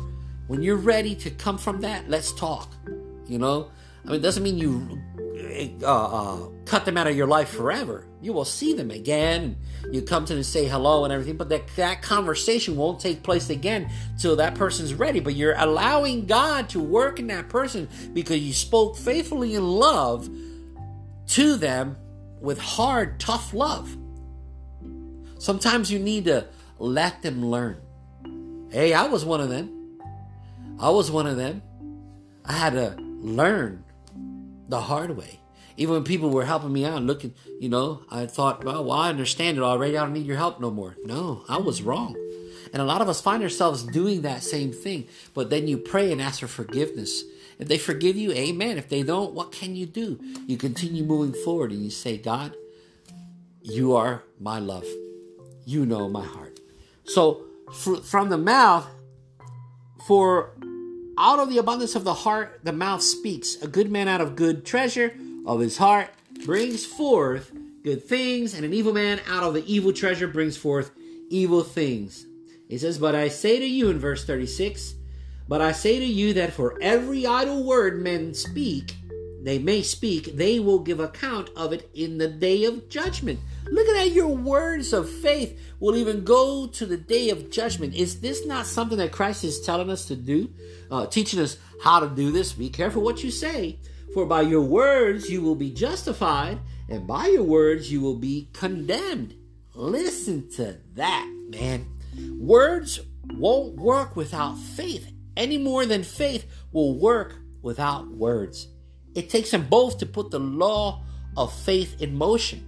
When 0.49 0.63
you're 0.63 0.77
ready 0.77 1.15
to 1.15 1.31
come 1.31 1.57
from 1.57 1.83
that, 1.83 2.11
let's 2.11 2.33
talk. 2.33 2.73
You 3.29 3.39
know? 3.39 3.71
I 4.05 4.09
mean, 4.09 4.17
it 4.17 4.23
doesn't 4.23 4.43
mean 4.43 4.59
you 4.59 5.01
uh, 5.83 5.87
uh, 5.87 6.49
cut 6.67 6.85
them 6.85 6.97
out 6.97 7.07
of 7.07 7.17
your 7.17 7.29
life 7.29 7.49
forever. 7.49 8.07
You 8.21 8.33
will 8.33 8.45
see 8.45 8.75
them 8.75 8.91
again. 8.91 9.57
You 9.91 10.03
come 10.03 10.25
to 10.25 10.33
them 10.33 10.39
and 10.39 10.47
say 10.47 10.67
hello 10.67 11.05
and 11.05 11.13
everything, 11.13 11.37
but 11.37 11.49
that, 11.49 11.69
that 11.77 12.03
conversation 12.03 12.77
won't 12.77 13.01
take 13.01 13.23
place 13.23 13.49
again 13.51 13.89
till 14.19 14.37
that 14.37 14.57
person's 14.57 14.93
ready. 14.93 15.21
But 15.21 15.37
you're 15.37 15.55
allowing 15.57 16.27
God 16.27 16.69
to 16.71 16.81
work 16.81 17.21
in 17.21 17.29
that 17.29 17.49
person 17.49 17.89
because 18.13 18.41
you 18.41 18.53
spoke 18.53 18.97
faithfully 18.97 19.55
in 19.55 19.65
love 19.65 20.29
to 21.29 21.57
them 21.57 21.97
with 22.41 22.59
hard, 22.59 23.21
tough 23.21 23.55
love. 23.55 23.97
Sometimes 25.39 25.91
you 25.91 26.01
need 26.01 26.25
to 26.25 26.47
let 26.79 27.23
them 27.23 27.47
learn. 27.47 27.81
Hey, 28.71 28.93
I 28.93 29.07
was 29.07 29.25
one 29.25 29.41
of 29.41 29.49
them. 29.49 30.01
I 30.81 30.91
was 30.91 31.11
one 31.11 31.27
of 31.27 31.37
them. 31.37 31.63
I 32.45 32.53
had 32.53 32.73
to 32.73 32.97
learn 33.01 33.85
the 34.69 34.81
hard 34.81 35.17
way. 35.17 35.41
Even 35.77 35.95
when 35.95 36.05
people 36.05 36.31
were 36.31 36.45
helping 36.45 36.73
me 36.73 36.85
out, 36.85 37.03
looking, 37.03 37.35
you 37.61 37.69
know, 37.69 38.03
I 38.11 38.27
thought, 38.27 38.65
well, 38.65 38.85
well, 38.85 38.99
I 38.99 39.11
understand 39.11 39.59
it 39.59 39.63
already. 39.63 39.97
I 39.97 40.03
don't 40.03 40.15
need 40.15 40.27
your 40.27 40.37
help 40.37 40.61
no 40.61 40.71
more. 40.71 40.97
No, 41.05 41.45
I 41.49 41.59
was 41.59 41.83
wrong. 41.83 42.17
And 42.73 42.83
a 42.83 42.85
lot 42.85 43.03
of 43.03 43.09
us 43.09 43.21
find 43.21 43.43
ourselves 43.43 43.83
doing 43.83 44.23
that 44.23 44.43
same 44.43 44.73
thing. 44.73 45.07
But 45.35 45.51
then 45.51 45.69
you 45.69 45.79
pray 45.79 46.13
and 46.13 46.21
ask 46.21 46.41
for 46.41 46.47
forgiveness. 46.47 47.25
If 47.59 47.69
they 47.69 47.79
forgive 47.79 48.17
you, 48.17 48.33
amen. 48.33 48.79
If 48.79 48.89
they 48.89 49.03
don't, 49.03 49.33
what 49.33 49.53
can 49.53 49.77
you 49.77 49.87
do? 49.87 50.19
You 50.47 50.57
continue 50.57 51.05
moving 51.05 51.33
forward 51.43 51.73
and 51.73 51.83
you 51.83 51.91
say, 51.91 52.19
God, 52.19 52.55
you 53.63 53.95
are 53.95 54.25
my 54.41 54.59
love. 54.59 54.87
You 55.65 55.87
know 55.87 56.09
my 56.09 56.25
heart. 56.25 56.61
So 57.05 57.45
from 58.05 58.29
the 58.29 58.39
mouth, 58.39 58.87
for 60.07 60.53
out 61.19 61.39
of 61.39 61.49
the 61.49 61.59
abundance 61.59 61.95
of 61.95 62.05
the 62.05 62.15
heart, 62.15 62.61
the 62.63 62.73
mouth 62.73 63.03
speaks. 63.03 63.57
A 63.63 63.69
good 63.69 63.91
man 63.91 64.07
out 64.09 64.21
of 64.21 64.37
good 64.37 64.65
treasure 64.65 65.17
of 65.47 65.61
his 65.61 65.79
heart 65.79 66.11
brings 66.45 66.85
forth 66.85 67.53
good 67.83 68.05
things, 68.05 68.53
and 68.53 68.65
an 68.65 68.75
evil 68.75 68.93
man 68.93 69.21
out 69.29 69.45
of 69.45 69.55
the 69.55 69.65
evil 69.73 69.93
treasure 69.93 70.27
brings 70.27 70.57
forth 70.57 70.91
evil 71.31 71.63
things. 71.63 72.27
He 72.69 72.79
says, 72.79 72.99
But 72.99 73.15
I 73.15 73.29
say 73.29 73.59
to 73.59 73.67
you 73.67 73.89
in 73.91 73.99
verse 73.99 74.25
36, 74.25 74.95
But 75.49 75.61
I 75.61 75.73
say 75.73 75.99
to 76.01 76.05
you 76.05 76.35
that 76.35 76.53
for 76.53 76.79
every 76.83 77.27
idle 77.27 77.65
word 77.65 78.03
men 78.03 78.35
speak, 78.35 78.97
they 79.47 79.61
may 79.61 79.83
speak, 79.83 80.37
they 80.37 80.59
will 80.59 80.81
give 80.81 80.99
account 80.99 81.51
of 81.57 81.73
it 81.73 81.89
in 81.95 82.19
the 82.19 82.27
day 82.27 82.65
of 82.65 82.89
judgment. 82.89 83.39
Look 83.71 83.87
at 83.87 83.95
that, 83.95 84.11
your 84.11 84.35
words 84.37 84.93
of 84.93 85.09
faith 85.09 85.57
will 85.79 85.95
even 85.95 86.25
go 86.25 86.67
to 86.67 86.85
the 86.85 86.97
day 86.97 87.31
of 87.31 87.51
judgment. 87.51 87.95
Is 87.95 88.21
this 88.21 88.45
not 88.45 88.67
something 88.67 88.99
that 88.99 89.13
Christ 89.13 89.45
is 89.45 89.61
telling 89.61 89.89
us 89.89 90.07
to 90.07 90.17
do? 90.17 90.51
Uh, 90.91 91.07
teaching 91.07 91.39
us 91.39 91.59
how 91.81 92.01
to 92.01 92.09
do 92.09 92.33
this? 92.33 92.53
Be 92.53 92.69
careful 92.69 93.03
what 93.03 93.23
you 93.23 93.31
say, 93.31 93.79
for 94.17 94.25
by 94.25 94.41
your 94.41 94.63
words 94.63 95.29
you 95.29 95.43
will 95.43 95.55
be 95.55 95.71
justified, 95.71 96.59
and 96.89 97.07
by 97.07 97.27
your 97.27 97.43
words 97.43 97.93
you 97.93 98.01
will 98.01 98.17
be 98.17 98.49
condemned. 98.55 99.35
Listen 99.75 100.49
to 100.53 100.79
that, 100.95 101.31
man. 101.51 101.85
Words 102.39 103.01
won't 103.35 103.77
work 103.77 104.17
without 104.17 104.57
faith 104.57 105.13
any 105.37 105.59
more 105.59 105.85
than 105.85 106.03
faith 106.03 106.47
will 106.73 106.99
work 106.99 107.35
without 107.61 108.09
words. 108.09 108.69
It 109.15 109.29
takes 109.29 109.51
them 109.51 109.67
both 109.69 109.99
to 109.99 110.07
put 110.07 110.31
the 110.31 110.41
law 110.41 111.05
of 111.37 111.53
faith 111.53 112.01
in 112.01 112.17
motion. 112.17 112.67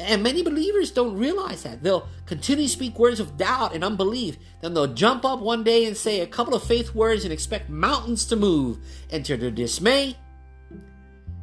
And 0.00 0.24
many 0.24 0.42
believers 0.42 0.90
don't 0.90 1.16
realize 1.16 1.62
that. 1.62 1.84
They'll 1.84 2.08
continue 2.26 2.66
to 2.66 2.68
speak 2.68 2.98
words 2.98 3.20
of 3.20 3.36
doubt 3.36 3.72
and 3.72 3.84
unbelief. 3.84 4.36
Then 4.62 4.74
they'll 4.74 4.92
jump 4.92 5.24
up 5.24 5.38
one 5.38 5.62
day 5.62 5.84
and 5.84 5.96
say 5.96 6.18
a 6.22 6.26
couple 6.26 6.56
of 6.56 6.64
faith 6.64 6.92
words 6.92 7.22
and 7.22 7.32
expect 7.32 7.70
mountains 7.70 8.24
to 8.26 8.34
move. 8.34 8.78
And 9.12 9.24
to 9.26 9.36
their 9.36 9.52
dismay, 9.52 10.16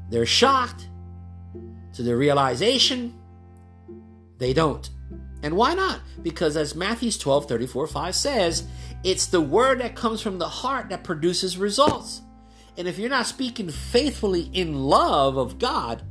they're 0.09 0.25
shocked. 0.25 0.87
To 1.93 2.03
the 2.03 2.15
realization, 2.15 3.13
they 4.37 4.53
don't. 4.53 4.89
And 5.43 5.55
why 5.55 5.73
not? 5.73 5.99
Because 6.21 6.55
as 6.55 6.75
Matthew 6.75 7.11
12 7.11 7.47
34 7.47 7.87
5 7.87 8.15
says, 8.15 8.67
it's 9.03 9.27
the 9.27 9.41
word 9.41 9.81
that 9.81 9.95
comes 9.95 10.21
from 10.21 10.37
the 10.37 10.47
heart 10.47 10.89
that 10.89 11.03
produces 11.03 11.57
results. 11.57 12.21
And 12.77 12.87
if 12.87 12.97
you're 12.97 13.09
not 13.09 13.25
speaking 13.25 13.69
faithfully 13.69 14.49
in 14.53 14.75
love 14.75 15.37
of 15.37 15.59
God, 15.59 16.03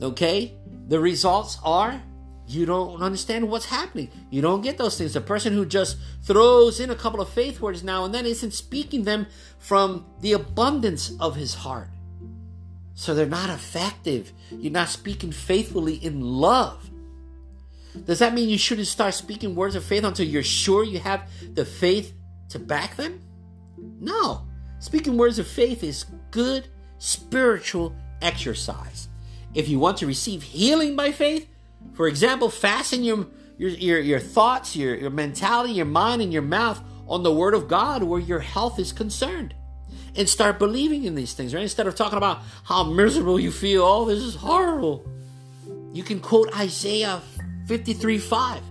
okay, 0.00 0.54
the 0.88 1.00
results 1.00 1.58
are 1.64 2.02
you 2.46 2.66
don't 2.66 3.00
understand 3.00 3.48
what's 3.48 3.66
happening. 3.66 4.10
You 4.30 4.42
don't 4.42 4.62
get 4.62 4.76
those 4.76 4.98
things. 4.98 5.14
The 5.14 5.20
person 5.20 5.52
who 5.52 5.64
just 5.64 5.96
throws 6.22 6.80
in 6.80 6.90
a 6.90 6.94
couple 6.94 7.20
of 7.20 7.28
faith 7.28 7.60
words 7.60 7.82
now 7.82 8.04
and 8.04 8.12
then 8.12 8.26
isn't 8.26 8.52
speaking 8.52 9.04
them 9.04 9.26
from 9.58 10.04
the 10.20 10.32
abundance 10.32 11.12
of 11.20 11.36
his 11.36 11.54
heart. 11.54 11.88
So 12.94 13.14
they're 13.14 13.26
not 13.26 13.50
effective. 13.50 14.32
You're 14.50 14.72
not 14.72 14.88
speaking 14.88 15.32
faithfully 15.32 15.94
in 15.94 16.20
love. 16.20 16.90
Does 18.04 18.20
that 18.20 18.34
mean 18.34 18.48
you 18.48 18.58
shouldn't 18.58 18.86
start 18.86 19.14
speaking 19.14 19.54
words 19.54 19.74
of 19.74 19.84
faith 19.84 20.04
until 20.04 20.26
you're 20.26 20.42
sure 20.42 20.84
you 20.84 20.98
have 21.00 21.28
the 21.54 21.64
faith 21.64 22.14
to 22.50 22.58
back 22.58 22.96
them? 22.96 23.20
No. 24.00 24.46
Speaking 24.78 25.16
words 25.16 25.38
of 25.38 25.46
faith 25.46 25.82
is 25.82 26.06
good 26.30 26.68
spiritual 26.98 27.94
exercise. 28.20 29.08
If 29.54 29.68
you 29.68 29.78
want 29.78 29.98
to 29.98 30.06
receive 30.06 30.42
healing 30.42 30.96
by 30.96 31.12
faith, 31.12 31.48
for 31.94 32.08
example, 32.08 32.48
fasten 32.48 33.04
your 33.04 33.26
your, 33.58 33.70
your, 33.70 34.00
your 34.00 34.18
thoughts, 34.18 34.74
your, 34.74 34.96
your 34.96 35.10
mentality, 35.10 35.74
your 35.74 35.86
mind, 35.86 36.20
and 36.20 36.32
your 36.32 36.42
mouth 36.42 36.82
on 37.06 37.22
the 37.22 37.32
Word 37.32 37.54
of 37.54 37.68
God 37.68 38.02
where 38.02 38.18
your 38.18 38.40
health 38.40 38.78
is 38.78 38.92
concerned. 38.92 39.54
And 40.14 40.28
start 40.28 40.58
believing 40.58 41.04
in 41.04 41.14
these 41.14 41.32
things, 41.32 41.54
right? 41.54 41.62
Instead 41.62 41.86
of 41.86 41.94
talking 41.94 42.18
about 42.18 42.40
how 42.64 42.84
miserable 42.84 43.40
you 43.40 43.50
feel, 43.50 43.82
oh, 43.82 44.04
this 44.04 44.22
is 44.22 44.34
horrible. 44.34 45.08
You 45.94 46.02
can 46.02 46.20
quote 46.20 46.54
Isaiah 46.56 47.22
53 47.66 48.18
5. 48.18 48.62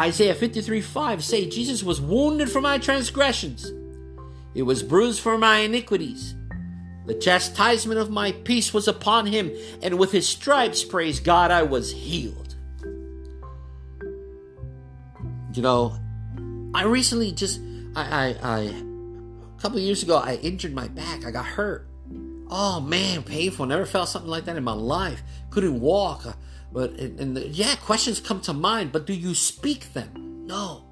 Isaiah 0.00 0.34
53 0.34 0.80
5 0.80 1.24
say, 1.24 1.48
Jesus 1.48 1.82
was 1.84 2.00
wounded 2.00 2.50
for 2.50 2.60
my 2.60 2.78
transgressions 2.78 3.70
it 4.54 4.62
was 4.62 4.82
bruised 4.82 5.20
for 5.20 5.38
my 5.38 5.58
iniquities. 5.58 6.34
The 7.06 7.14
chastisement 7.14 7.98
of 7.98 8.10
my 8.10 8.32
peace 8.32 8.72
was 8.72 8.86
upon 8.86 9.26
him, 9.26 9.50
and 9.82 9.98
with 9.98 10.12
his 10.12 10.28
stripes, 10.28 10.84
praise 10.84 11.20
God, 11.20 11.50
I 11.50 11.62
was 11.62 11.90
healed. 11.90 12.54
You 15.54 15.62
know, 15.62 15.98
I 16.74 16.84
recently 16.84 17.32
just, 17.32 17.60
I, 17.96 18.36
I, 18.42 18.58
I 18.60 18.82
couple 19.62 19.78
years 19.78 20.02
ago, 20.02 20.16
I 20.16 20.34
injured 20.36 20.74
my 20.74 20.88
back. 20.88 21.24
I 21.24 21.30
got 21.30 21.46
hurt. 21.46 21.88
Oh 22.50 22.80
man, 22.80 23.22
painful. 23.22 23.64
Never 23.64 23.86
felt 23.86 24.08
something 24.08 24.30
like 24.30 24.44
that 24.46 24.56
in 24.56 24.64
my 24.64 24.72
life. 24.72 25.22
Couldn't 25.50 25.80
walk. 25.80 26.26
Uh, 26.26 26.32
but 26.72 26.90
and, 26.98 27.20
and 27.20 27.36
the, 27.36 27.46
yeah, 27.46 27.76
questions 27.76 28.18
come 28.18 28.40
to 28.40 28.52
mind. 28.52 28.90
But 28.90 29.06
do 29.06 29.14
you 29.14 29.34
speak 29.34 29.92
them? 29.92 30.44
No, 30.46 30.84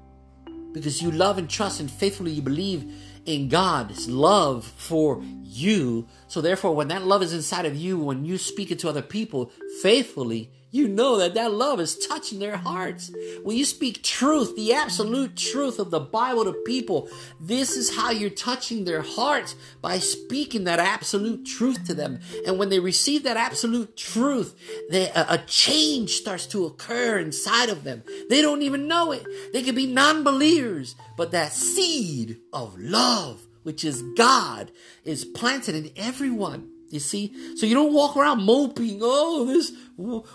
because 0.71 1.01
you 1.01 1.11
love 1.11 1.37
and 1.37 1.49
trust 1.49 1.81
and 1.81 1.91
faithfully 1.91 2.31
you 2.31 2.41
believe 2.41 2.89
in 3.25 3.49
God's 3.49 4.07
love 4.07 4.65
for 4.65 5.21
you. 5.43 6.07
So 6.27 6.39
therefore, 6.39 6.73
when 6.73 6.87
that 6.87 7.05
love 7.05 7.21
is 7.21 7.33
inside 7.33 7.65
of 7.65 7.75
you, 7.75 7.99
when 7.99 8.23
you 8.23 8.37
speak 8.37 8.71
it 8.71 8.79
to 8.79 8.89
other 8.89 9.01
people 9.01 9.51
faithfully, 9.81 10.49
you 10.71 10.87
know 10.87 11.17
that 11.17 11.33
that 11.33 11.53
love 11.53 11.81
is 11.81 11.97
touching 11.97 12.39
their 12.39 12.55
hearts. 12.55 13.11
When 13.43 13.57
you 13.57 13.65
speak 13.65 14.01
truth, 14.03 14.55
the 14.55 14.73
absolute 14.73 15.35
truth 15.35 15.79
of 15.79 15.91
the 15.91 15.99
Bible 15.99 16.45
to 16.45 16.53
people, 16.53 17.09
this 17.39 17.75
is 17.75 17.95
how 17.95 18.11
you're 18.11 18.29
touching 18.29 18.85
their 18.85 19.01
hearts 19.01 19.55
by 19.81 19.99
speaking 19.99 20.63
that 20.63 20.79
absolute 20.79 21.45
truth 21.45 21.85
to 21.87 21.93
them. 21.93 22.21
And 22.47 22.57
when 22.57 22.69
they 22.69 22.79
receive 22.79 23.23
that 23.23 23.35
absolute 23.35 23.97
truth, 23.97 24.55
they, 24.89 25.09
a, 25.09 25.25
a 25.29 25.37
change 25.45 26.11
starts 26.11 26.45
to 26.47 26.65
occur 26.65 27.19
inside 27.19 27.69
of 27.69 27.83
them. 27.83 28.03
They 28.29 28.41
don't 28.41 28.61
even 28.61 28.87
know 28.87 29.11
it. 29.11 29.25
They 29.51 29.63
could 29.63 29.75
be 29.75 29.87
non 29.87 30.23
believers, 30.23 30.95
but 31.17 31.31
that 31.31 31.51
seed 31.51 32.37
of 32.53 32.79
love, 32.79 33.41
which 33.63 33.83
is 33.83 34.01
God, 34.15 34.71
is 35.03 35.25
planted 35.25 35.75
in 35.75 35.91
everyone. 35.97 36.69
You 36.91 36.99
see? 36.99 37.55
So 37.55 37.65
you 37.65 37.73
don't 37.73 37.93
walk 37.93 38.17
around 38.17 38.43
moping, 38.43 38.99
oh, 39.01 39.45
this, 39.45 39.71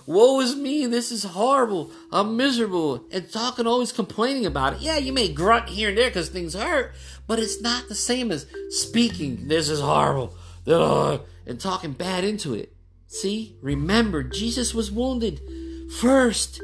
woe 0.06 0.40
is 0.40 0.56
me, 0.56 0.86
this 0.86 1.10
is 1.12 1.24
horrible, 1.24 1.90
I'm 2.12 2.36
miserable, 2.36 3.04
and 3.10 3.30
talking, 3.30 3.66
always 3.66 3.92
complaining 3.92 4.46
about 4.46 4.74
it. 4.74 4.80
Yeah, 4.80 4.98
you 4.98 5.12
may 5.12 5.32
grunt 5.32 5.68
here 5.68 5.88
and 5.90 5.98
there 5.98 6.08
because 6.08 6.28
things 6.28 6.54
hurt, 6.54 6.94
but 7.26 7.38
it's 7.38 7.60
not 7.60 7.88
the 7.88 7.94
same 7.94 8.30
as 8.30 8.46
speaking, 8.70 9.48
this 9.48 9.68
is 9.68 9.80
horrible, 9.80 10.36
uh, 10.66 11.18
and 11.46 11.60
talking 11.60 11.92
bad 11.92 12.24
into 12.24 12.54
it. 12.54 12.72
See? 13.06 13.56
Remember, 13.62 14.22
Jesus 14.22 14.74
was 14.74 14.90
wounded 14.90 15.40
first 16.00 16.60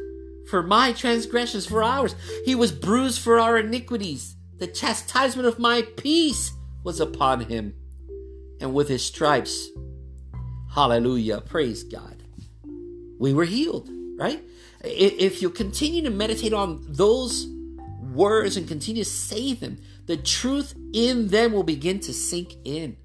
for 0.48 0.62
my 0.62 0.92
transgressions, 0.92 1.66
for 1.66 1.82
ours. 1.82 2.14
He 2.44 2.54
was 2.54 2.72
bruised 2.72 3.20
for 3.20 3.38
our 3.38 3.58
iniquities. 3.58 4.36
The 4.58 4.66
chastisement 4.66 5.48
of 5.48 5.58
my 5.58 5.82
peace 5.96 6.52
was 6.84 7.00
upon 7.00 7.40
him 7.40 7.74
and 8.62 8.72
with 8.72 8.88
his 8.88 9.04
stripes, 9.04 9.68
hallelujah, 10.74 11.40
praise 11.40 11.82
God, 11.82 12.12
we 13.22 13.32
were 13.32 13.44
healed, 13.44 13.88
right? 14.18 14.42
If 14.82 15.42
you 15.42 15.48
continue 15.48 16.02
to 16.02 16.11
meditate 16.11 16.52
on 16.52 16.85
those 16.88 17.46
words 18.12 18.56
and 18.56 18.66
continue 18.66 19.04
to 19.04 19.08
say 19.08 19.54
them, 19.54 19.78
the 20.06 20.16
truth 20.16 20.74
in 20.92 21.28
them 21.28 21.52
will 21.52 21.62
begin 21.62 22.00
to 22.00 22.12
sink 22.12 22.56
in. 22.64 22.96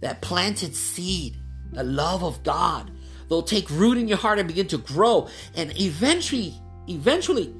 That 0.00 0.20
planted 0.22 0.74
seed, 0.74 1.36
the 1.70 1.84
love 1.84 2.24
of 2.24 2.42
God, 2.42 2.90
they'll 3.28 3.42
take 3.42 3.70
root 3.70 3.96
in 3.96 4.08
your 4.08 4.18
heart 4.18 4.40
and 4.40 4.48
begin 4.48 4.66
to 4.66 4.78
grow. 4.78 5.28
And 5.54 5.72
eventually, 5.80 6.54
eventually, 6.88 7.54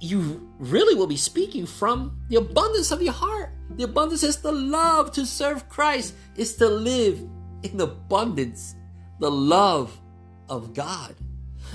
you 0.00 0.48
really 0.60 0.94
will 0.94 1.08
be 1.08 1.16
speaking 1.16 1.66
from 1.66 2.16
the 2.28 2.36
abundance 2.36 2.92
of 2.92 3.02
your 3.02 3.12
heart. 3.12 3.50
The 3.70 3.82
abundance 3.82 4.22
is 4.22 4.36
the 4.36 4.52
love 4.52 5.10
to 5.12 5.26
serve 5.26 5.68
Christ, 5.68 6.14
is 6.36 6.54
to 6.58 6.68
live 6.68 7.18
in 7.64 7.76
the 7.76 7.88
abundance, 7.88 8.76
the 9.18 9.32
love 9.32 10.00
of 10.48 10.74
God, 10.74 11.14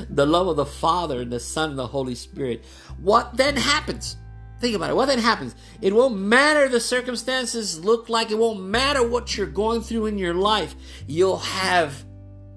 the 0.09 0.25
love 0.25 0.47
of 0.47 0.55
the 0.55 0.65
Father 0.65 1.21
and 1.21 1.31
the 1.31 1.39
Son 1.39 1.71
and 1.71 1.79
the 1.79 1.88
Holy 1.88 2.15
Spirit. 2.15 2.63
What 3.01 3.38
then 3.38 3.55
happens? 3.55 4.17
Think 4.59 4.75
about 4.75 4.91
it. 4.91 4.95
What 4.95 5.07
then 5.07 5.19
happens? 5.19 5.55
It 5.81 5.93
won't 5.93 6.15
matter 6.17 6.69
the 6.69 6.79
circumstances 6.79 7.83
look 7.83 8.07
like, 8.07 8.31
it 8.31 8.38
won't 8.38 8.62
matter 8.62 9.05
what 9.05 9.36
you're 9.36 9.45
going 9.45 9.81
through 9.81 10.05
in 10.05 10.17
your 10.17 10.33
life. 10.33 10.75
You'll 11.05 11.39
have 11.39 12.05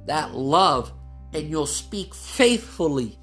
that 0.06 0.34
love 0.34 0.92
and 1.32 1.50
you'll 1.50 1.66
speak 1.66 2.14
faithfully 2.14 3.18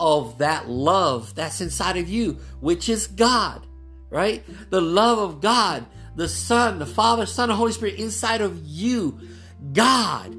of 0.00 0.38
that 0.38 0.68
love 0.68 1.34
that's 1.34 1.60
inside 1.60 1.96
of 1.96 2.08
you, 2.08 2.32
which 2.60 2.88
is 2.88 3.06
God, 3.06 3.66
right? 4.10 4.44
The 4.70 4.80
love 4.80 5.18
of 5.18 5.40
God, 5.40 5.86
the 6.16 6.28
Son, 6.28 6.78
the 6.78 6.86
Father, 6.86 7.26
Son, 7.26 7.50
and 7.50 7.56
Holy 7.56 7.72
Spirit 7.72 7.94
inside 7.96 8.40
of 8.40 8.60
you. 8.64 9.20
God, 9.72 10.36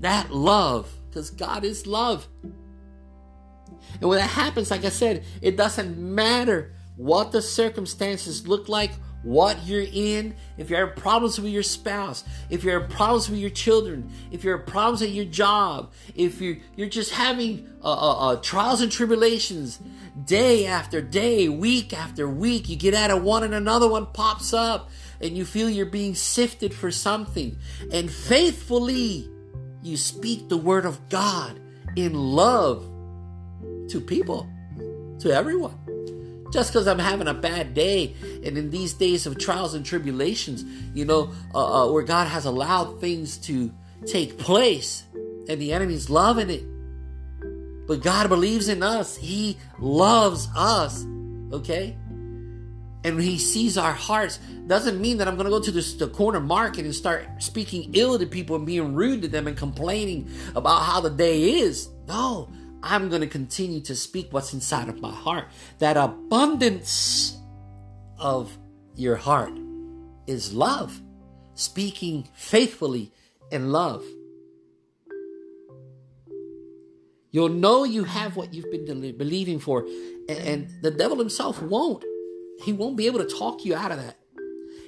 that 0.00 0.32
love, 0.32 0.92
because 1.16 1.30
God 1.30 1.64
is 1.64 1.86
love. 1.86 2.28
And 2.44 4.10
when 4.10 4.18
that 4.18 4.28
happens, 4.28 4.70
like 4.70 4.84
I 4.84 4.90
said, 4.90 5.24
it 5.40 5.56
doesn't 5.56 5.96
matter 5.96 6.74
what 6.96 7.32
the 7.32 7.40
circumstances 7.40 8.46
look 8.46 8.68
like, 8.68 8.90
what 9.22 9.64
you're 9.64 9.86
in, 9.90 10.36
if 10.58 10.68
you're 10.68 10.80
having 10.80 10.94
problems 10.94 11.40
with 11.40 11.50
your 11.50 11.62
spouse, 11.62 12.22
if 12.50 12.62
you're 12.62 12.80
having 12.80 12.94
problems 12.94 13.30
with 13.30 13.38
your 13.38 13.48
children, 13.48 14.10
if 14.30 14.44
you're 14.44 14.58
having 14.58 14.70
problems 14.70 15.00
at 15.00 15.08
your 15.08 15.24
job, 15.24 15.90
if 16.14 16.42
you're, 16.42 16.58
you're 16.76 16.86
just 16.86 17.12
having 17.12 17.66
uh, 17.82 17.90
uh, 17.90 18.32
uh, 18.32 18.36
trials 18.42 18.82
and 18.82 18.92
tribulations 18.92 19.80
day 20.22 20.66
after 20.66 21.00
day, 21.00 21.48
week 21.48 21.94
after 21.94 22.28
week, 22.28 22.68
you 22.68 22.76
get 22.76 22.92
out 22.92 23.10
of 23.10 23.22
one 23.22 23.42
and 23.42 23.54
another 23.54 23.88
one 23.88 24.04
pops 24.04 24.52
up 24.52 24.90
and 25.22 25.34
you 25.34 25.46
feel 25.46 25.70
you're 25.70 25.86
being 25.86 26.14
sifted 26.14 26.74
for 26.74 26.90
something. 26.90 27.56
And 27.90 28.10
faithfully, 28.10 29.30
you 29.86 29.96
speak 29.96 30.48
the 30.48 30.56
word 30.56 30.84
of 30.84 31.08
God 31.08 31.58
in 31.94 32.14
love 32.14 32.84
to 33.88 34.00
people, 34.00 34.48
to 35.20 35.32
everyone. 35.32 35.78
Just 36.52 36.72
because 36.72 36.86
I'm 36.86 36.98
having 36.98 37.28
a 37.28 37.34
bad 37.34 37.74
day, 37.74 38.14
and 38.44 38.56
in 38.56 38.70
these 38.70 38.92
days 38.94 39.26
of 39.26 39.38
trials 39.38 39.74
and 39.74 39.84
tribulations, 39.84 40.64
you 40.94 41.04
know, 41.04 41.32
uh, 41.54 41.84
uh, 41.88 41.92
where 41.92 42.02
God 42.02 42.28
has 42.28 42.44
allowed 42.44 43.00
things 43.00 43.36
to 43.38 43.72
take 44.06 44.38
place, 44.38 45.04
and 45.48 45.60
the 45.60 45.72
enemy's 45.72 46.08
loving 46.10 46.50
it. 46.50 46.64
But 47.86 48.02
God 48.02 48.28
believes 48.28 48.68
in 48.68 48.82
us. 48.82 49.16
He 49.16 49.58
loves 49.78 50.48
us. 50.56 51.04
Okay? 51.52 51.96
And 53.06 53.22
He 53.22 53.38
sees 53.38 53.78
our 53.78 53.92
hearts, 53.92 54.40
doesn't 54.66 55.00
mean 55.00 55.18
that 55.18 55.28
I'm 55.28 55.36
going 55.36 55.44
to 55.44 55.50
go 55.50 55.60
to 55.60 55.70
the, 55.70 55.80
the 55.96 56.08
corner 56.08 56.40
market 56.40 56.84
and 56.84 56.92
start 56.92 57.24
speaking 57.38 57.92
ill 57.94 58.18
to 58.18 58.26
people 58.26 58.56
and 58.56 58.66
being 58.66 58.94
rude 58.94 59.22
to 59.22 59.28
them 59.28 59.46
and 59.46 59.56
complaining 59.56 60.28
about 60.56 60.82
how 60.82 61.00
the 61.00 61.10
day 61.10 61.40
is. 61.60 61.88
No, 62.08 62.50
I'm 62.82 63.08
going 63.08 63.20
to 63.20 63.28
continue 63.28 63.80
to 63.82 63.94
speak 63.94 64.32
what's 64.32 64.52
inside 64.52 64.88
of 64.88 65.00
my 65.00 65.12
heart. 65.12 65.46
That 65.78 65.96
abundance 65.96 67.36
of 68.18 68.58
your 68.96 69.14
heart 69.14 69.56
is 70.26 70.52
love, 70.52 71.00
speaking 71.54 72.26
faithfully 72.34 73.12
in 73.52 73.70
love. 73.70 74.04
You'll 77.30 77.50
know 77.50 77.84
you 77.84 78.02
have 78.02 78.34
what 78.34 78.52
you've 78.52 78.72
been 78.72 79.16
believing 79.16 79.60
for, 79.60 79.86
and 80.28 80.72
the 80.82 80.90
devil 80.90 81.18
himself 81.18 81.62
won't. 81.62 82.04
He 82.62 82.72
won't 82.72 82.96
be 82.96 83.06
able 83.06 83.18
to 83.18 83.26
talk 83.26 83.64
you 83.64 83.74
out 83.74 83.92
of 83.92 83.98
that. 83.98 84.16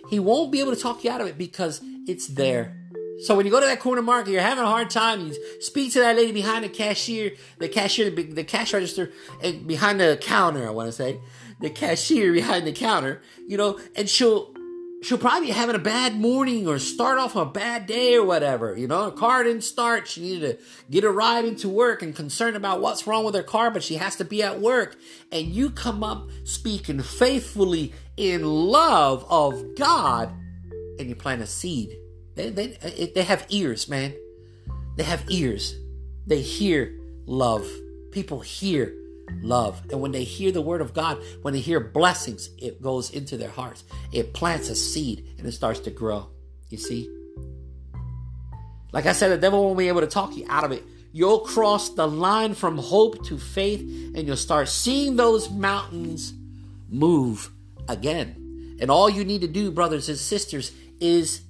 He 0.08 0.18
won't 0.18 0.50
be 0.50 0.60
able 0.60 0.74
to 0.74 0.80
talk 0.80 1.04
you 1.04 1.10
out 1.10 1.20
of 1.20 1.26
it 1.26 1.36
because 1.36 1.80
it's 2.06 2.26
there. 2.28 2.74
So 3.20 3.34
when 3.34 3.44
you 3.44 3.52
go 3.52 3.60
to 3.60 3.66
that 3.66 3.80
corner 3.80 4.00
market, 4.00 4.30
you're 4.30 4.40
having 4.40 4.64
a 4.64 4.68
hard 4.68 4.90
time. 4.90 5.26
You 5.26 5.60
speak 5.60 5.92
to 5.94 6.00
that 6.00 6.16
lady 6.16 6.32
behind 6.32 6.64
the 6.64 6.68
cashier, 6.68 7.32
the 7.58 7.68
cashier, 7.68 8.10
the, 8.10 8.22
the 8.22 8.44
cash 8.44 8.72
register, 8.72 9.10
and 9.42 9.66
behind 9.66 10.00
the 10.00 10.18
counter. 10.20 10.66
I 10.66 10.70
want 10.70 10.88
to 10.88 10.92
say 10.92 11.20
the 11.60 11.68
cashier 11.68 12.32
behind 12.32 12.66
the 12.66 12.72
counter. 12.72 13.20
You 13.46 13.56
know, 13.56 13.80
and 13.96 14.08
she'll 14.08 14.54
she'll 15.02 15.18
probably 15.18 15.46
be 15.48 15.52
having 15.52 15.76
a 15.76 15.80
bad 15.80 16.16
morning 16.16 16.66
or 16.66 16.78
start 16.78 17.18
off 17.18 17.36
a 17.36 17.46
bad 17.46 17.86
day 17.86 18.16
or 18.16 18.24
whatever. 18.24 18.76
You 18.76 18.86
know, 18.86 19.06
her 19.06 19.10
car 19.10 19.44
didn't 19.44 19.62
start. 19.62 20.08
She 20.08 20.20
needed 20.20 20.58
to 20.58 20.64
get 20.90 21.04
a 21.04 21.10
ride 21.10 21.44
into 21.44 21.68
work 21.68 22.02
and 22.02 22.14
concerned 22.14 22.56
about 22.56 22.80
what's 22.80 23.06
wrong 23.06 23.24
with 23.24 23.34
her 23.34 23.42
car, 23.42 23.70
but 23.70 23.82
she 23.82 23.94
has 23.96 24.16
to 24.16 24.24
be 24.24 24.42
at 24.42 24.60
work. 24.60 24.96
And 25.32 25.46
you 25.46 25.70
come 25.70 26.02
up 26.02 26.28
speaking 26.44 27.00
faithfully 27.00 27.92
in 28.16 28.44
love 28.44 29.24
of 29.28 29.76
God, 29.76 30.32
and 30.98 31.08
you 31.08 31.14
plant 31.14 31.42
a 31.42 31.46
seed 31.46 31.96
they, 32.38 32.50
they, 32.50 33.12
they 33.14 33.22
have 33.24 33.46
ears, 33.48 33.88
man. 33.88 34.14
They 34.96 35.02
have 35.02 35.24
ears. 35.28 35.74
They 36.26 36.40
hear 36.40 36.96
love. 37.26 37.68
People 38.12 38.40
hear 38.40 38.94
love. 39.42 39.82
And 39.90 40.00
when 40.00 40.12
they 40.12 40.24
hear 40.24 40.52
the 40.52 40.60
word 40.60 40.80
of 40.80 40.94
God, 40.94 41.18
when 41.42 41.54
they 41.54 41.60
hear 41.60 41.80
blessings, 41.80 42.50
it 42.58 42.82
goes 42.82 43.10
into 43.10 43.36
their 43.36 43.50
hearts. 43.50 43.84
It 44.12 44.34
plants 44.34 44.68
a 44.68 44.74
seed 44.74 45.34
and 45.38 45.46
it 45.46 45.52
starts 45.52 45.80
to 45.80 45.90
grow. 45.90 46.28
You 46.68 46.78
see? 46.78 47.08
Like 48.92 49.06
I 49.06 49.12
said, 49.12 49.30
the 49.30 49.38
devil 49.38 49.64
won't 49.64 49.78
be 49.78 49.88
able 49.88 50.00
to 50.00 50.06
talk 50.06 50.36
you 50.36 50.46
out 50.48 50.64
of 50.64 50.72
it. 50.72 50.84
You'll 51.12 51.40
cross 51.40 51.90
the 51.90 52.06
line 52.06 52.54
from 52.54 52.78
hope 52.78 53.24
to 53.26 53.38
faith 53.38 53.80
and 53.80 54.26
you'll 54.26 54.36
start 54.36 54.68
seeing 54.68 55.16
those 55.16 55.50
mountains 55.50 56.32
move 56.88 57.50
again. 57.88 58.76
And 58.80 58.90
all 58.90 59.10
you 59.10 59.24
need 59.24 59.40
to 59.40 59.48
do, 59.48 59.70
brothers 59.70 60.08
and 60.08 60.18
sisters, 60.18 60.72
is 61.00 61.42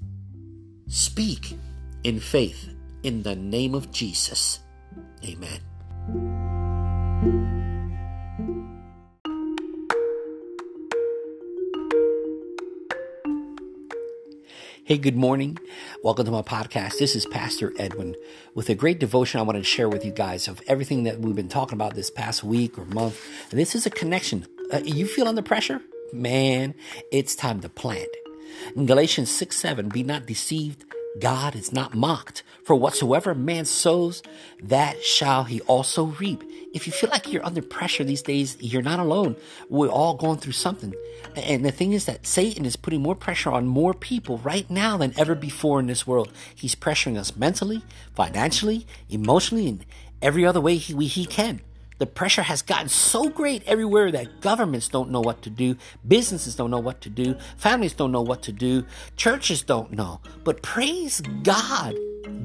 Speak 0.89 1.55
in 2.03 2.19
faith 2.19 2.71
in 3.03 3.23
the 3.23 3.37
name 3.37 3.75
of 3.75 3.93
Jesus. 3.93 4.61
Amen. 5.23 6.38
Hey, 14.89 14.97
good 14.97 15.19
morning. 15.19 15.59
Welcome 16.03 16.25
to 16.25 16.31
my 16.31 16.41
podcast. 16.41 16.97
This 16.99 17.15
is 17.15 17.27
Pastor 17.27 17.75
Edwin 17.79 18.17
with 18.55 18.71
a 18.71 18.75
great 18.75 18.99
devotion 18.99 19.39
I 19.39 19.43
want 19.43 19.59
to 19.59 19.63
share 19.63 19.87
with 19.87 20.03
you 20.03 20.11
guys 20.11 20.49
of 20.49 20.63
everything 20.67 21.03
that 21.03 21.21
we've 21.21 21.37
been 21.37 21.51
talking 21.51 21.75
about 21.75 21.95
this 21.95 22.11
past 22.11 22.43
week 22.43 22.79
or 22.79 22.87
month. 22.87 23.23
And 23.51 23.61
this 23.61 23.75
is 23.75 23.85
a 23.85 23.91
connection. 23.91 24.47
Uh, 24.73 24.81
you 24.83 25.07
feel 25.07 25.29
under 25.29 25.43
pressure? 25.43 25.83
Man, 26.11 26.75
it's 27.13 27.37
time 27.37 27.61
to 27.61 27.69
plant. 27.69 28.09
In 28.77 28.87
Galatians 28.87 29.31
6 29.31 29.55
7, 29.55 29.91
be 29.91 30.03
not 30.03 30.25
deceived. 30.25 30.87
God 31.19 31.57
is 31.57 31.73
not 31.73 31.95
mocked. 31.95 32.43
For 32.63 32.77
whatsoever 32.77 33.35
man 33.35 33.65
sows, 33.65 34.23
that 34.63 35.03
shall 35.03 35.45
he 35.45 35.61
also 35.63 36.05
reap. 36.05 36.45
If 36.75 36.87
you 36.87 36.93
feel 36.93 37.11
like 37.11 37.33
you're 37.33 37.45
under 37.45 37.63
pressure 37.63 38.05
these 38.05 38.23
days, 38.23 38.57
you're 38.61 38.83
not 38.83 39.01
alone. 39.01 39.37
We're 39.69 39.89
all 39.89 40.15
going 40.15 40.39
through 40.39 40.53
something. 40.53 40.95
And 41.35 41.65
the 41.65 41.73
thing 41.73 41.93
is 41.93 42.05
that 42.05 42.27
Satan 42.27 42.65
is 42.65 42.77
putting 42.77 43.03
more 43.03 43.15
pressure 43.15 43.51
on 43.51 43.67
more 43.67 43.95
people 43.95 44.39
right 44.39 44.69
now 44.71 44.97
than 44.97 45.15
ever 45.19 45.35
before 45.35 45.81
in 45.81 45.87
this 45.87 46.07
world. 46.07 46.31
He's 46.55 46.75
pressuring 46.75 47.17
us 47.17 47.37
mentally, 47.37 47.83
financially, 48.15 48.87
emotionally, 49.09 49.69
and 49.69 49.87
every 50.21 50.45
other 50.45 50.61
way 50.61 50.77
he, 50.77 51.07
he 51.07 51.25
can. 51.25 51.61
The 51.99 52.07
pressure 52.07 52.43
has 52.43 52.63
gotten 52.63 52.89
so 52.89 53.29
great 53.29 53.63
everywhere 53.67 54.11
that 54.13 54.41
governments 54.41 54.89
don't 54.89 55.11
know 55.11 55.21
what 55.21 55.43
to 55.43 55.51
do, 55.51 55.77
businesses 56.07 56.55
don't 56.55 56.71
know 56.71 56.79
what 56.79 57.01
to 57.03 57.11
do, 57.11 57.37
families 57.57 57.93
don't 57.93 58.13
know 58.13 58.23
what 58.23 58.43
to 58.43 58.53
do, 58.53 58.85
churches 59.17 59.63
don't 59.63 59.93
know. 59.93 60.21
But 60.45 60.63
praise 60.63 61.21
God, 61.43 61.95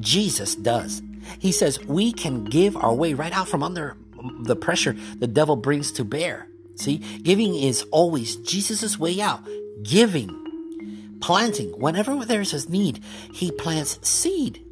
Jesus 0.00 0.56
does. 0.56 1.02
He 1.38 1.52
says 1.52 1.82
we 1.84 2.12
can 2.12 2.44
give 2.44 2.76
our 2.76 2.92
way 2.92 3.14
right 3.14 3.32
out 3.32 3.48
from 3.48 3.62
under 3.62 3.96
the 4.42 4.56
pressure 4.56 4.96
the 5.18 5.26
devil 5.26 5.56
brings 5.56 5.92
to 5.92 6.04
bear. 6.04 6.48
See, 6.76 6.98
giving 6.98 7.54
is 7.54 7.84
always 7.90 8.36
Jesus' 8.36 8.98
way 8.98 9.20
out. 9.20 9.46
Giving, 9.82 11.18
planting, 11.20 11.70
whenever 11.78 12.24
there's 12.24 12.52
a 12.52 12.70
need, 12.70 13.02
he 13.32 13.52
plants 13.52 13.98
seed. 14.06 14.63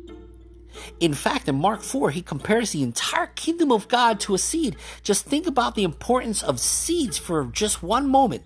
In 1.01 1.15
fact, 1.15 1.49
in 1.49 1.57
Mark 1.57 1.83
4, 1.83 2.11
he 2.11 2.23
compares 2.23 2.73
the 2.73 2.83
entire 2.83 3.27
kingdom 3.27 3.73
of 3.73 3.89
God 3.89 4.21
to 4.21 4.35
a 4.35 4.39
seed. 4.39 4.77
Just 5.03 5.27
think 5.27 5.47
about 5.47 5.75
the 5.75 5.85
importance 5.85 6.43
of 6.43 6.61
seeds 6.61 7.19
for 7.19 7.45
just 7.47 7.83
one 7.83 8.09
moment. 8.09 8.45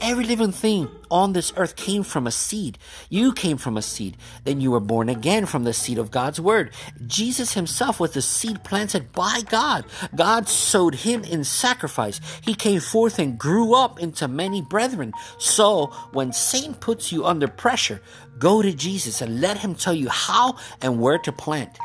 Every 0.00 0.24
living 0.24 0.52
thing 0.52 0.88
on 1.10 1.32
this 1.32 1.52
earth 1.56 1.76
came 1.76 2.02
from 2.02 2.26
a 2.26 2.30
seed. 2.30 2.78
You 3.08 3.32
came 3.32 3.56
from 3.56 3.76
a 3.76 3.82
seed. 3.82 4.16
Then 4.44 4.60
you 4.60 4.70
were 4.70 4.80
born 4.80 5.08
again 5.08 5.46
from 5.46 5.64
the 5.64 5.72
seed 5.72 5.98
of 5.98 6.10
God's 6.10 6.40
word. 6.40 6.72
Jesus 7.06 7.54
himself 7.54 8.00
was 8.00 8.12
the 8.12 8.22
seed 8.22 8.64
planted 8.64 9.12
by 9.12 9.42
God. 9.48 9.84
God 10.14 10.48
sowed 10.48 10.94
him 10.94 11.24
in 11.24 11.44
sacrifice. 11.44 12.20
He 12.42 12.54
came 12.54 12.80
forth 12.80 13.18
and 13.18 13.38
grew 13.38 13.74
up 13.74 14.00
into 14.00 14.28
many 14.28 14.62
brethren. 14.62 15.12
So 15.38 15.86
when 16.12 16.32
Satan 16.32 16.74
puts 16.74 17.12
you 17.12 17.24
under 17.24 17.48
pressure, 17.48 18.00
go 18.38 18.62
to 18.62 18.72
Jesus 18.72 19.20
and 19.20 19.40
let 19.40 19.58
him 19.58 19.74
tell 19.74 19.94
you 19.94 20.08
how 20.08 20.56
and 20.80 21.00
where 21.00 21.18
to 21.18 21.32
plant. 21.32 21.78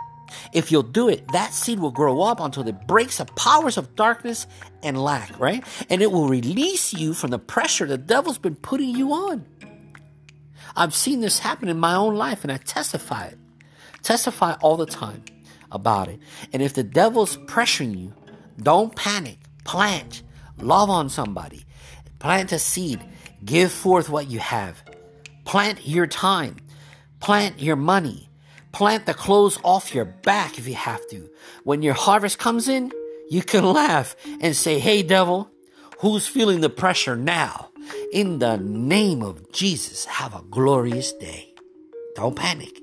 If 0.53 0.71
you'll 0.71 0.83
do 0.83 1.09
it, 1.09 1.27
that 1.31 1.53
seed 1.53 1.79
will 1.79 1.91
grow 1.91 2.21
up 2.21 2.39
until 2.39 2.67
it 2.67 2.87
breaks 2.87 3.17
the 3.17 3.25
powers 3.25 3.77
of 3.77 3.95
darkness 3.95 4.47
and 4.83 5.01
lack, 5.01 5.39
right? 5.39 5.63
And 5.89 6.01
it 6.01 6.11
will 6.11 6.27
release 6.27 6.93
you 6.93 7.13
from 7.13 7.31
the 7.31 7.39
pressure 7.39 7.85
the 7.85 7.97
devil's 7.97 8.37
been 8.37 8.55
putting 8.55 8.89
you 8.89 9.11
on. 9.13 9.45
I've 10.75 10.95
seen 10.95 11.21
this 11.21 11.39
happen 11.39 11.67
in 11.67 11.79
my 11.79 11.95
own 11.95 12.15
life 12.15 12.43
and 12.43 12.51
I 12.51 12.57
testify 12.57 13.25
it. 13.25 13.37
Testify 14.03 14.53
all 14.61 14.77
the 14.77 14.85
time 14.85 15.23
about 15.71 16.07
it. 16.07 16.19
And 16.53 16.61
if 16.61 16.73
the 16.73 16.83
devil's 16.83 17.37
pressuring 17.37 17.97
you, 17.97 18.13
don't 18.61 18.95
panic. 18.95 19.37
Plant. 19.63 20.23
Love 20.57 20.89
on 20.89 21.09
somebody. 21.09 21.65
Plant 22.19 22.51
a 22.51 22.59
seed. 22.59 23.01
Give 23.43 23.71
forth 23.71 24.09
what 24.09 24.29
you 24.29 24.39
have. 24.39 24.83
Plant 25.45 25.87
your 25.87 26.07
time. 26.07 26.57
Plant 27.19 27.59
your 27.61 27.75
money. 27.75 28.29
Plant 28.71 29.05
the 29.05 29.13
clothes 29.13 29.59
off 29.63 29.93
your 29.93 30.05
back 30.05 30.57
if 30.57 30.67
you 30.67 30.75
have 30.75 31.07
to. 31.09 31.29
When 31.63 31.81
your 31.81 31.93
harvest 31.93 32.39
comes 32.39 32.67
in, 32.67 32.91
you 33.29 33.41
can 33.41 33.65
laugh 33.73 34.15
and 34.39 34.55
say, 34.55 34.79
Hey, 34.79 35.03
devil, 35.03 35.51
who's 35.99 36.27
feeling 36.27 36.61
the 36.61 36.69
pressure 36.69 37.15
now? 37.15 37.69
In 38.11 38.39
the 38.39 38.57
name 38.57 39.21
of 39.21 39.51
Jesus, 39.51 40.05
have 40.05 40.35
a 40.35 40.43
glorious 40.49 41.11
day. 41.13 41.53
Don't 42.15 42.35
panic. 42.35 42.80